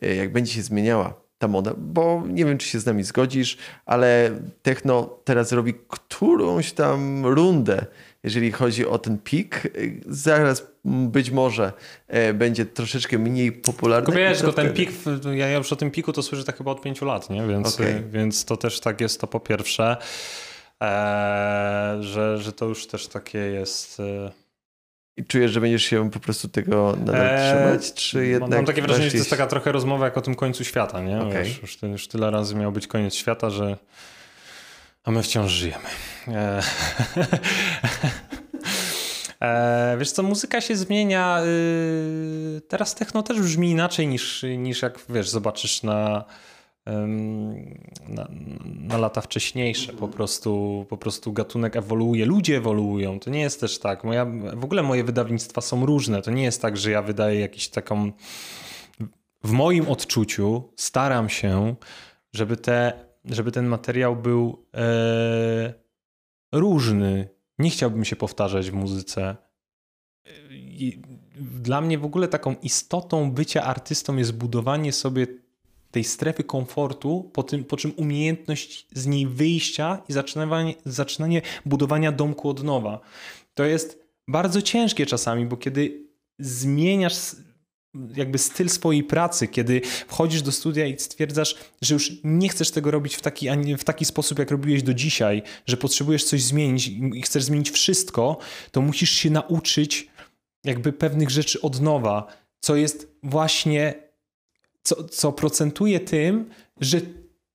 e, 0.01 0.15
jak 0.15 0.31
będzie 0.31 0.53
się 0.53 0.61
zmieniała 0.61 1.28
ta 1.39 1.47
moda, 1.47 1.73
bo 1.77 2.23
nie 2.27 2.45
wiem, 2.45 2.57
czy 2.57 2.67
się 2.67 2.79
z 2.79 2.85
nami 2.85 3.03
zgodzisz, 3.03 3.57
ale 3.85 4.39
techno 4.61 5.17
teraz 5.23 5.51
robi 5.51 5.73
którąś 5.87 6.71
tam 6.71 7.25
rundę, 7.25 7.85
jeżeli 8.23 8.51
chodzi 8.51 8.87
o 8.87 8.97
ten 8.97 9.17
pik. 9.17 9.63
Zaraz 10.07 10.67
być 10.85 11.31
może 11.31 11.73
e, 12.07 12.33
będzie 12.33 12.65
troszeczkę 12.65 13.17
mniej 13.17 13.51
popularny. 13.51 14.05
Tylko 14.05 14.19
wiesz, 14.19 14.41
to 14.41 14.53
ten 14.53 14.73
pik, 14.73 14.91
ja 15.33 15.57
już 15.57 15.73
o 15.73 15.75
tym 15.75 15.91
piku 15.91 16.13
to 16.13 16.23
słyszę 16.23 16.43
tak 16.43 16.57
chyba 16.57 16.71
od 16.71 16.81
pięciu 16.81 17.05
lat, 17.05 17.29
nie? 17.29 17.47
Więc, 17.47 17.75
okay. 17.75 18.03
więc 18.11 18.45
to 18.45 18.57
też 18.57 18.79
tak 18.79 19.01
jest 19.01 19.21
to 19.21 19.27
po 19.27 19.39
pierwsze, 19.39 19.97
e, 20.81 21.97
że, 21.99 22.37
że 22.37 22.53
to 22.53 22.65
już 22.65 22.87
też 22.87 23.07
takie 23.07 23.37
jest... 23.37 24.01
E, 25.19 25.21
i 25.21 25.25
czujesz, 25.25 25.51
że 25.51 25.61
będziesz 25.61 25.83
się 25.83 26.11
po 26.11 26.19
prostu 26.19 26.47
tego 26.47 26.95
nadal 26.99 27.15
eee, 27.15 27.37
trzymać, 27.37 27.93
czy 27.93 28.27
jednak... 28.27 28.49
Mam 28.49 28.65
takie 28.65 28.81
wrażenie, 28.81 29.05
że 29.05 29.11
to 29.11 29.17
jest 29.17 29.29
taka 29.29 29.47
trochę 29.47 29.71
rozmowa 29.71 30.05
jak 30.05 30.17
o 30.17 30.21
tym 30.21 30.35
końcu 30.35 30.63
świata, 30.63 31.01
nie? 31.01 31.21
Okay. 31.21 31.43
Wiesz, 31.43 31.61
już, 31.61 31.81
już, 31.81 32.07
tyle 32.07 32.31
razy 32.31 32.55
miał 32.55 32.71
być 32.71 32.87
koniec 32.87 33.15
świata, 33.15 33.49
że... 33.49 33.77
A 35.03 35.11
my 35.11 35.23
wciąż 35.23 35.51
żyjemy. 35.51 35.83
Eee, 39.41 39.97
wiesz 39.99 40.11
co, 40.11 40.23
muzyka 40.23 40.61
się 40.61 40.75
zmienia. 40.75 41.41
Yy... 41.41 42.61
Teraz 42.61 42.95
techno 42.95 43.23
też 43.23 43.41
brzmi 43.41 43.71
inaczej 43.71 44.07
niż, 44.07 44.45
niż 44.57 44.81
jak, 44.81 44.99
wiesz, 45.09 45.29
zobaczysz 45.29 45.83
na 45.83 46.25
na, 48.07 48.27
na, 48.65 48.97
lata 48.97 49.21
wcześniejsze. 49.21 49.93
Po 49.93 50.07
prostu, 50.07 50.85
po 50.89 50.97
prostu 50.97 51.33
gatunek 51.33 51.75
ewoluuje, 51.75 52.25
ludzie 52.25 52.57
ewoluują. 52.57 53.19
To 53.19 53.29
nie 53.29 53.41
jest 53.41 53.59
też 53.59 53.79
tak. 53.79 54.03
Moja, 54.03 54.25
w 54.53 54.63
ogóle 54.63 54.83
moje 54.83 55.03
wydawnictwa 55.03 55.61
są 55.61 55.85
różne. 55.85 56.21
To 56.21 56.31
nie 56.31 56.43
jest 56.43 56.61
tak, 56.61 56.77
że 56.77 56.91
ja 56.91 57.01
wydaję 57.01 57.39
jakiś 57.39 57.69
taką. 57.69 58.11
W 59.43 59.51
moim 59.51 59.87
odczuciu 59.87 60.63
staram 60.75 61.29
się, 61.29 61.75
żeby, 62.33 62.57
te, 62.57 62.93
żeby 63.25 63.51
ten 63.51 63.65
materiał 63.65 64.15
był 64.15 64.65
e, 64.73 65.73
różny. 66.51 67.29
Nie 67.59 67.69
chciałbym 67.69 68.05
się 68.05 68.15
powtarzać 68.15 68.71
w 68.71 68.73
muzyce. 68.73 69.35
Dla 71.39 71.81
mnie 71.81 71.97
w 71.97 72.05
ogóle 72.05 72.27
taką 72.27 72.55
istotą 72.61 73.31
bycia 73.31 73.63
artystą 73.63 74.17
jest 74.17 74.33
budowanie 74.33 74.93
sobie 74.93 75.27
tej 75.91 76.03
strefy 76.03 76.43
komfortu, 76.43 77.31
po, 77.33 77.43
tym, 77.43 77.63
po 77.63 77.77
czym 77.77 77.93
umiejętność 77.95 78.87
z 78.93 79.07
niej 79.07 79.27
wyjścia 79.27 80.01
i 80.09 80.13
zaczynanie, 80.13 80.73
zaczynanie 80.85 81.41
budowania 81.65 82.11
domku 82.11 82.49
od 82.49 82.63
nowa. 82.63 82.99
To 83.53 83.63
jest 83.63 84.03
bardzo 84.27 84.61
ciężkie 84.61 85.05
czasami, 85.05 85.45
bo 85.45 85.57
kiedy 85.57 86.09
zmieniasz 86.39 87.15
jakby 88.15 88.37
styl 88.37 88.69
swojej 88.69 89.03
pracy, 89.03 89.47
kiedy 89.47 89.81
wchodzisz 90.07 90.41
do 90.41 90.51
studia 90.51 90.85
i 90.85 90.99
stwierdzasz, 90.99 91.55
że 91.81 91.93
już 91.93 92.11
nie 92.23 92.49
chcesz 92.49 92.71
tego 92.71 92.91
robić 92.91 93.15
w 93.15 93.21
taki, 93.21 93.47
w 93.77 93.83
taki 93.83 94.05
sposób, 94.05 94.39
jak 94.39 94.51
robiłeś 94.51 94.83
do 94.83 94.93
dzisiaj, 94.93 95.41
że 95.65 95.77
potrzebujesz 95.77 96.23
coś 96.23 96.43
zmienić 96.43 96.87
i 96.87 97.21
chcesz 97.21 97.43
zmienić 97.43 97.71
wszystko, 97.71 98.37
to 98.71 98.81
musisz 98.81 99.11
się 99.11 99.29
nauczyć 99.29 100.07
jakby 100.63 100.93
pewnych 100.93 101.29
rzeczy 101.29 101.61
od 101.61 101.81
nowa, 101.81 102.27
co 102.59 102.75
jest 102.75 103.07
właśnie 103.23 104.08
co, 104.83 105.03
co 105.03 105.31
procentuje 105.31 105.99
tym, 105.99 106.49
że 106.81 107.01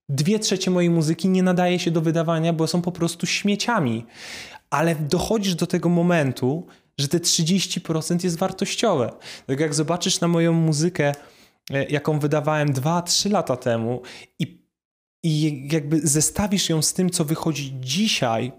dwie 0.08 0.38
trzecie 0.38 0.70
mojej 0.70 0.90
muzyki 0.90 1.28
nie 1.28 1.42
nadaje 1.42 1.78
się 1.78 1.90
do 1.90 2.00
wydawania, 2.00 2.52
bo 2.52 2.66
są 2.66 2.82
po 2.82 2.92
prostu 2.92 3.26
śmieciami. 3.26 4.06
Ale 4.70 4.94
dochodzisz 4.94 5.54
do 5.54 5.66
tego 5.66 5.88
momentu, 5.88 6.66
że 6.98 7.08
te 7.08 7.18
30% 7.18 8.24
jest 8.24 8.38
wartościowe. 8.38 9.12
Tak 9.46 9.60
jak 9.60 9.74
zobaczysz 9.74 10.20
na 10.20 10.28
moją 10.28 10.52
muzykę, 10.52 11.12
e, 11.70 11.84
jaką 11.84 12.18
wydawałem 12.18 12.72
2-3 12.72 13.30
lata 13.30 13.56
temu 13.56 14.02
i, 14.38 14.64
i 15.22 15.68
jakby 15.72 16.00
zestawisz 16.00 16.68
ją 16.68 16.82
z 16.82 16.92
tym, 16.92 17.10
co 17.10 17.24
wychodzi 17.24 17.74
dzisiaj 17.80 18.52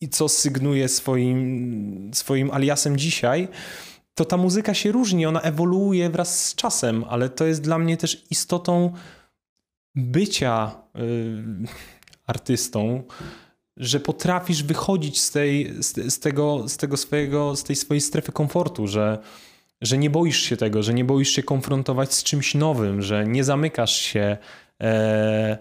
i 0.00 0.08
co 0.08 0.28
sygnuje 0.28 0.88
swoim, 0.88 2.10
swoim 2.14 2.50
aliasem 2.50 2.96
dzisiaj, 2.96 3.48
to 4.14 4.24
ta 4.24 4.36
muzyka 4.36 4.74
się 4.74 4.92
różni, 4.92 5.26
ona 5.26 5.40
ewoluuje 5.40 6.10
wraz 6.10 6.46
z 6.46 6.54
czasem, 6.54 7.04
ale 7.08 7.28
to 7.28 7.46
jest 7.46 7.62
dla 7.62 7.78
mnie 7.78 7.96
też 7.96 8.26
istotą 8.30 8.92
bycia 9.94 10.74
y, 10.96 11.42
artystą, 12.26 13.02
że 13.76 14.00
potrafisz 14.00 14.62
wychodzić 14.62 15.20
z 15.20 15.30
tej, 15.30 15.82
z, 15.82 16.14
z, 16.14 16.18
tego, 16.18 16.68
z 16.68 16.76
tego 16.76 16.96
swojego, 16.96 17.56
z 17.56 17.64
tej 17.64 17.76
swojej 17.76 18.00
strefy 18.00 18.32
komfortu, 18.32 18.86
że, 18.86 19.18
że 19.80 19.98
nie 19.98 20.10
boisz 20.10 20.40
się 20.40 20.56
tego, 20.56 20.82
że 20.82 20.94
nie 20.94 21.04
boisz 21.04 21.30
się 21.30 21.42
konfrontować 21.42 22.14
z 22.14 22.22
czymś 22.22 22.54
nowym, 22.54 23.02
że 23.02 23.26
nie 23.26 23.44
zamykasz 23.44 23.94
się 23.94 24.36
e, 24.82 25.58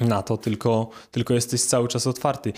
na 0.00 0.22
to, 0.22 0.36
tylko, 0.36 0.90
tylko 1.10 1.34
jesteś 1.34 1.62
cały 1.62 1.88
czas 1.88 2.06
otwarty. 2.06 2.52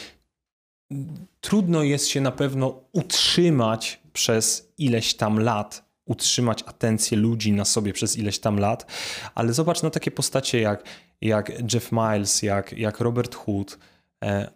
Trudno 1.41 1.83
jest 1.83 2.09
się 2.09 2.21
na 2.21 2.33
pewno 2.33 2.81
utrzymać 2.93 4.04
przez 4.15 4.73
ileś 4.79 5.15
tam 5.15 5.41
lat, 5.41 5.85
utrzymać 6.05 6.63
atencję 6.63 7.19
ludzi 7.19 7.53
na 7.53 7.65
sobie 7.65 7.93
przez 7.93 8.17
ileś 8.17 8.39
tam 8.39 8.59
lat, 8.59 8.87
ale 9.35 9.53
zobacz 9.53 9.83
na 9.83 9.91
takie 9.91 10.11
postacie 10.11 10.61
jak, 10.61 10.85
jak 11.21 11.73
Jeff 11.75 11.93
Miles, 11.93 12.43
jak, 12.43 12.73
jak 12.73 13.01
Robert 13.01 13.35
Hood. 13.35 13.79
E, 14.25 14.51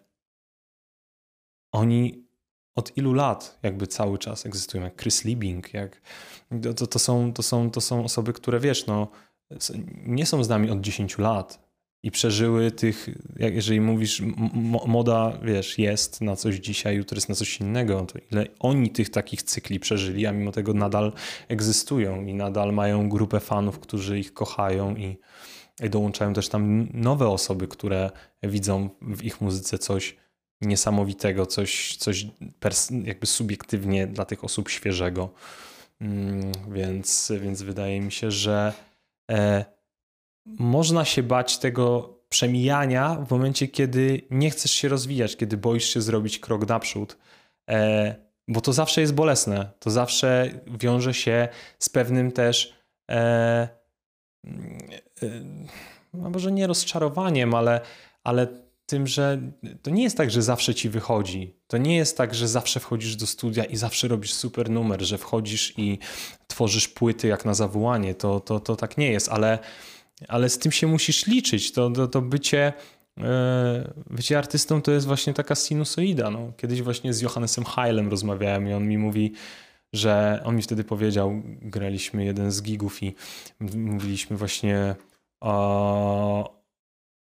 oni 1.72 2.28
od 2.74 2.96
ilu 2.96 3.12
lat 3.12 3.58
jakby 3.62 3.86
cały 3.86 4.18
czas 4.18 4.46
egzystują, 4.46 4.84
jak 4.84 5.02
Chris 5.02 5.24
Liebing, 5.24 5.74
jak, 5.74 6.00
to, 6.76 6.86
to, 6.86 6.98
są, 6.98 7.32
to, 7.32 7.42
są, 7.42 7.70
to 7.70 7.80
są 7.80 8.04
osoby, 8.04 8.32
które 8.32 8.60
wiesz, 8.60 8.86
no, 8.86 9.08
nie 10.06 10.26
są 10.26 10.44
z 10.44 10.48
nami 10.48 10.70
od 10.70 10.80
10 10.80 11.18
lat 11.18 11.67
i 12.02 12.10
przeżyły 12.10 12.70
tych, 12.70 13.08
jak 13.36 13.54
jeżeli 13.54 13.80
mówisz, 13.80 14.22
moda, 14.86 15.38
wiesz, 15.42 15.78
jest 15.78 16.20
na 16.20 16.36
coś 16.36 16.56
dzisiaj, 16.56 16.96
jutro 16.96 17.16
jest 17.16 17.28
na 17.28 17.34
coś 17.34 17.60
innego, 17.60 18.06
to 18.06 18.18
ile 18.32 18.46
oni 18.58 18.90
tych 18.90 19.10
takich 19.10 19.42
cykli 19.42 19.80
przeżyli, 19.80 20.26
a 20.26 20.32
mimo 20.32 20.52
tego 20.52 20.74
nadal 20.74 21.12
egzystują 21.48 22.26
i 22.26 22.34
nadal 22.34 22.72
mają 22.72 23.08
grupę 23.08 23.40
fanów, 23.40 23.78
którzy 23.78 24.18
ich 24.18 24.34
kochają 24.34 24.96
i, 24.96 25.16
i 25.82 25.90
dołączają 25.90 26.32
też 26.32 26.48
tam 26.48 26.88
nowe 26.94 27.28
osoby, 27.28 27.68
które 27.68 28.10
widzą 28.42 28.88
w 29.02 29.24
ich 29.24 29.40
muzyce 29.40 29.78
coś 29.78 30.16
niesamowitego, 30.60 31.46
coś, 31.46 31.96
coś 31.96 32.26
jakby 33.04 33.26
subiektywnie 33.26 34.06
dla 34.06 34.24
tych 34.24 34.44
osób 34.44 34.68
świeżego. 34.68 35.30
Mm, 36.00 36.52
więc, 36.70 37.32
więc 37.40 37.62
wydaje 37.62 38.00
mi 38.00 38.12
się, 38.12 38.30
że 38.30 38.72
e, 39.30 39.77
można 40.58 41.04
się 41.04 41.22
bać 41.22 41.58
tego 41.58 42.18
przemijania 42.28 43.14
w 43.14 43.30
momencie, 43.30 43.68
kiedy 43.68 44.22
nie 44.30 44.50
chcesz 44.50 44.70
się 44.70 44.88
rozwijać, 44.88 45.36
kiedy 45.36 45.56
boisz 45.56 45.84
się 45.84 46.02
zrobić 46.02 46.38
krok 46.38 46.68
naprzód. 46.68 47.16
E, 47.70 48.14
bo 48.48 48.60
to 48.60 48.72
zawsze 48.72 49.00
jest 49.00 49.14
bolesne. 49.14 49.70
To 49.78 49.90
zawsze 49.90 50.50
wiąże 50.66 51.14
się 51.14 51.48
z 51.78 51.88
pewnym 51.88 52.32
też. 52.32 52.74
E, 53.10 53.68
e, 55.22 55.26
no 56.14 56.30
może 56.30 56.52
nie 56.52 56.66
rozczarowaniem, 56.66 57.54
ale, 57.54 57.80
ale 58.24 58.46
tym, 58.86 59.06
że 59.06 59.40
to 59.82 59.90
nie 59.90 60.02
jest 60.02 60.16
tak, 60.16 60.30
że 60.30 60.42
zawsze 60.42 60.74
ci 60.74 60.88
wychodzi. 60.88 61.56
To 61.66 61.78
nie 61.78 61.96
jest 61.96 62.16
tak, 62.16 62.34
że 62.34 62.48
zawsze 62.48 62.80
wchodzisz 62.80 63.16
do 63.16 63.26
studia 63.26 63.64
i 63.64 63.76
zawsze 63.76 64.08
robisz 64.08 64.32
super 64.32 64.70
numer, 64.70 65.02
że 65.02 65.18
wchodzisz 65.18 65.74
i 65.78 65.98
tworzysz 66.46 66.88
płyty 66.88 67.28
jak 67.28 67.44
na 67.44 67.54
zawołanie. 67.54 68.14
To, 68.14 68.40
to, 68.40 68.60
to 68.60 68.76
tak 68.76 68.98
nie 68.98 69.12
jest, 69.12 69.28
ale, 69.28 69.58
ale 70.28 70.48
z 70.48 70.58
tym 70.58 70.72
się 70.72 70.86
musisz 70.86 71.26
liczyć. 71.26 71.72
To, 71.72 71.90
to, 71.90 72.08
to 72.08 72.22
bycie, 72.22 72.72
e, 73.18 73.92
bycie 74.10 74.38
artystą 74.38 74.82
to 74.82 74.92
jest 74.92 75.06
właśnie 75.06 75.34
taka 75.34 75.54
sinusoida. 75.54 76.30
No. 76.30 76.52
Kiedyś 76.56 76.82
właśnie 76.82 77.12
z 77.14 77.20
Johannesem 77.20 77.64
Heilem 77.64 78.08
rozmawiałem 78.08 78.68
i 78.68 78.72
on 78.72 78.88
mi 78.88 78.98
mówi, 78.98 79.32
że 79.92 80.42
on 80.44 80.56
mi 80.56 80.62
wtedy 80.62 80.84
powiedział, 80.84 81.42
graliśmy 81.62 82.24
jeden 82.24 82.50
z 82.52 82.62
gigów 82.62 83.02
i 83.02 83.14
mówiliśmy 83.74 84.36
właśnie 84.36 84.94
o, 85.40 86.57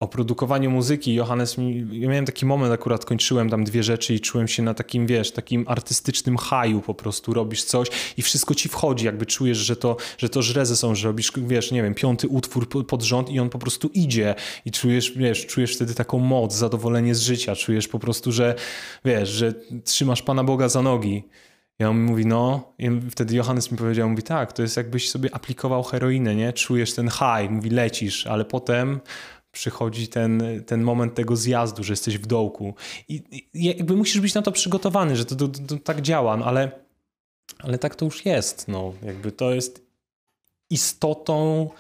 o 0.00 0.08
produkowaniu 0.08 0.70
muzyki. 0.70 1.14
Johannes, 1.14 1.56
ja 1.92 2.08
miałem 2.08 2.26
taki 2.26 2.46
moment, 2.46 2.72
akurat 2.72 3.04
kończyłem 3.04 3.50
tam 3.50 3.64
dwie 3.64 3.82
rzeczy 3.82 4.14
i 4.14 4.20
czułem 4.20 4.48
się 4.48 4.62
na 4.62 4.74
takim, 4.74 5.06
wiesz, 5.06 5.32
takim 5.32 5.64
artystycznym 5.68 6.36
haju 6.36 6.80
po 6.80 6.94
prostu. 6.94 7.34
Robisz 7.34 7.64
coś 7.64 7.88
i 8.16 8.22
wszystko 8.22 8.54
ci 8.54 8.68
wchodzi, 8.68 9.06
jakby 9.06 9.26
czujesz, 9.26 9.58
że 9.58 9.76
to, 9.76 9.96
że 10.18 10.28
to 10.28 10.42
żrezy 10.42 10.76
są, 10.76 10.94
że 10.94 11.08
robisz, 11.08 11.32
wiesz, 11.36 11.70
nie 11.72 11.82
wiem, 11.82 11.94
piąty 11.94 12.28
utwór 12.28 12.86
pod 12.86 13.02
rząd 13.02 13.30
i 13.30 13.40
on 13.40 13.50
po 13.50 13.58
prostu 13.58 13.90
idzie 13.94 14.34
i 14.64 14.70
czujesz, 14.70 15.12
wiesz, 15.16 15.46
czujesz 15.46 15.74
wtedy 15.74 15.94
taką 15.94 16.18
moc, 16.18 16.54
zadowolenie 16.54 17.14
z 17.14 17.20
życia, 17.20 17.56
czujesz 17.56 17.88
po 17.88 17.98
prostu, 17.98 18.32
że, 18.32 18.54
wiesz, 19.04 19.28
że 19.28 19.54
trzymasz 19.84 20.22
Pana 20.22 20.44
Boga 20.44 20.68
za 20.68 20.82
nogi. 20.82 21.24
I 21.80 21.84
on 21.84 22.02
mówi, 22.02 22.26
no, 22.26 22.72
i 22.78 22.90
wtedy 23.10 23.36
Johannes 23.36 23.72
mi 23.72 23.78
powiedział, 23.78 24.08
mówi, 24.08 24.22
tak, 24.22 24.52
to 24.52 24.62
jest 24.62 24.76
jakbyś 24.76 25.10
sobie 25.10 25.34
aplikował 25.34 25.82
heroinę, 25.82 26.34
nie? 26.34 26.52
Czujesz 26.52 26.94
ten 26.94 27.10
high, 27.10 27.50
mówi, 27.50 27.70
lecisz, 27.70 28.26
ale 28.26 28.44
potem 28.44 29.00
przychodzi 29.56 30.08
ten, 30.08 30.42
ten 30.66 30.82
moment 30.82 31.14
tego 31.14 31.36
zjazdu, 31.36 31.84
że 31.84 31.92
jesteś 31.92 32.18
w 32.18 32.26
dołku. 32.26 32.74
I, 33.08 33.22
i 33.52 33.64
jakby 33.64 33.96
musisz 33.96 34.20
być 34.20 34.34
na 34.34 34.42
to 34.42 34.52
przygotowany, 34.52 35.16
że 35.16 35.24
to, 35.24 35.36
to, 35.36 35.48
to, 35.48 35.76
tak 35.78 36.00
działa, 36.00 36.36
no 36.36 36.44
ale, 36.44 36.70
ale 37.58 37.78
tak 37.78 37.94
to 37.94 38.04
już 38.04 38.24
jest. 38.24 38.68
No, 38.68 38.92
jakby 39.02 39.32
to 39.32 39.54
jest 39.54 39.86
istotą 40.70 41.70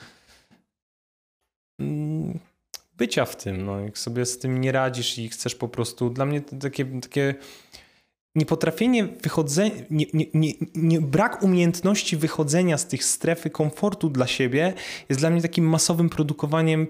mm, 1.80 2.38
bycia 2.96 3.24
w 3.24 3.36
tym. 3.36 3.64
No, 3.64 3.80
jak 3.80 3.98
sobie 3.98 4.26
z 4.26 4.38
tym 4.38 4.60
nie 4.60 4.72
radzisz 4.72 5.18
i 5.18 5.28
chcesz 5.28 5.54
po 5.54 5.68
prostu. 5.68 6.10
Dla 6.10 6.26
mnie 6.26 6.40
takie, 6.40 6.84
takie 7.00 7.34
niepotrafienie 8.34 9.04
wychodzenia, 9.04 9.74
nie, 9.90 10.06
nie, 10.14 10.26
nie, 10.34 10.52
nie, 10.74 11.00
brak 11.00 11.42
umiejętności 11.42 12.16
wychodzenia 12.16 12.78
z 12.78 12.86
tych 12.86 13.04
strefy 13.04 13.50
komfortu 13.50 14.10
dla 14.10 14.26
siebie 14.26 14.74
jest 15.08 15.20
dla 15.20 15.30
mnie 15.30 15.42
takim 15.42 15.68
masowym 15.68 16.08
produkowaniem 16.08 16.86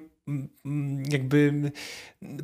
jakby 1.10 1.72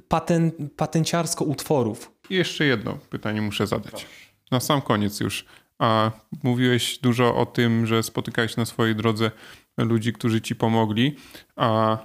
patent, 0.09 0.55
patenciarsko 0.77 1.45
utworów. 1.45 2.13
Jeszcze 2.31 2.65
jedno 2.65 2.99
pytanie 3.11 3.43
muszę 3.43 3.67
zadać. 3.67 4.07
Na 4.51 4.61
sam 4.61 4.83
koniec 4.83 5.21
już. 5.21 5.45
A 5.79 6.11
mówiłeś 6.43 6.99
dużo 6.99 7.37
o 7.37 7.47
tym, 7.47 7.87
że 7.87 8.03
spotykałeś 8.03 8.57
na 8.57 8.65
swojej 8.65 8.97
drodze 8.97 9.31
ludzi, 9.79 10.13
którzy 10.13 10.41
ci 10.41 10.57
pomogli. 10.57 11.17
A 11.57 11.99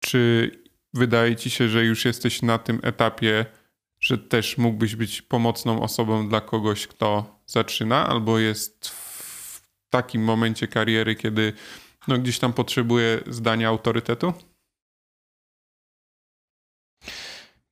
czy 0.00 0.50
wydaje 0.94 1.36
ci 1.36 1.50
się, 1.50 1.68
że 1.68 1.84
już 1.84 2.04
jesteś 2.04 2.42
na 2.42 2.58
tym 2.58 2.80
etapie, 2.82 3.46
że 4.00 4.18
też 4.18 4.58
mógłbyś 4.58 4.96
być 4.96 5.22
pomocną 5.22 5.82
osobą 5.82 6.28
dla 6.28 6.40
kogoś, 6.40 6.86
kto 6.86 7.40
zaczyna, 7.46 8.08
albo 8.08 8.38
jest 8.38 8.88
w 8.88 9.62
takim 9.90 10.22
momencie 10.24 10.68
kariery, 10.68 11.14
kiedy 11.14 11.52
no, 12.08 12.18
gdzieś 12.18 12.38
tam 12.38 12.52
potrzebuje 12.52 13.20
zdania 13.26 13.68
autorytetu? 13.68 14.32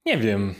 Nie 0.08 0.18
wiem. 0.18 0.54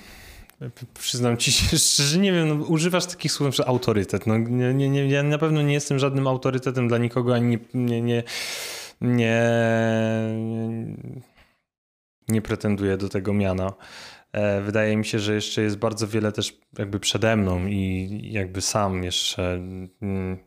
Przyznam 0.94 1.36
ci 1.36 1.53
się 1.53 1.78
szczerze, 1.78 2.18
nie 2.18 2.32
wiem, 2.32 2.49
no, 2.49 2.55
używasz 2.55 3.07
takich 3.07 3.32
słów, 3.32 3.55
że 3.55 3.68
autorytet. 3.68 4.26
No, 4.26 4.38
nie, 4.38 4.74
nie, 4.74 5.09
ja 5.09 5.22
na 5.22 5.38
pewno 5.38 5.62
nie 5.62 5.74
jestem 5.74 5.99
żadnym 5.99 6.26
autorytetem 6.26 6.88
dla 6.88 6.99
nikogo, 6.99 7.34
ani 7.34 7.59
nie, 7.74 8.03
nie, 8.03 8.22
nie, 9.01 9.42
nie, 12.28 12.42
pretenduję 12.42 12.96
do 12.96 13.09
tego 13.09 13.32
miana. 13.32 13.72
E, 14.32 14.61
wydaje 14.61 14.96
mi 14.96 15.05
się, 15.05 15.18
że 15.18 15.34
jeszcze 15.34 15.62
jest 15.62 15.76
bardzo 15.76 16.09
wiele 16.09 16.32
też 16.32 16.59
jakby 16.78 17.01
przede 17.01 17.36
mną 17.36 17.66
i 17.66 18.20
jakby 18.22 18.61
sam 18.61 19.05
jeszcze 19.05 19.55
mm, 20.03 20.38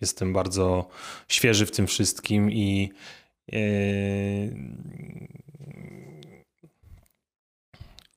jestem 0.00 0.32
bardzo 0.32 0.88
świeży 1.28 1.66
w 1.66 1.70
tym 1.70 1.86
wszystkim 1.86 2.50
i 2.52 2.92
e, 3.52 3.58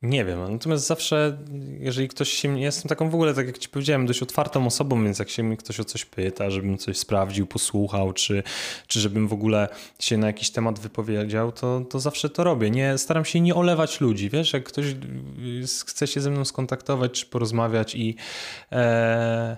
nie 0.02 0.26
wiem, 0.26 0.52
natomiast 0.52 0.88
zawsze, 0.88 1.38
jeżeli 1.80 2.08
ktoś 2.08 2.30
się. 2.30 2.60
Ja 2.60 2.66
jestem 2.66 2.90
taką 2.90 3.10
w 3.10 3.16
ogóle, 3.16 3.34
tak 3.34 3.48
jak 3.48 3.58
ci 3.58 3.70
powiedziałem, 3.70 4.06
dość 4.06 4.24
otwartą 4.24 4.66
osobą, 4.66 5.04
więc 5.04 5.20
jak 5.20 5.30
się 5.30 5.44
mnie 5.44 5.58
ktoś 5.58 5.80
o 5.80 5.86
coś 5.86 6.06
pyta, 6.06 6.50
żebym 6.50 6.78
coś 6.78 6.98
sprawdził, 6.98 7.48
posłuchał, 7.48 8.14
czy, 8.14 8.44
czy 8.88 9.00
żebym 9.00 9.28
w 9.28 9.34
ogóle 9.34 9.70
się 10.00 10.18
na 10.18 10.28
jakiś 10.28 10.50
temat 10.50 10.80
wypowiedział, 10.80 11.52
to, 11.52 11.82
to 11.90 12.00
zawsze 12.00 12.30
to 12.30 12.44
robię. 12.44 12.70
Nie, 12.70 12.98
staram 12.98 13.26
się 13.26 13.40
nie 13.40 13.56
olewać 13.56 14.02
ludzi. 14.02 14.30
Wiesz, 14.30 14.54
jak 14.54 14.64
ktoś 14.64 14.86
chce 15.88 16.08
się 16.08 16.22
ze 16.22 16.30
mną 16.30 16.46
skontaktować, 16.46 17.12
czy 17.12 17.26
porozmawiać 17.26 17.96
i. 17.96 18.16
E, 18.72 19.58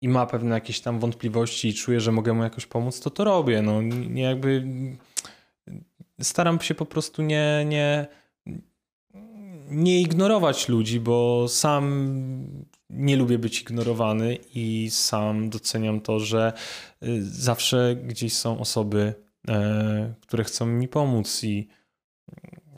i 0.00 0.08
ma 0.08 0.26
pewne 0.26 0.54
jakieś 0.54 0.80
tam 0.80 0.98
wątpliwości 0.98 1.68
i 1.68 1.74
czuje, 1.74 2.00
że 2.00 2.12
mogę 2.12 2.32
mu 2.32 2.42
jakoś 2.42 2.66
pomóc, 2.66 3.00
to 3.00 3.10
to 3.10 3.24
robię. 3.24 3.62
No, 3.62 3.82
nie 3.82 4.22
jakby 4.22 4.64
staram 6.20 6.60
się 6.60 6.74
po 6.74 6.86
prostu 6.86 7.22
nie, 7.22 7.64
nie, 7.66 8.06
nie 9.70 10.00
ignorować 10.00 10.68
ludzi, 10.68 11.00
bo 11.00 11.48
sam 11.48 11.84
nie 12.90 13.16
lubię 13.16 13.38
być 13.38 13.60
ignorowany 13.60 14.38
i 14.54 14.88
sam 14.90 15.50
doceniam 15.50 16.00
to, 16.00 16.20
że 16.20 16.52
y, 17.02 17.24
zawsze 17.24 17.96
gdzieś 17.96 18.36
są 18.36 18.60
osoby, 18.60 19.14
e, 19.48 20.14
które 20.20 20.44
chcą 20.44 20.66
mi 20.66 20.88
pomóc 20.88 21.44
i 21.44 21.68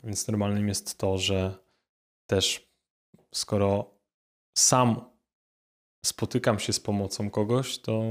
więc 0.03 0.27
normalnym 0.27 0.67
jest 0.67 0.97
to, 0.97 1.17
że 1.17 1.55
też 2.27 2.71
skoro 3.33 3.93
sam 4.57 5.11
spotykam 6.05 6.59
się 6.59 6.73
z 6.73 6.79
pomocą 6.79 7.29
kogoś, 7.29 7.79
to, 7.79 8.03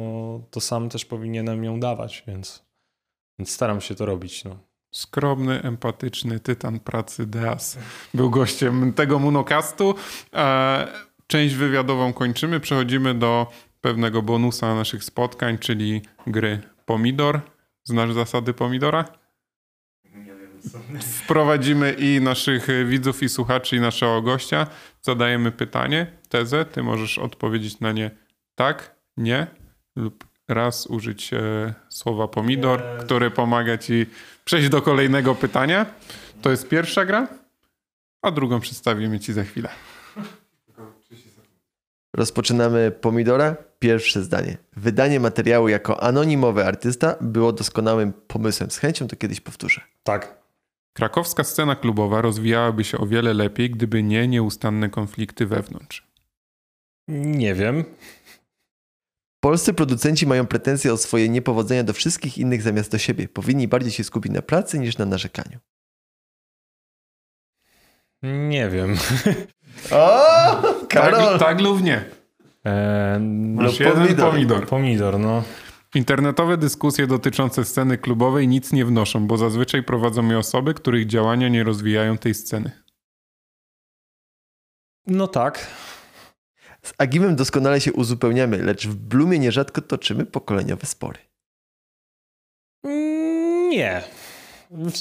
to 0.50 0.60
sam 0.60 0.88
też 0.88 1.04
powinienem 1.04 1.64
ją 1.64 1.80
dawać, 1.80 2.24
więc, 2.26 2.66
więc 3.38 3.50
staram 3.50 3.80
się 3.80 3.94
to 3.94 4.06
robić. 4.06 4.44
No. 4.44 4.69
Skromny, 4.90 5.62
empatyczny 5.62 6.40
tytan 6.40 6.80
pracy 6.80 7.26
Deas 7.26 7.78
był 8.14 8.30
gościem 8.30 8.92
tego 8.92 9.18
monocastu. 9.18 9.94
E, 10.34 10.88
część 11.26 11.54
wywiadową 11.54 12.12
kończymy, 12.12 12.60
przechodzimy 12.60 13.14
do 13.14 13.46
pewnego 13.80 14.22
bonusa 14.22 14.74
naszych 14.74 15.04
spotkań, 15.04 15.58
czyli 15.58 16.02
gry 16.26 16.60
Pomidor. 16.84 17.40
Znasz 17.84 18.12
zasady 18.12 18.54
Pomidora? 18.54 19.04
Wprowadzimy 21.00 21.92
i 21.92 22.20
naszych 22.20 22.66
widzów, 22.86 23.22
i 23.22 23.28
słuchaczy, 23.28 23.76
i 23.76 23.80
naszego 23.80 24.22
gościa. 24.22 24.66
Zadajemy 25.02 25.52
pytanie, 25.52 26.06
tezę. 26.28 26.64
Ty 26.64 26.82
możesz 26.82 27.18
odpowiedzieć 27.18 27.80
na 27.80 27.92
nie 27.92 28.10
tak, 28.54 28.96
nie 29.16 29.46
lub 29.96 30.29
raz 30.50 30.86
użyć 30.86 31.32
e, 31.32 31.74
słowa 31.88 32.28
pomidor, 32.28 32.82
które 33.00 33.30
pomaga 33.30 33.78
ci 33.78 34.06
przejść 34.44 34.68
do 34.68 34.82
kolejnego 34.82 35.34
pytania. 35.34 35.86
To 36.42 36.50
jest 36.50 36.68
pierwsza 36.68 37.04
gra, 37.04 37.28
a 38.22 38.30
drugą 38.30 38.60
przedstawimy 38.60 39.20
ci 39.20 39.32
za 39.32 39.44
chwilę. 39.44 39.68
Rozpoczynamy 42.14 42.90
pomidora. 42.90 43.56
Pierwsze 43.78 44.22
zdanie. 44.22 44.56
Wydanie 44.76 45.20
materiału 45.20 45.68
jako 45.68 46.02
anonimowy 46.02 46.64
artysta 46.64 47.16
było 47.20 47.52
doskonałym 47.52 48.12
pomysłem. 48.12 48.70
Z 48.70 48.78
chęcią 48.78 49.08
to 49.08 49.16
kiedyś 49.16 49.40
powtórzę. 49.40 49.80
Tak. 50.02 50.38
Krakowska 50.92 51.44
scena 51.44 51.76
klubowa 51.76 52.20
rozwijałaby 52.20 52.84
się 52.84 52.98
o 52.98 53.06
wiele 53.06 53.34
lepiej, 53.34 53.70
gdyby 53.70 54.02
nie 54.02 54.28
nieustanne 54.28 54.88
konflikty 54.90 55.46
wewnątrz. 55.46 56.06
Nie 57.08 57.54
wiem. 57.54 57.84
Polscy 59.40 59.74
producenci 59.74 60.26
mają 60.26 60.46
pretensje 60.46 60.92
o 60.92 60.96
swoje 60.96 61.28
niepowodzenia 61.28 61.84
do 61.84 61.92
wszystkich 61.92 62.38
innych 62.38 62.62
zamiast 62.62 62.90
do 62.92 62.98
siebie. 62.98 63.28
Powinni 63.28 63.68
bardziej 63.68 63.92
się 63.92 64.04
skupić 64.04 64.32
na 64.32 64.42
pracy 64.42 64.78
niż 64.78 64.98
na 64.98 65.06
narzekaniu. 65.06 65.58
Nie 68.22 68.68
wiem. 68.70 68.96
O, 69.90 70.62
Tak, 70.88 71.38
tak 71.38 71.60
lub 71.60 71.82
nie. 71.82 72.04
Eee, 72.64 73.20
Masz 73.20 73.80
jeden 73.80 74.02
pomidor. 74.02 74.30
pomidor. 74.30 74.66
pomidor, 74.66 75.18
no. 75.18 75.42
Internetowe 75.94 76.56
dyskusje 76.56 77.06
dotyczące 77.06 77.64
sceny 77.64 77.98
klubowej 77.98 78.48
nic 78.48 78.72
nie 78.72 78.84
wnoszą, 78.84 79.26
bo 79.26 79.36
zazwyczaj 79.36 79.82
prowadzą 79.82 80.28
je 80.28 80.38
osoby, 80.38 80.74
których 80.74 81.06
działania 81.06 81.48
nie 81.48 81.64
rozwijają 81.64 82.18
tej 82.18 82.34
sceny. 82.34 82.70
No 85.06 85.28
tak. 85.28 85.66
Z 86.82 86.92
Agimem 86.98 87.36
doskonale 87.36 87.80
się 87.80 87.92
uzupełniamy, 87.92 88.62
lecz 88.62 88.86
w 88.86 88.94
Blumie 88.94 89.38
nierzadko 89.38 89.80
toczymy 89.82 90.26
pokoleniowe 90.26 90.86
spory. 90.86 91.18
Mm, 92.84 93.70
Nie. 93.70 94.02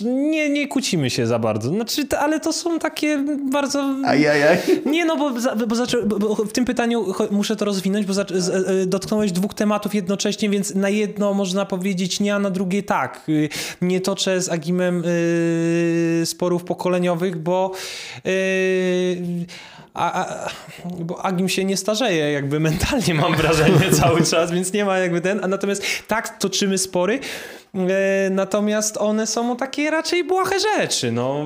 Nie, 0.06 0.50
nie 0.50 0.68
kłócimy 0.68 1.10
się 1.10 1.28
za 1.28 1.40
bardzo. 1.40 1.70
Znaczy, 1.70 2.08
ale 2.20 2.40
to 2.40 2.54
są 2.54 2.80
takie 2.80 3.18
bardzo. 3.52 3.96
Ajajaj. 4.06 4.58
Nie, 4.86 5.06
no 5.06 5.18
bo, 5.18 5.30
bo, 5.30 5.66
bo, 6.06 6.20
bo 6.20 6.36
w 6.36 6.52
tym 6.52 6.66
pytaniu 6.66 7.14
muszę 7.32 7.56
to 7.56 7.66
rozwinąć, 7.66 8.06
bo 8.06 8.14
z, 8.14 8.20
e, 8.50 8.86
dotknąłeś 8.86 9.32
dwóch 9.32 9.54
tematów 9.54 9.96
jednocześnie, 9.96 10.50
więc 10.50 10.76
na 10.76 10.90
jedno 10.90 11.34
można 11.34 11.66
powiedzieć 11.66 12.20
nie, 12.20 12.36
a 12.36 12.40
na 12.40 12.50
drugie 12.50 12.84
tak. 12.84 13.22
Y, 13.30 13.50
Nie 13.82 14.02
toczę 14.02 14.42
z 14.42 14.50
Agimem 14.50 15.04
y, 15.06 16.22
sporów 16.26 16.64
pokoleniowych, 16.64 17.38
bo. 17.38 17.72
y, 18.26 19.46
a, 20.00 20.26
a, 20.46 20.50
bo 21.00 21.26
Agim 21.26 21.50
się 21.50 21.66
nie 21.66 21.78
starzeje, 21.78 22.32
jakby 22.32 22.60
mentalnie 22.60 23.14
mam 23.14 23.36
wrażenie 23.36 23.92
cały 24.02 24.24
czas, 24.24 24.52
więc 24.52 24.74
nie 24.74 24.86
ma 24.86 24.98
jakby 24.98 25.22
ten. 25.22 25.44
A 25.44 25.48
natomiast 25.48 25.84
tak 26.08 26.38
toczymy 26.38 26.78
spory, 26.78 27.20
e, 27.76 28.30
natomiast 28.30 28.98
one 28.98 29.28
są 29.28 29.56
takie 29.58 29.92
raczej 29.92 30.24
błahe 30.24 30.56
rzeczy, 30.60 31.12
no 31.12 31.46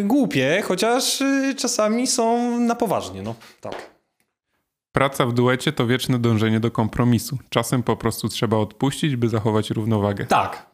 e, 0.00 0.02
głupie, 0.02 0.62
chociaż 0.64 1.22
e, 1.22 1.54
czasami 1.56 2.06
są 2.06 2.58
na 2.60 2.74
poważnie, 2.74 3.22
no 3.22 3.34
tak. 3.60 3.90
Praca 4.92 5.26
w 5.26 5.32
duecie 5.32 5.72
to 5.72 5.86
wieczne 5.86 6.18
dążenie 6.18 6.60
do 6.60 6.70
kompromisu. 6.70 7.38
Czasem 7.48 7.82
po 7.82 7.96
prostu 7.96 8.28
trzeba 8.28 8.56
odpuścić, 8.56 9.16
by 9.16 9.28
zachować 9.28 9.70
równowagę. 9.70 10.26
Tak, 10.26 10.70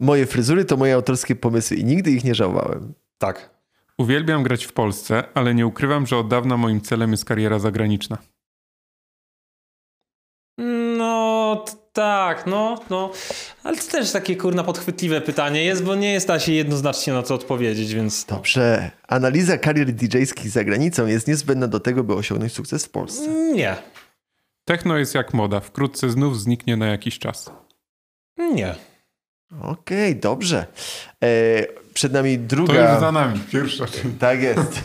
Moje 0.00 0.26
fryzury 0.26 0.64
to 0.64 0.76
moje 0.76 0.94
autorskie 0.94 1.36
pomysły 1.36 1.76
i 1.76 1.84
nigdy 1.84 2.10
ich 2.10 2.24
nie 2.24 2.34
żałowałem. 2.34 2.94
tak. 3.18 3.55
Uwielbiam 3.98 4.42
grać 4.42 4.64
w 4.64 4.72
Polsce, 4.72 5.24
ale 5.34 5.54
nie 5.54 5.66
ukrywam, 5.66 6.06
że 6.06 6.16
od 6.16 6.28
dawna 6.28 6.56
moim 6.56 6.80
celem 6.80 7.10
jest 7.10 7.24
kariera 7.24 7.58
zagraniczna. 7.58 8.18
No 10.98 11.64
tak, 11.92 12.46
no, 12.46 12.80
no. 12.90 13.10
Ale 13.64 13.76
to 13.76 13.90
też 13.90 14.12
takie 14.12 14.36
kurna 14.36 14.64
podchwytliwe 14.64 15.20
pytanie 15.20 15.64
jest, 15.64 15.84
bo 15.84 15.94
nie 15.94 16.12
jest 16.12 16.26
da 16.28 16.38
się 16.40 16.52
jednoznacznie 16.52 17.12
na 17.12 17.22
to 17.22 17.34
odpowiedzieć, 17.34 17.94
więc 17.94 18.24
Dobrze. 18.24 18.90
Analiza 19.08 19.58
karier 19.58 19.88
DJ-skich 19.88 20.48
za 20.48 20.64
granicą 20.64 21.06
jest 21.06 21.28
niezbędna 21.28 21.68
do 21.68 21.80
tego, 21.80 22.04
by 22.04 22.14
osiągnąć 22.14 22.52
sukces 22.52 22.86
w 22.86 22.90
Polsce. 22.90 23.28
nie, 23.52 23.76
Techno 24.64 24.96
jest 24.96 25.14
jak 25.14 25.34
moda, 25.34 25.60
wkrótce 25.60 26.10
znów 26.10 26.40
zniknie 26.40 26.76
na 26.76 26.86
jakiś 26.86 27.18
czas. 27.18 27.50
nie. 28.38 28.74
Okej, 29.62 30.16
dobrze. 30.16 30.66
E, 31.24 31.26
przed 31.96 32.12
nami 32.12 32.38
To 32.38 32.44
druga... 32.44 32.92
już 32.92 33.00
za 33.00 33.12
nami, 33.12 33.38
pierwsza. 33.52 33.84
Tak 34.18 34.42
jest. 34.42 34.80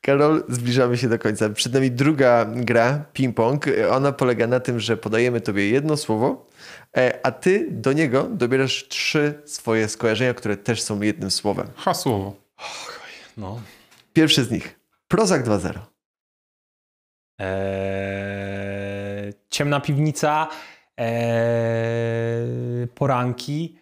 Karol, 0.00 0.44
zbliżamy 0.48 0.96
się 0.98 1.08
do 1.08 1.18
końca. 1.18 1.48
Przed 1.50 1.72
nami 1.72 1.90
druga 1.90 2.44
gra, 2.44 3.04
ping-pong. 3.14 3.58
Ona 3.90 4.12
polega 4.12 4.46
na 4.46 4.60
tym, 4.60 4.80
że 4.80 4.96
podajemy 4.96 5.40
tobie 5.40 5.70
jedno 5.70 5.96
słowo, 5.96 6.46
e, 6.96 7.20
a 7.22 7.30
ty 7.30 7.66
do 7.70 7.92
niego 7.92 8.22
dobierasz 8.22 8.88
trzy 8.88 9.42
swoje 9.44 9.88
skojarzenia, 9.88 10.34
które 10.34 10.56
też 10.56 10.82
są 10.82 11.00
jednym 11.02 11.30
słowem. 11.30 11.66
Hasłowo. 11.76 12.36
No. 13.36 13.60
Pierwszy 14.12 14.44
z 14.44 14.50
nich. 14.50 14.80
Prozak 15.08 15.44
2.0. 15.46 15.78
Eee, 17.38 19.32
ciemna 19.50 19.80
piwnica, 19.80 20.48
eee, 20.96 22.86
poranki 22.94 23.78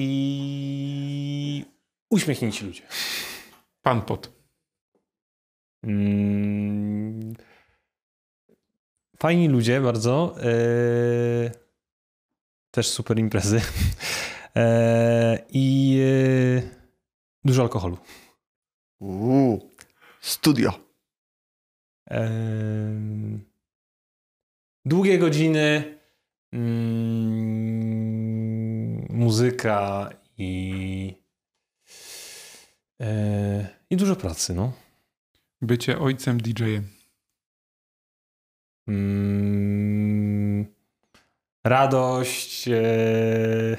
i 0.00 1.64
uśmiechnięci 2.10 2.64
ludzie. 2.64 2.82
Pan 3.82 4.02
pot. 4.02 4.32
Mm, 5.82 7.34
fajni 9.18 9.48
ludzie 9.48 9.80
bardzo. 9.80 10.36
Eee, 10.42 11.50
też 12.70 12.88
super 12.88 13.18
imprezy. 13.18 13.60
Eee, 14.54 15.38
I 15.52 15.98
eee, 16.00 16.62
dużo 17.44 17.62
alkoholu. 17.62 17.98
Uuu. 19.00 19.70
Studio. 20.20 20.72
Długie 24.84 25.18
godziny, 25.18 25.98
mm, 26.52 27.99
muzyka 29.20 30.10
i, 30.38 31.14
e, 33.00 33.68
i 33.90 33.96
dużo 33.96 34.16
pracy, 34.16 34.54
no. 34.54 34.72
Bycie 35.62 35.98
ojcem 35.98 36.40
DJ-em. 36.40 36.88
Mm, 38.88 40.66
radość. 41.64 42.68
E, 42.68 43.76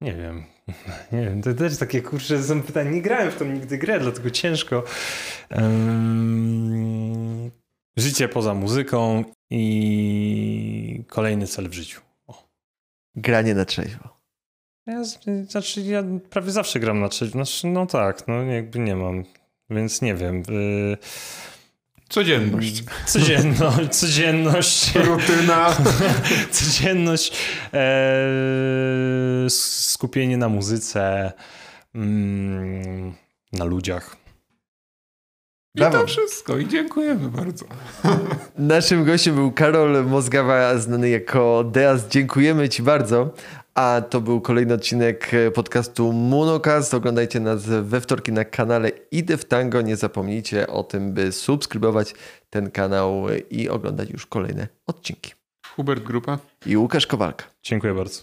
nie 0.00 0.14
wiem. 0.14 0.44
Nie 1.12 1.24
wiem, 1.24 1.42
to 1.42 1.54
też 1.54 1.78
takie 1.78 2.02
kurcze 2.02 2.42
są 2.42 2.62
pytania. 2.62 2.90
Nie 2.90 3.02
grałem 3.02 3.30
w 3.30 3.36
tą 3.36 3.44
nigdy 3.44 3.78
grę, 3.78 4.00
dlatego 4.00 4.30
ciężko. 4.30 4.84
Em, 5.48 7.50
życie 7.96 8.28
poza 8.28 8.54
muzyką 8.54 9.24
i 9.50 11.04
kolejny 11.08 11.46
cel 11.46 11.68
w 11.68 11.72
życiu. 11.72 12.09
Granie 13.16 13.54
na 13.54 13.64
trzeźwo. 13.64 14.20
Ja, 14.86 15.04
znaczy, 15.48 15.80
ja 15.80 16.04
prawie 16.30 16.50
zawsze 16.52 16.80
gram 16.80 17.00
na 17.00 17.08
trzecim. 17.08 17.32
Znaczy, 17.32 17.66
no 17.66 17.86
tak, 17.86 18.28
no 18.28 18.42
jakby 18.42 18.78
nie 18.78 18.96
mam. 18.96 19.24
Więc 19.70 20.02
nie 20.02 20.14
wiem. 20.14 20.42
Y, 20.50 20.96
Codzienność. 22.08 22.82
codzienność, 23.06 23.94
codzienność. 24.00 24.94
Rutyna. 24.94 25.76
codzienność, 26.50 27.32
e, 27.74 29.50
skupienie 29.50 30.36
na 30.36 30.48
muzyce, 30.48 31.32
mm, 31.94 33.14
na 33.52 33.64
ludziach. 33.64 34.16
I 35.74 35.78
Brawo. 35.78 35.98
to 35.98 36.06
wszystko. 36.06 36.58
I 36.58 36.68
dziękujemy 36.68 37.28
bardzo. 37.28 37.64
Naszym 38.58 39.04
gościem 39.04 39.34
był 39.34 39.52
Karol 39.52 40.06
Mozgawa, 40.06 40.78
znany 40.78 41.08
jako 41.08 41.64
Deas. 41.64 42.08
Dziękujemy 42.08 42.68
Ci 42.68 42.82
bardzo. 42.82 43.30
A 43.74 44.02
to 44.10 44.20
był 44.20 44.40
kolejny 44.40 44.74
odcinek 44.74 45.30
podcastu 45.54 46.12
Monocast. 46.12 46.94
Oglądajcie 46.94 47.40
nas 47.40 47.62
we 47.66 48.00
wtorki 48.00 48.32
na 48.32 48.44
kanale 48.44 48.90
Idę 49.10 49.36
w 49.36 49.44
Tango. 49.44 49.80
Nie 49.80 49.96
zapomnijcie 49.96 50.66
o 50.66 50.82
tym, 50.82 51.12
by 51.12 51.32
subskrybować 51.32 52.14
ten 52.50 52.70
kanał 52.70 53.26
i 53.50 53.68
oglądać 53.68 54.10
już 54.10 54.26
kolejne 54.26 54.68
odcinki. 54.86 55.32
Hubert 55.76 56.02
Grupa. 56.02 56.38
I 56.66 56.76
Łukasz 56.76 57.06
Kowalka. 57.06 57.44
Dziękuję 57.62 57.94
bardzo. 57.94 58.22